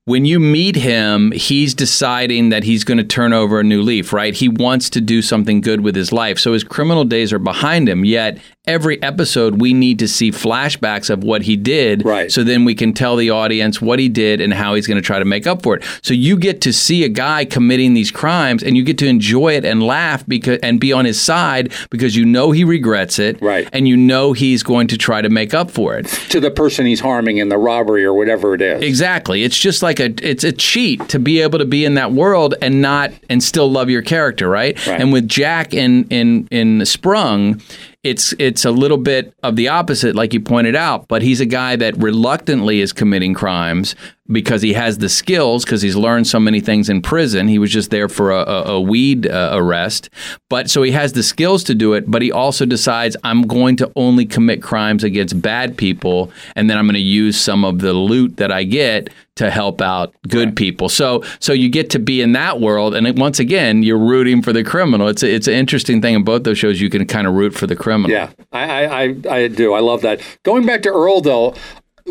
when 0.05 0.25
you 0.25 0.41
meet 0.41 0.75
him, 0.75 1.31
he's 1.31 1.75
deciding 1.75 2.49
that 2.49 2.65
he's 2.65 2.83
going 2.83 2.99
to 2.99 3.05
turn 3.05 3.33
over 3.33 3.61
a 3.61 3.64
new 3.64 3.83
leaf, 3.83 4.12
right? 4.12 4.35
He 4.35 4.49
wants 4.49 4.91
to 4.91 5.01
do 5.01 5.22
something 5.22 5.61
good 5.61 5.83
with 5.83 5.95
his 5.95 6.12
life. 6.12 6.41
So 6.41 6.53
his 6.53 6.64
criminal 6.64 7.05
days 7.05 7.33
are 7.33 7.39
behind 7.39 7.89
him, 7.89 8.05
yet 8.05 8.39
every 8.67 9.03
episode 9.03 9.61
we 9.61 9.73
need 9.73 9.99
to 9.99 10.07
see 10.07 10.31
flashbacks 10.31 11.11
of 11.11 11.25
what 11.25 11.43
he 11.43 11.57
did 11.57 12.05
Right. 12.05 12.31
so 12.31 12.45
then 12.45 12.65
we 12.65 12.77
can 12.77 12.93
tell 12.93 13.17
the 13.17 13.29
audience 13.31 13.83
what 13.83 13.99
he 13.99 14.09
did 14.09 14.41
and 14.41 14.53
how 14.53 14.75
he's 14.75 14.87
going 14.87 14.99
to 14.99 15.03
try 15.03 15.19
to 15.19 15.25
make 15.25 15.49
up 15.49 15.63
for 15.63 15.75
it 15.77 15.85
so 16.01 16.15
you 16.15 16.37
get 16.37 16.61
to 16.61 16.73
see 16.73 17.03
a 17.03 17.09
guy 17.09 17.45
committing 17.45 17.95
these 17.95 18.13
crimes 18.13 18.63
and 18.63 18.77
you 18.77 18.85
get 18.85 18.99
to 18.99 19.07
enjoy 19.09 19.55
it 19.57 19.65
and 19.65 19.83
laugh 19.83 20.25
because 20.29 20.61
and 20.63 20.79
be 20.79 20.93
on 20.93 21.05
his 21.05 21.21
side 21.21 21.73
because 21.91 22.15
you 22.15 22.25
know 22.25 22.53
he 22.53 22.63
regrets 22.63 23.19
it 23.19 23.43
Right. 23.43 23.69
and 23.73 23.89
you 23.89 23.97
know 23.97 24.33
he's 24.33 24.63
going 24.63 24.87
to 24.89 24.97
try 24.97 25.21
to 25.23 25.29
make 25.29 25.55
up 25.55 25.69
for 25.69 25.97
it 25.99 26.07
to 26.31 26.39
the 26.39 26.51
person 26.53 26.87
he's 26.87 27.01
harming 27.01 27.39
in 27.39 27.49
the 27.49 27.59
robbery 27.59 28.05
or 28.05 28.15
whatever 28.15 28.55
it 28.55 28.61
is. 28.63 28.81
Exactly. 28.83 29.43
It's 29.43 29.59
just 29.59 29.83
like 29.83 29.99
a 29.99 30.15
it's 30.23 30.45
a 30.45 30.53
cheat 30.53 31.09
to 31.09 31.19
be 31.19 31.41
able 31.41 31.59
to 31.59 31.65
be 31.65 31.85
in 31.85 31.95
that 31.95 32.13
world 32.13 32.55
and 32.63 32.81
not 32.81 33.11
and 33.29 33.43
still 33.43 33.69
love 33.71 33.91
your 33.91 34.03
character, 34.03 34.49
right? 34.49 34.75
Right. 34.87 35.01
And 35.01 35.13
with 35.13 35.27
Jack 35.29 35.75
in 35.75 36.05
in 36.11 36.47
in 36.51 36.85
Sprung, 36.87 37.61
it's 38.03 38.34
it's 38.40 38.64
a 38.64 38.70
little 38.72 38.96
bit 38.96 39.32
of 39.44 39.55
the 39.55 39.68
opposite, 39.68 40.16
like 40.16 40.34
you 40.34 40.40
pointed 40.40 40.74
out. 40.74 41.07
But 41.07 41.22
he's 41.22 41.40
a 41.40 41.46
guy 41.46 41.76
that 41.76 41.96
reluctantly 41.98 42.80
is 42.80 42.92
committing 42.92 43.32
crimes 43.32 43.94
because 44.30 44.62
he 44.62 44.72
has 44.72 44.98
the 44.98 45.09
skills 45.09 45.64
because 45.64 45.82
he's 45.82 45.94
learned 45.94 46.26
so 46.26 46.40
many 46.40 46.61
things 46.61 46.88
in 46.88 47.00
prison. 47.00 47.46
He 47.46 47.59
was 47.59 47.70
just 47.70 47.90
there 47.90 48.09
for 48.09 48.32
a, 48.32 48.40
a, 48.40 48.62
a 48.74 48.80
weed 48.80 49.28
uh, 49.28 49.50
arrest, 49.53 50.11
but 50.50 50.68
so 50.68 50.82
he 50.82 50.90
has 50.90 51.12
the 51.12 51.22
skills 51.22 51.62
to 51.64 51.74
do 51.74 51.92
it. 51.92 52.11
But 52.11 52.22
he 52.22 52.32
also 52.32 52.66
decides 52.66 53.16
I'm 53.22 53.42
going 53.42 53.76
to 53.76 53.92
only 53.94 54.26
commit 54.26 54.62
crimes 54.62 55.05
against 55.05 55.40
bad 55.40 55.76
people, 55.76 56.32
and 56.57 56.68
then 56.68 56.78
I'm 56.78 56.86
going 56.86 56.94
to 56.94 57.00
use 57.00 57.40
some 57.40 57.64
of 57.64 57.78
the 57.78 57.92
loot 57.92 58.36
that 58.38 58.50
I 58.50 58.64
get 58.64 59.11
to 59.37 59.51
help 59.51 59.80
out 59.80 60.14
good 60.28 60.55
people. 60.57 60.89
So 60.89 61.22
so 61.41 61.53
you 61.53 61.68
get 61.70 61.89
to 61.91 61.99
be 61.99 62.20
in 62.20 62.33
that 62.33 62.61
world, 62.61 62.95
and 62.95 63.07
it, 63.07 63.16
once 63.16 63.39
again 63.39 63.83
you're 63.83 63.99
rooting 63.99 64.43
for 64.43 64.53
the 64.53 64.62
criminal. 64.62 65.09
It's 65.09 65.22
a, 65.22 65.35
it's 65.35 65.47
an 65.49 65.55
interesting 65.55 66.03
thing 66.03 66.14
in 66.14 66.22
both 66.24 66.45
those 66.45 66.59
shows. 66.59 66.80
You 66.80 66.91
can 66.91 67.07
kind 67.07 67.26
of 67.26 67.35
root 67.35 67.55
for 67.55 67.66
the 67.66 67.76
criminal. 67.76 68.11
Yeah, 68.11 68.30
I, 68.53 68.85
I, 68.85 69.03
I, 69.05 69.14
I 69.37 69.49
do. 69.49 69.72
I 69.72 69.80
love 69.80 70.03
that. 70.03 70.20
Going 70.43 70.66
back 70.66 70.83
to 70.83 70.91
Earl, 70.91 71.20
though, 71.22 71.55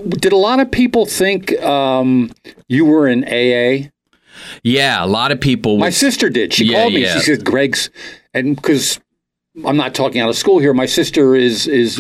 did 0.09 0.34
a 0.34 0.38
lot 0.38 0.59
of 0.59 0.72
people 0.72 1.05
think 1.05 1.53
um, 1.61 2.32
you 2.67 2.86
were 2.86 3.07
in 3.07 3.24
AA? 3.26 3.89
Yeah, 4.63 5.03
a 5.03 5.07
lot 5.07 5.32
of 5.32 5.39
people. 5.39 5.78
My 5.78 5.89
sister 5.91 6.30
did. 6.30 6.53
She 6.53 6.65
Yeah, 6.65 6.82
called 6.82 6.93
me. 6.93 7.03
yeah. 7.03 7.13
She 7.15 7.19
said, 7.19 7.45
"Greg's," 7.45 7.89
and 8.34 8.55
because 8.55 8.99
I'm 9.65 9.78
not 9.78 9.93
talking 9.93 10.22
out 10.22 10.30
of 10.30 10.36
school 10.38 10.57
here, 10.59 10.74
my 10.74 10.86
sister 10.88 11.36
is 11.36 11.67
is 11.67 11.97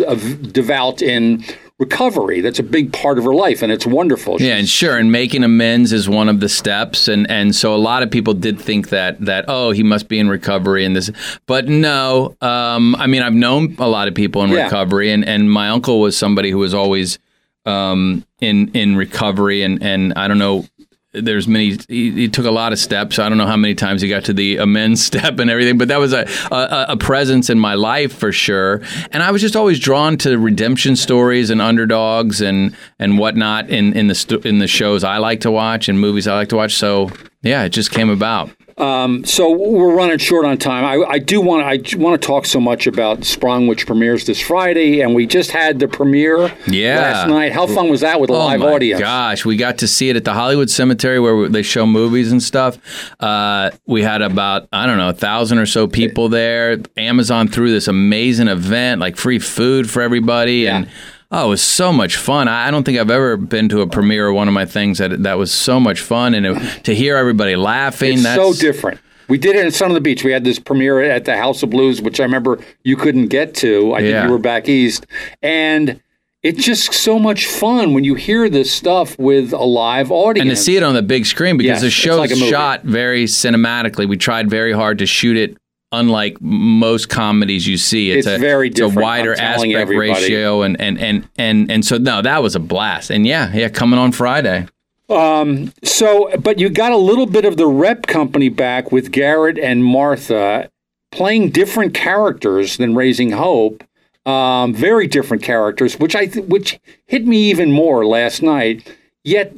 devout 0.51 1.01
in 1.01 1.43
recovery. 1.81 2.39
That's 2.39 2.59
a 2.59 2.63
big 2.63 2.93
part 2.93 3.17
of 3.17 3.25
her 3.25 3.33
life, 3.33 3.61
and 3.61 3.71
it's 3.71 3.85
wonderful. 3.85 4.41
Yeah, 4.41 4.55
and 4.55 4.69
sure, 4.69 4.95
and 4.97 5.11
making 5.11 5.43
amends 5.43 5.91
is 5.91 6.07
one 6.07 6.29
of 6.29 6.39
the 6.39 6.47
steps, 6.47 7.07
and 7.09 7.29
and 7.29 7.53
so 7.53 7.75
a 7.75 7.81
lot 7.89 8.03
of 8.03 8.11
people 8.11 8.33
did 8.33 8.61
think 8.61 8.89
that 8.89 9.19
that 9.25 9.45
oh 9.49 9.71
he 9.71 9.83
must 9.83 10.07
be 10.07 10.19
in 10.19 10.29
recovery 10.29 10.85
and 10.85 10.95
this, 10.95 11.11
but 11.47 11.67
no. 11.67 12.37
Um, 12.39 12.95
I 12.95 13.07
mean, 13.07 13.21
I've 13.23 13.33
known 13.33 13.75
a 13.79 13.87
lot 13.89 14.07
of 14.07 14.13
people 14.15 14.43
in 14.43 14.51
Yeah. 14.51 14.65
recovery, 14.65 15.11
and 15.11 15.25
and 15.27 15.51
my 15.51 15.69
uncle 15.69 15.99
was 15.99 16.15
somebody 16.15 16.51
who 16.51 16.59
was 16.59 16.73
always 16.73 17.19
um, 17.65 18.25
in 18.39 18.69
in 18.73 18.95
recovery, 18.95 19.63
and 19.63 19.83
and 19.83 20.13
I 20.15 20.27
don't 20.27 20.37
know. 20.39 20.65
There's 21.13 21.45
many. 21.45 21.77
He, 21.89 22.11
he 22.11 22.29
took 22.29 22.45
a 22.45 22.51
lot 22.51 22.71
of 22.71 22.79
steps. 22.79 23.19
I 23.19 23.27
don't 23.27 23.37
know 23.37 23.45
how 23.45 23.57
many 23.57 23.75
times 23.75 24.01
he 24.01 24.07
got 24.07 24.23
to 24.25 24.33
the 24.33 24.57
amends 24.57 25.03
step 25.05 25.39
and 25.39 25.49
everything, 25.49 25.77
but 25.77 25.89
that 25.89 25.99
was 25.99 26.13
a, 26.13 26.25
a 26.51 26.85
a 26.89 26.97
presence 26.97 27.49
in 27.49 27.59
my 27.59 27.73
life 27.73 28.13
for 28.13 28.31
sure. 28.31 28.81
And 29.11 29.21
I 29.21 29.31
was 29.31 29.41
just 29.41 29.55
always 29.55 29.79
drawn 29.79 30.17
to 30.19 30.37
redemption 30.37 30.95
stories 30.95 31.49
and 31.49 31.61
underdogs 31.61 32.39
and 32.41 32.75
and 32.97 33.17
whatnot 33.17 33.69
in 33.69 33.93
in 33.93 34.07
the 34.07 34.41
in 34.45 34.59
the 34.59 34.67
shows 34.67 35.03
I 35.03 35.17
like 35.17 35.41
to 35.41 35.51
watch 35.51 35.89
and 35.89 35.99
movies 35.99 36.27
I 36.27 36.35
like 36.35 36.49
to 36.49 36.55
watch. 36.55 36.75
So 36.75 37.09
yeah, 37.41 37.63
it 37.63 37.69
just 37.69 37.91
came 37.91 38.09
about. 38.09 38.49
Um, 38.81 39.23
so 39.25 39.51
we're 39.51 39.93
running 39.95 40.17
short 40.17 40.43
on 40.45 40.57
time. 40.57 40.83
I, 40.83 41.03
I 41.07 41.19
do 41.19 41.39
want 41.39 41.63
I 41.63 41.77
want 41.97 42.19
to 42.21 42.25
talk 42.27 42.45
so 42.47 42.59
much 42.59 42.87
about 42.87 43.23
Sprung, 43.23 43.67
which 43.67 43.85
premieres 43.85 44.25
this 44.25 44.41
Friday, 44.41 45.01
and 45.01 45.13
we 45.13 45.27
just 45.27 45.51
had 45.51 45.79
the 45.79 45.87
premiere 45.87 46.51
Yeah. 46.67 46.99
last 46.99 47.27
night. 47.29 47.51
How 47.51 47.67
fun 47.67 47.89
was 47.89 48.01
that 48.01 48.19
with 48.19 48.29
a 48.31 48.33
Oh 48.33 48.39
live 48.39 48.61
audience? 48.63 48.99
Gosh, 48.99 49.45
we 49.45 49.55
got 49.55 49.77
to 49.79 49.87
see 49.87 50.09
it 50.09 50.15
at 50.15 50.25
the 50.25 50.33
Hollywood 50.33 50.69
Cemetery 50.69 51.19
where 51.19 51.47
they 51.47 51.61
show 51.61 51.85
movies 51.85 52.31
and 52.31 52.41
stuff. 52.41 52.79
Uh, 53.19 53.69
we 53.85 54.01
had 54.01 54.21
about 54.23 54.67
I 54.73 54.87
don't 54.87 54.97
know 54.97 55.09
a 55.09 55.13
thousand 55.13 55.59
or 55.59 55.65
so 55.67 55.87
people 55.87 56.27
there. 56.29 56.79
Amazon 56.97 57.47
threw 57.47 57.69
this 57.71 57.87
amazing 57.87 58.47
event, 58.47 58.99
like 58.99 59.15
free 59.15 59.39
food 59.39 59.89
for 59.91 60.01
everybody, 60.01 60.67
and 60.67 60.89
oh, 61.31 61.45
it 61.45 61.49
was 61.49 61.61
so 61.61 61.91
much 61.93 62.17
fun. 62.17 62.47
I 62.47 62.69
don't 62.71 62.83
think 62.83 62.97
I've 62.99 63.09
ever 63.11 63.37
been 63.37 63.69
to 63.69 63.81
a 63.81 63.87
premiere 63.87 64.29
of 64.29 64.35
one 64.35 64.47
of 64.47 64.53
my 64.53 64.65
things 64.65 64.97
that 64.97 65.23
that 65.23 65.37
was 65.37 65.51
so 65.51 65.79
much 65.79 66.01
fun, 66.01 66.33
and 66.33 66.45
it, 66.45 66.83
to 66.85 66.93
hear 66.95 67.17
everybody 67.17 67.55
laughing. 67.55 68.13
It's 68.13 68.23
that's 68.23 68.41
so 68.41 68.53
different. 68.53 68.99
We 69.27 69.37
did 69.37 69.55
it 69.55 69.65
in 69.65 69.71
Son 69.71 69.89
of 69.89 69.95
the 69.95 70.01
Beach. 70.01 70.23
We 70.25 70.31
had 70.33 70.43
this 70.43 70.59
premiere 70.59 71.01
at 71.01 71.23
the 71.25 71.37
House 71.37 71.63
of 71.63 71.69
Blues, 71.69 72.01
which 72.01 72.19
I 72.19 72.23
remember 72.23 72.59
you 72.83 72.97
couldn't 72.97 73.27
get 73.27 73.53
to. 73.55 73.93
I 73.93 73.99
think 73.99 74.11
Yeah. 74.11 74.25
you 74.25 74.31
were 74.31 74.37
back 74.39 74.67
east, 74.67 75.05
and 75.41 76.01
it's 76.43 76.65
just 76.65 76.91
so 76.93 77.17
much 77.19 77.45
fun 77.45 77.93
when 77.93 78.03
you 78.03 78.15
hear 78.15 78.49
this 78.49 78.71
stuff 78.71 79.17
with 79.19 79.53
a 79.53 79.63
live 79.63 80.11
audience. 80.11 80.49
and 80.49 80.57
to 80.57 80.61
see 80.61 80.75
it 80.75 80.81
on 80.83 80.95
the 80.95 81.01
big 81.03 81.25
screen 81.27 81.55
because 81.55 81.67
Yes, 81.75 81.81
the 81.81 81.87
it's 81.87 81.95
show's 81.95 82.17
like 82.17 82.31
shot 82.35 82.83
very 82.83 83.25
cinematically. 83.25 84.07
We 84.09 84.17
tried 84.17 84.49
very 84.49 84.73
hard 84.73 84.97
to 84.99 85.05
shoot 85.05 85.37
it. 85.37 85.55
Unlike 85.93 86.41
most 86.41 87.09
comedies 87.09 87.67
you 87.67 87.77
see, 87.77 88.11
it's, 88.11 88.25
It's 88.25 88.37
a, 88.37 88.39
very 88.39 88.69
it's 88.69 88.79
a 88.79 88.87
wider 88.87 89.33
aspect 89.33 89.73
everybody. 89.73 90.09
ratio, 90.09 90.61
and, 90.61 90.79
and 90.79 90.97
and 90.99 91.27
and 91.37 91.69
and 91.69 91.85
so 91.85 91.97
no, 91.97 92.21
that 92.21 92.41
was 92.41 92.55
a 92.55 92.59
blast. 92.59 93.09
And 93.09 93.27
yeah, 93.27 93.51
yeah, 93.53 93.67
coming 93.67 93.99
on 93.99 94.13
Friday. 94.13 94.67
Um, 95.09 95.73
so, 95.83 96.31
but 96.37 96.59
you 96.59 96.69
got 96.69 96.93
a 96.93 96.97
little 96.97 97.25
bit 97.25 97.43
of 97.43 97.57
the 97.57 97.67
rep 97.67 98.07
company 98.07 98.47
back 98.47 98.93
with 98.93 99.11
Garret 99.11 99.59
and 99.59 99.83
Martha 99.83 100.69
playing 101.11 101.49
different 101.49 101.93
characters 101.93 102.77
than 102.77 102.95
Raising 102.95 103.31
Hope. 103.31 103.83
Um, 104.25 104.73
very 104.73 105.07
different 105.07 105.43
characters, 105.43 105.99
which 105.99 106.15
I 106.15 106.27
th- 106.27 106.45
which 106.45 106.79
hit 107.07 107.25
me 107.27 107.49
even 107.49 107.71
more 107.71 108.05
last 108.05 108.41
night. 108.41 108.87
Yet 109.25 109.53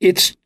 it's 0.00 0.36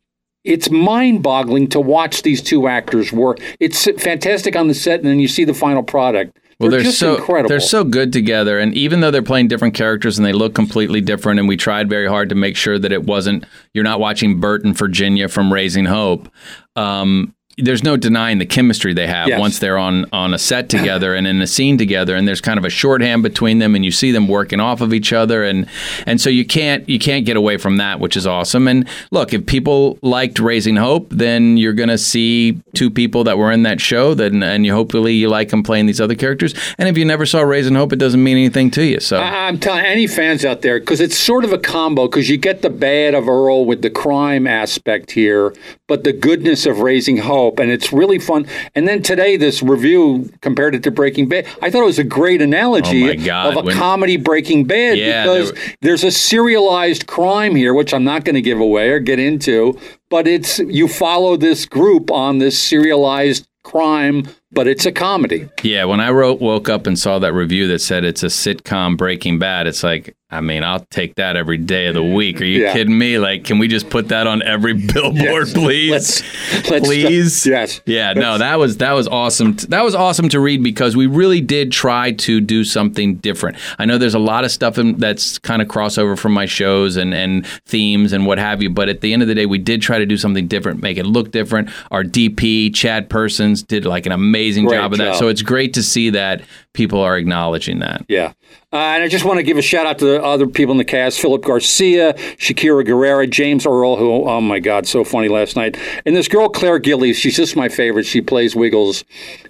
it's 0.45 0.69
mind-boggling 0.69 1.67
to 1.69 1.81
watch 1.81 2.21
these 2.21 2.41
two 2.41 2.67
actors 2.67 3.11
work. 3.11 3.39
It's 3.59 3.85
fantastic 4.01 4.55
on 4.55 4.67
the 4.67 4.73
set, 4.73 4.99
and 4.99 5.09
then 5.09 5.19
you 5.19 5.27
see 5.27 5.43
the 5.43 5.53
final 5.53 5.83
product. 5.83 6.37
Well, 6.59 6.69
they're, 6.69 6.79
they're, 6.79 6.85
just 6.85 6.99
so 6.99 7.17
incredible. 7.17 7.49
they're 7.49 7.59
so 7.59 7.83
good 7.83 8.13
together, 8.13 8.59
and 8.59 8.73
even 8.73 9.01
though 9.01 9.11
they're 9.11 9.21
playing 9.21 9.49
different 9.49 9.73
characters 9.73 10.17
and 10.17 10.25
they 10.25 10.31
look 10.31 10.55
completely 10.55 11.01
different, 11.01 11.39
and 11.39 11.49
we 11.49 11.57
tried 11.57 11.89
very 11.89 12.07
hard 12.07 12.29
to 12.29 12.35
make 12.35 12.55
sure 12.55 12.79
that 12.79 12.93
it 12.93 13.03
wasn't 13.03 13.45
you're 13.73 13.83
not 13.83 13.99
watching 13.99 14.39
Bert 14.39 14.63
and 14.63 14.77
Virginia 14.77 15.27
from 15.27 15.51
Raising 15.51 15.83
Hope. 15.83 16.29
Um, 16.77 17.34
there's 17.57 17.83
no 17.83 17.95
denying 17.97 18.37
the 18.39 18.45
chemistry 18.45 18.93
they 18.93 19.07
have 19.07 19.27
Yes. 19.27 19.39
once 19.39 19.59
they're 19.59 19.77
on 19.77 20.05
on 20.11 20.33
a 20.33 20.37
set 20.37 20.69
together 20.69 21.13
and 21.15 21.25
in 21.27 21.41
a 21.41 21.47
scene 21.47 21.77
together, 21.77 22.15
and 22.15 22.27
there's 22.27 22.41
kind 22.41 22.57
of 22.59 22.65
a 22.65 22.69
shorthand 22.69 23.23
between 23.23 23.59
them, 23.59 23.75
and 23.75 23.85
you 23.85 23.91
see 23.91 24.11
them 24.11 24.27
working 24.27 24.59
off 24.59 24.81
of 24.81 24.93
each 24.93 25.13
other, 25.13 25.43
and 25.43 25.65
and 26.05 26.19
so 26.19 26.29
you 26.29 26.45
can't 26.45 26.87
you 26.89 26.99
can't 26.99 27.25
get 27.25 27.37
away 27.37 27.57
from 27.57 27.77
that, 27.77 27.99
which 27.99 28.17
is 28.17 28.27
awesome. 28.27 28.67
And 28.67 28.87
look, 29.11 29.33
if 29.33 29.45
people 29.45 29.97
liked 30.01 30.39
Raising 30.39 30.75
Hope, 30.75 31.07
then 31.11 31.57
you're 31.57 31.73
gonna 31.73 31.97
see 31.97 32.57
two 32.73 32.89
people 32.89 33.23
that 33.23 33.37
were 33.37 33.51
in 33.51 33.63
that 33.63 33.79
show, 33.79 34.13
then 34.13 34.43
and 34.43 34.65
you 34.65 34.73
hopefully 34.73 35.13
you 35.13 35.29
like 35.29 35.49
them 35.49 35.63
playing 35.63 35.85
these 35.85 36.01
other 36.01 36.15
characters. 36.15 36.53
And 36.77 36.89
if 36.89 36.97
you 36.97 37.05
never 37.05 37.25
saw 37.25 37.41
Raising 37.41 37.75
Hope, 37.75 37.93
it 37.93 37.99
doesn't 37.99 38.21
mean 38.23 38.37
anything 38.37 38.71
to 38.71 38.83
you. 38.83 38.99
So 38.99 39.17
I- 39.17 39.47
I'm 39.47 39.59
telling 39.59 39.85
any 39.85 40.07
fans 40.07 40.43
out 40.43 40.61
there 40.61 40.79
because 40.79 40.99
it's 40.99 41.17
sort 41.17 41.45
of 41.45 41.53
a 41.53 41.57
combo 41.57 42.07
because 42.07 42.29
you 42.29 42.37
get 42.37 42.61
the 42.63 42.69
bad 42.69 43.13
of 43.13 43.29
Earl 43.29 43.65
with 43.65 43.81
the 43.81 43.89
crime 43.89 44.47
aspect 44.47 45.11
here, 45.11 45.53
but 45.87 46.03
the 46.03 46.11
goodness 46.13 46.65
of 46.65 46.79
Raising 46.79 47.17
Hope, 47.17 47.44
and 47.57 47.69
it's 47.71 47.91
really 47.93 48.19
fun. 48.19 48.45
And 48.75 48.87
then 48.87 49.01
today, 49.01 49.37
this 49.37 49.61
review 49.61 50.31
compared 50.41 50.75
it 50.75 50.83
to 50.83 50.91
Breaking 50.91 51.27
Bad. 51.29 51.45
I 51.61 51.69
thought 51.69 51.81
it 51.83 51.85
was 51.85 51.99
a 51.99 52.03
great 52.03 52.41
analogy 52.41 53.29
Oh 53.29 53.49
of 53.49 53.55
a 53.57 53.61
when- 53.61 53.75
comedy 53.75 54.17
Breaking 54.17 54.65
Bad 54.65 54.97
Yeah, 54.97 55.23
because 55.23 55.51
there 55.53 55.75
there's 55.81 56.03
a 56.03 56.11
serialized 56.11 57.07
crime 57.07 57.55
here, 57.55 57.73
which 57.73 57.93
I'm 57.93 58.03
not 58.03 58.25
going 58.25 58.35
to 58.35 58.41
give 58.41 58.59
away 58.59 58.89
or 58.89 58.99
get 58.99 59.19
into, 59.19 59.79
but 60.09 60.27
it's 60.27 60.59
you 60.59 60.87
follow 60.87 61.37
this 61.37 61.65
group 61.65 62.11
on 62.11 62.39
this 62.39 62.61
serialized 62.61 63.47
crime, 63.63 64.27
but 64.55 64.67
it's 64.67 64.85
a 64.85 64.91
comedy. 64.91 65.47
Yeah, 65.61 65.83
when 65.85 65.99
I 65.99 66.09
wrote 66.09 66.39
woke 66.41 66.69
up 66.69 66.87
and 66.87 66.97
saw 66.97 67.19
that 67.19 67.33
review 67.33 67.67
that 67.67 67.79
said 67.79 68.03
it's 68.03 68.23
a 68.23 68.27
sitcom 68.27 68.97
Breaking 68.97 69.37
Bad, 69.37 69.67
it's 69.67 69.83
like, 69.83 70.15
I 70.31 70.41
mean, 70.41 70.63
I'll 70.63 70.83
take 70.89 71.15
that 71.15 71.35
every 71.37 71.57
day 71.57 71.85
of 71.85 71.93
the 71.93 72.03
week. 72.03 72.41
Are 72.41 72.45
you 72.45 72.63
Yeah. 72.63 72.73
kidding 72.73 72.97
me? 72.97 73.19
Like, 73.19 73.43
can 73.45 73.59
we 73.59 73.67
just 73.67 73.89
put 73.89 74.09
that 74.09 74.25
on 74.27 74.41
every 74.41 74.73
billboard, 74.73 75.49
please? 75.53 75.91
Let's- 75.91 76.23
let's- 76.71 76.87
please. 76.87 77.45
yes. 77.55 77.79
Yeah, 77.85 78.13
no, 78.13 78.37
that 78.39 78.57
was 78.59 78.77
that 78.77 78.93
was 78.93 79.07
awesome. 79.07 79.55
That 79.69 79.83
was 79.83 79.93
awesome 79.95 80.27
to 80.29 80.39
read 80.39 80.63
because 80.63 80.95
we 80.97 81.05
really 81.05 81.41
did 81.41 81.71
try 81.71 82.11
to 82.11 82.41
do 82.41 82.63
something 82.63 83.15
different. 83.15 83.57
I 83.77 83.85
know 83.85 83.97
there's 83.97 84.15
a 84.15 84.19
lot 84.19 84.43
of 84.43 84.51
stuff 84.51 84.77
in, 84.77 84.97
that's 84.97 85.37
kind 85.37 85.61
of 85.61 85.67
crossover 85.67 86.17
from 86.17 86.33
my 86.33 86.45
shows 86.47 86.97
and 86.97 87.13
and 87.13 87.45
themes 87.65 88.11
and 88.13 88.25
what 88.25 88.39
have 88.39 88.61
you, 88.63 88.69
but 88.69 88.89
at 88.89 89.01
the 89.01 89.13
end 89.13 89.21
of 89.21 89.27
the 89.27 89.35
day, 89.35 89.45
we 89.45 89.57
did 89.59 89.81
try 89.81 89.99
to 89.99 90.05
do 90.05 90.17
something 90.17 90.47
different, 90.47 90.81
make 90.81 90.97
it 90.97 91.05
look 91.05 91.31
different. 91.31 91.69
Our 91.91 92.03
DP 92.03 92.73
Chad 92.73 93.09
Persons 93.09 93.61
did 93.63 93.85
like 93.85 94.05
an 94.05 94.11
amazing 94.11 94.44
Great 94.53 94.77
job 94.77 94.91
of 94.93 94.97
that. 94.99 95.05
job. 95.11 95.15
So 95.17 95.27
it's 95.27 95.41
great 95.41 95.73
to 95.75 95.83
see 95.83 96.09
that 96.11 96.41
people 96.73 96.99
are 97.01 97.17
acknowledging 97.17 97.79
that. 97.79 98.05
Yeah. 98.07 98.33
Uh, 98.71 98.77
and 98.77 99.03
I 99.03 99.07
just 99.07 99.25
want 99.25 99.37
to 99.37 99.43
give 99.43 99.57
a 99.57 99.61
shout 99.61 99.85
out 99.85 99.99
to 99.99 100.05
the 100.05 100.23
other 100.23 100.47
people 100.47 100.71
in 100.73 100.77
the 100.77 100.83
cast 100.85 101.19
Philip 101.19 101.43
Garcia, 101.43 102.13
Shakira 102.37 102.85
Guerrera, 102.85 103.29
James 103.29 103.65
Earl, 103.65 103.95
who, 103.95 104.27
oh 104.27 104.41
my 104.41 104.59
God, 104.59 104.85
so 104.85 105.03
funny 105.03 105.29
last 105.29 105.55
night. 105.55 105.77
And 106.05 106.15
this 106.15 106.27
girl, 106.27 106.49
Claire 106.49 106.79
Gillies, 106.79 107.17
she's 107.17 107.35
just 107.37 107.55
my 107.55 107.69
favorite. 107.69 108.05
She 108.05 108.21
plays 108.21 108.55
Wiggles. 108.55 109.03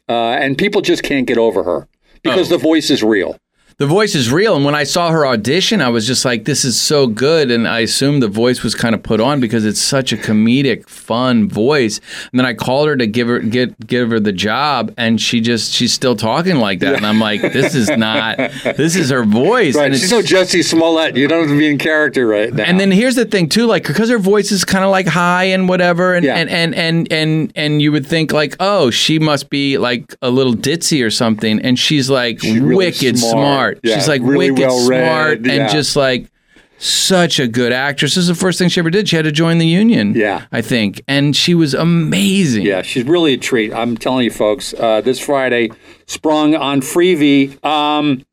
Uh, 0.07 0.13
and 0.31 0.57
people 0.57 0.81
just 0.81 1.03
can't 1.03 1.25
get 1.27 1.37
over 1.37 1.63
her 1.63 1.87
because 2.23 2.51
Oh. 2.51 2.57
the 2.57 2.61
voice 2.63 2.89
is 2.89 3.03
real. 3.03 3.37
The 3.77 3.87
voice 3.87 4.15
is 4.15 4.31
real. 4.31 4.55
And 4.55 4.63
when 4.63 4.73
I 4.73 4.85
saw 4.85 5.09
her 5.11 5.27
audition, 5.27 5.81
I 5.81 5.89
was 5.89 6.07
just 6.07 6.23
like, 6.23 6.45
this 6.45 6.63
is 6.63 6.79
so 6.79 7.07
good. 7.07 7.51
And 7.51 7.67
I 7.67 7.79
assumed 7.81 8.23
the 8.23 8.29
voice 8.29 8.63
was 8.63 8.73
kind 8.73 8.95
of 8.95 9.03
put 9.03 9.19
on 9.19 9.41
because 9.41 9.65
it's 9.65 9.81
such 9.81 10.13
a 10.13 10.15
comedic, 10.15 10.87
fun 10.87 11.49
voice. 11.49 11.99
And 12.31 12.39
then 12.39 12.45
I 12.45 12.53
called 12.53 12.87
her 12.87 12.95
to 12.95 13.05
give 13.05 13.27
her 13.27 13.39
get 13.39 13.85
give 13.85 14.11
her 14.11 14.19
the 14.21 14.31
job, 14.31 14.93
and 14.97 15.19
she 15.19 15.41
just 15.41 15.73
she's 15.73 15.91
still 15.91 16.15
talking 16.15 16.55
like 16.55 16.79
that. 16.79 16.95
And 16.95 17.05
I'm 17.05 17.19
like, 17.19 17.41
this 17.41 17.75
is 17.75 17.89
not 17.89 18.37
this 18.77 18.95
is 18.95 19.09
her 19.09 19.25
voice. 19.25 19.75
Right. 19.75 19.87
And 19.91 19.95
She's 19.95 20.09
it's- 20.09 20.31
no 20.31 20.39
Jussie 20.39 20.63
Smollett. 20.63 21.17
You 21.17 21.27
don't 21.27 21.41
have 21.41 21.49
to 21.49 21.57
be 21.57 21.67
in 21.67 21.77
character 21.77 22.25
right 22.25 22.53
now. 22.53 22.63
and 22.63 22.79
then 22.79 22.91
here's 22.91 23.15
the 23.15 23.25
thing 23.25 23.49
too, 23.49 23.65
like 23.65 23.85
because 23.85 24.09
her 24.09 24.19
voice 24.19 24.53
is 24.53 24.63
kind 24.63 24.85
of 24.85 24.91
like 24.91 25.05
high 25.07 25.45
and 25.45 25.67
whatever, 25.67 26.13
and, 26.13 26.23
Yeah. 26.25 26.35
and, 26.37 26.49
and 26.49 26.73
and 26.75 27.11
and 27.11 27.51
and 27.57 27.81
you 27.81 27.91
would 27.91 28.07
think 28.07 28.31
like, 28.31 28.55
oh, 28.61 28.89
she 28.89 29.19
must 29.19 29.49
be 29.49 29.77
like 29.77 30.15
a 30.21 30.29
little 30.29 30.53
ditzy 30.53 31.05
or 31.05 31.09
something, 31.11 31.59
and 31.59 31.77
she's 31.77 32.09
like 32.09 32.41
really 32.41 32.73
wicked 32.75 33.19
smart. 33.19 33.33
smart. 33.33 33.64
Yeah, 33.83 33.95
she's 33.95 34.07
like 34.07 34.21
really 34.23 34.51
wicked 34.51 34.67
well-read. 34.67 34.85
smart 35.07 35.45
Yeah. 35.45 35.53
and 35.53 35.71
just 35.71 35.95
like 35.95 36.31
such 36.77 37.39
a 37.39 37.47
good 37.47 37.71
actress. 37.71 38.15
This 38.15 38.23
is 38.23 38.27
the 38.27 38.35
first 38.35 38.59
thing 38.59 38.67
she 38.69 38.79
ever 38.81 38.89
did. 38.89 39.07
She 39.07 39.15
had 39.15 39.23
to 39.25 39.31
join 39.31 39.57
the 39.59 39.67
union. 39.67 40.13
Yeah. 40.13 40.45
I 40.51 40.61
think, 40.61 41.01
and 41.07 41.35
she 41.35 41.55
was 41.55 41.73
amazing. 41.73 42.63
Yeah, 42.65 42.81
she's 42.81 43.05
really 43.05 43.33
a 43.33 43.37
treat. 43.37 43.73
I'm 43.73 43.95
telling 43.97 44.25
you, 44.25 44.31
folks. 44.31 44.73
Uh, 44.73 45.01
this 45.01 45.19
Friday, 45.19 45.71
sprung 46.05 46.53
on 46.55 46.81
Freevee. 46.81 47.63
Um, 47.65 48.25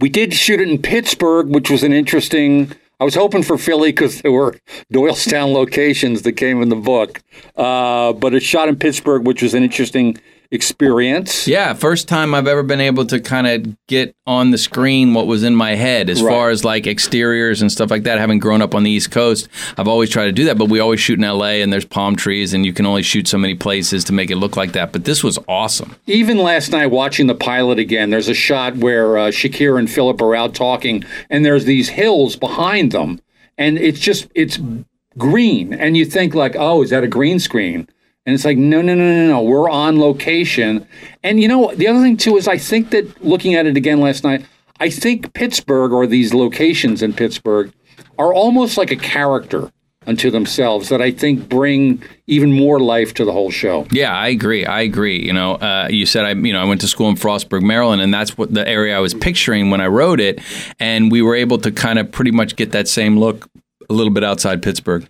we 0.00 0.08
did 0.08 0.34
shoot 0.34 0.60
it 0.60 0.68
in 0.68 0.80
Pittsburgh, 0.80 1.48
which 1.48 1.70
was 1.70 1.82
an 1.82 1.92
interesting. 1.92 2.72
I 2.98 3.04
was 3.04 3.14
hoping 3.14 3.42
for 3.42 3.58
Philly 3.58 3.90
because 3.90 4.22
there 4.22 4.32
were 4.32 4.56
Doylestown 4.92 5.52
locations 5.52 6.22
that 6.22 6.32
came 6.32 6.62
in 6.62 6.70
the 6.70 6.76
book, 6.76 7.22
uh, 7.56 8.14
but 8.14 8.32
it 8.34 8.42
shot 8.42 8.68
in 8.68 8.76
Pittsburgh, 8.76 9.26
which 9.26 9.42
was 9.42 9.52
an 9.52 9.62
interesting 9.62 10.16
experience. 10.50 11.46
Yeah, 11.48 11.72
first 11.74 12.08
time 12.08 12.34
I've 12.34 12.46
ever 12.46 12.62
been 12.62 12.80
able 12.80 13.04
to 13.06 13.20
kind 13.20 13.46
of 13.46 13.76
get 13.86 14.14
on 14.26 14.50
the 14.50 14.58
screen 14.58 15.14
what 15.14 15.26
was 15.26 15.42
in 15.42 15.54
my 15.54 15.74
head 15.74 16.10
as 16.10 16.22
Right. 16.22 16.30
far 16.32 16.50
as 16.50 16.64
like 16.64 16.86
exteriors 16.86 17.62
and 17.62 17.70
stuff 17.70 17.90
like 17.90 18.02
that. 18.04 18.18
Having 18.18 18.40
grown 18.40 18.62
up 18.62 18.74
on 18.74 18.82
the 18.82 18.90
East 18.90 19.10
Coast, 19.10 19.48
I've 19.78 19.88
always 19.88 20.10
tried 20.10 20.26
to 20.26 20.32
do 20.32 20.44
that, 20.44 20.58
but 20.58 20.68
we 20.68 20.80
always 20.80 21.00
shoot 21.00 21.18
in 21.18 21.24
LA 21.24 21.62
and 21.62 21.72
there's 21.72 21.84
palm 21.84 22.16
trees 22.16 22.52
and 22.54 22.64
you 22.66 22.72
can 22.72 22.86
only 22.86 23.02
shoot 23.02 23.28
so 23.28 23.38
many 23.38 23.54
places 23.54 24.04
to 24.04 24.12
make 24.12 24.30
it 24.30 24.36
look 24.36 24.56
like 24.56 24.72
that. 24.72 24.92
But 24.92 25.04
this 25.04 25.22
was 25.24 25.38
awesome. 25.48 25.96
Even 26.06 26.38
last 26.38 26.72
night, 26.72 26.86
watching 26.88 27.26
the 27.26 27.34
pilot 27.34 27.78
again, 27.78 28.10
there's 28.10 28.28
a 28.28 28.34
shot 28.34 28.76
where 28.76 29.18
uh, 29.18 29.28
Shakira 29.30 29.78
and 29.78 29.90
Philip 29.90 30.20
are 30.20 30.34
out 30.34 30.54
talking, 30.54 31.04
and 31.30 31.44
there's 31.44 31.64
these 31.64 31.88
hills 31.90 32.36
behind 32.36 32.92
them, 32.92 33.20
and 33.58 33.78
it's 33.78 34.00
just 34.00 34.28
it's 34.34 34.58
green, 35.18 35.72
and 35.72 35.96
you 35.96 36.04
think 36.04 36.34
like, 36.34 36.54
oh, 36.58 36.82
is 36.82 36.90
that 36.90 37.04
a 37.04 37.08
green 37.08 37.38
screen? 37.38 37.88
And 38.26 38.34
it's 38.34 38.44
like, 38.44 38.58
no, 38.58 38.82
no, 38.82 38.94
no, 38.94 39.04
no, 39.04 39.28
no. 39.28 39.42
We're 39.42 39.70
on 39.70 40.00
location. 40.00 40.86
And 41.22 41.40
you 41.40 41.48
know, 41.48 41.72
the 41.74 41.86
other 41.86 42.02
thing 42.02 42.16
too 42.16 42.36
is 42.36 42.48
I 42.48 42.58
think 42.58 42.90
that 42.90 43.24
looking 43.24 43.54
at 43.54 43.66
it 43.66 43.76
again 43.76 44.00
last 44.00 44.24
night, 44.24 44.44
I 44.80 44.90
think 44.90 45.32
Pittsburgh 45.32 45.92
or 45.92 46.06
these 46.06 46.34
locations 46.34 47.02
in 47.02 47.12
Pittsburgh 47.14 47.72
are 48.18 48.34
almost 48.34 48.76
like 48.76 48.90
a 48.90 48.96
character 48.96 49.70
unto 50.06 50.30
themselves 50.30 50.88
that 50.88 51.02
I 51.02 51.10
think 51.10 51.48
bring 51.48 52.02
even 52.26 52.52
more 52.52 52.78
life 52.78 53.14
to 53.14 53.24
the 53.24 53.32
whole 53.32 53.50
show. 53.50 53.86
Yeah, 53.90 54.16
I 54.16 54.28
agree. 54.28 54.64
I 54.64 54.80
agree. 54.82 55.20
You 55.20 55.32
know, 55.32 55.54
uh, 55.54 55.88
you 55.90 56.06
said 56.06 56.24
I, 56.24 56.32
you 56.32 56.52
know, 56.52 56.60
I 56.60 56.64
went 56.64 56.80
to 56.82 56.88
school 56.88 57.08
in 57.08 57.16
Frostburg, 57.16 57.62
Maryland, 57.62 58.02
and 58.02 58.14
that's 58.14 58.38
what 58.38 58.52
the 58.52 58.66
area 58.66 58.96
I 58.96 59.00
was 59.00 59.14
picturing 59.14 59.70
when 59.70 59.80
I 59.80 59.86
wrote 59.86 60.20
it. 60.20 60.40
And 60.78 61.10
we 61.10 61.22
were 61.22 61.34
able 61.34 61.58
to 61.58 61.72
kind 61.72 61.98
of 61.98 62.10
pretty 62.12 62.30
much 62.30 62.56
get 62.56 62.72
that 62.72 62.88
same 62.88 63.18
look 63.18 63.48
a 63.88 63.92
little 63.92 64.12
bit 64.12 64.24
outside 64.24 64.62
Pittsburgh. 64.62 65.08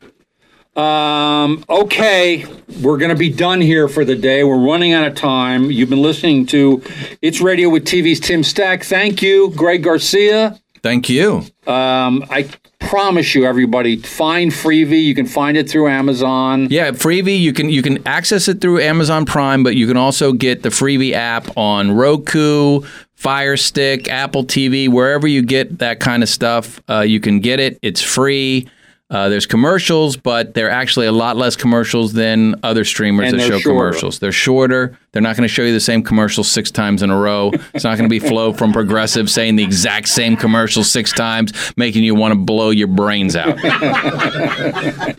Um, 0.77 1.65
okay, 1.71 2.45
we're 2.83 2.99
going 2.99 3.11
to 3.11 3.17
be 3.17 3.31
done 3.31 3.61
here 3.63 3.89
for 3.89 4.05
the 4.05 4.15
day. 4.15 4.45
We're 4.45 4.59
running 4.59 4.93
out 4.93 5.07
of 5.07 5.15
time. 5.15 5.71
You've 5.71 5.89
been 5.89 6.03
listening 6.03 6.45
to 6.47 6.83
It's 7.23 7.41
Radio 7.41 7.71
with 7.71 7.85
TV's 7.85 8.21
Tim 8.21 8.43
Stack. 8.43 8.85
Thank 8.85 9.23
you, 9.23 9.53
Greg 9.57 9.83
Garcia. 9.83 10.61
Thank 10.83 11.09
you. 11.09 11.39
Um, 11.67 12.25
I 12.31 12.49
promise 12.79 13.35
you, 13.35 13.45
everybody, 13.45 13.97
find 13.97 14.53
Freevee. 14.53 15.03
You 15.03 15.15
can 15.15 15.27
find 15.27 15.57
it 15.57 15.69
through 15.69 15.89
Amazon. 15.89 16.69
Yeah, 16.71 16.91
Freevee. 16.91 17.41
You 17.41 17.53
can 17.53 17.71
you 17.71 17.83
can 17.83 18.07
access 18.07 18.47
it 18.47 18.61
through 18.61 18.81
Amazon 18.81 19.25
Prime, 19.25 19.65
but 19.65 19.75
you 19.75 19.89
can 19.89 19.97
also 19.97 20.33
get 20.33 20.63
the 20.63 20.69
Freevee 20.69 21.13
app 21.13 21.57
on 21.57 21.91
Roku, 21.91 22.83
Fire 23.15 23.57
Stick, 23.57 24.09
Apple 24.09 24.45
TV, 24.45 24.89
wherever 24.89 25.27
you 25.27 25.43
get 25.43 25.79
that 25.79 25.99
kind 26.01 26.23
of 26.23 26.29
stuff. 26.29 26.81
Uh, 26.89 27.01
you 27.01 27.19
can 27.19 27.41
get 27.41 27.59
it. 27.59 27.79
It's 27.83 28.03
free. 28.03 28.69
Uh, 29.09 29.29
there's 29.29 29.47
commercials, 29.47 30.17
but 30.17 30.55
they're 30.55 30.69
actually 30.71 31.07
a 31.07 31.13
lot 31.13 31.37
less 31.37 31.55
commercials 31.55 32.13
than 32.13 32.57
other 32.65 32.85
streamers 32.85 33.31
And 33.31 33.39
that 33.41 33.47
show 33.47 33.59
shorter. 33.61 33.69
commercials. 33.91 34.19
They're 34.19 34.33
shorter. 34.33 34.99
They're 35.13 35.23
not 35.23 35.37
going 35.37 35.47
to 35.49 35.53
show 35.55 35.63
you 35.63 35.73
the 35.73 35.79
same 35.79 36.03
commercial 36.03 36.43
six 36.43 36.73
times 36.73 37.03
in 37.05 37.11
a 37.11 37.17
row. 37.17 37.53
It's 37.73 37.85
not 37.85 37.97
going 37.99 38.09
to 38.09 38.09
be 38.09 38.19
Flo 38.19 38.53
from 38.53 38.73
Progressive 38.73 39.31
saying 39.31 39.55
the 39.57 39.63
exact 39.63 40.09
same 40.09 40.37
commercial 40.37 40.83
six 40.83 41.13
times, 41.13 41.53
making 41.77 42.03
you 42.03 42.17
want 42.17 42.33
to 42.33 42.39
blow 42.39 42.71
your 42.71 42.89
brains 42.89 43.37
out. 43.37 43.57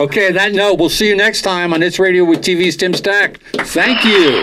Okay, 0.00 0.32
that 0.32 0.52
note, 0.52 0.78
we'll 0.78 0.88
see 0.90 1.08
you 1.08 1.14
next 1.16 1.42
time 1.42 1.72
on 1.72 1.82
It's 1.82 1.98
Radio 1.98 2.24
with 2.24 2.40
TV's 2.40 2.76
Tim 2.76 2.92
Stack. 2.94 3.38
Thank 3.54 4.04
you. 4.04 4.42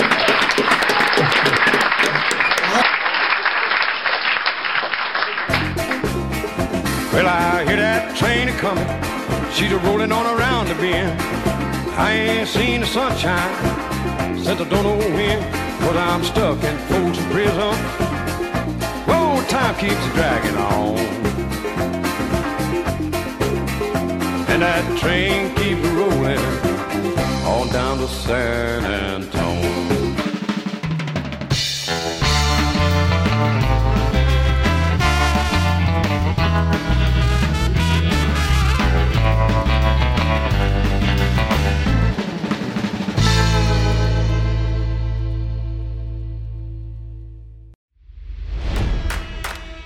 Train 8.16 8.50
a 8.50 8.54
coming. 8.54 8.88
She's 9.52 9.72
a 9.72 9.78
rolling 9.80 10.12
on 10.12 10.26
around 10.26 10.68
the 10.68 10.76
bend. 10.76 11.20
I 11.98 12.12
ain't 12.12 12.48
seen 12.48 12.82
the 12.82 12.88
sunshine 12.88 13.54
since 14.38 14.62
I 14.62 14.68
don't 14.70 14.84
know 14.84 14.98
when. 15.16 15.40
Cause 15.80 15.96
I'm 15.96 16.24
stuck 16.24 16.64
in 16.64 16.78
Folsom 16.88 17.26
Prison. 17.32 17.76
Whoa, 19.08 19.44
time 19.48 19.76
keeps 19.76 20.06
dragging 20.14 20.58
on. 20.58 20.98
And 24.52 24.62
that 24.62 24.84
train 25.00 25.56
keeps 25.56 25.88
rolling 25.90 26.40
on 27.46 27.68
down 27.70 27.98
to 27.98 28.08
San 28.08 28.84
Antonio. 28.86 29.99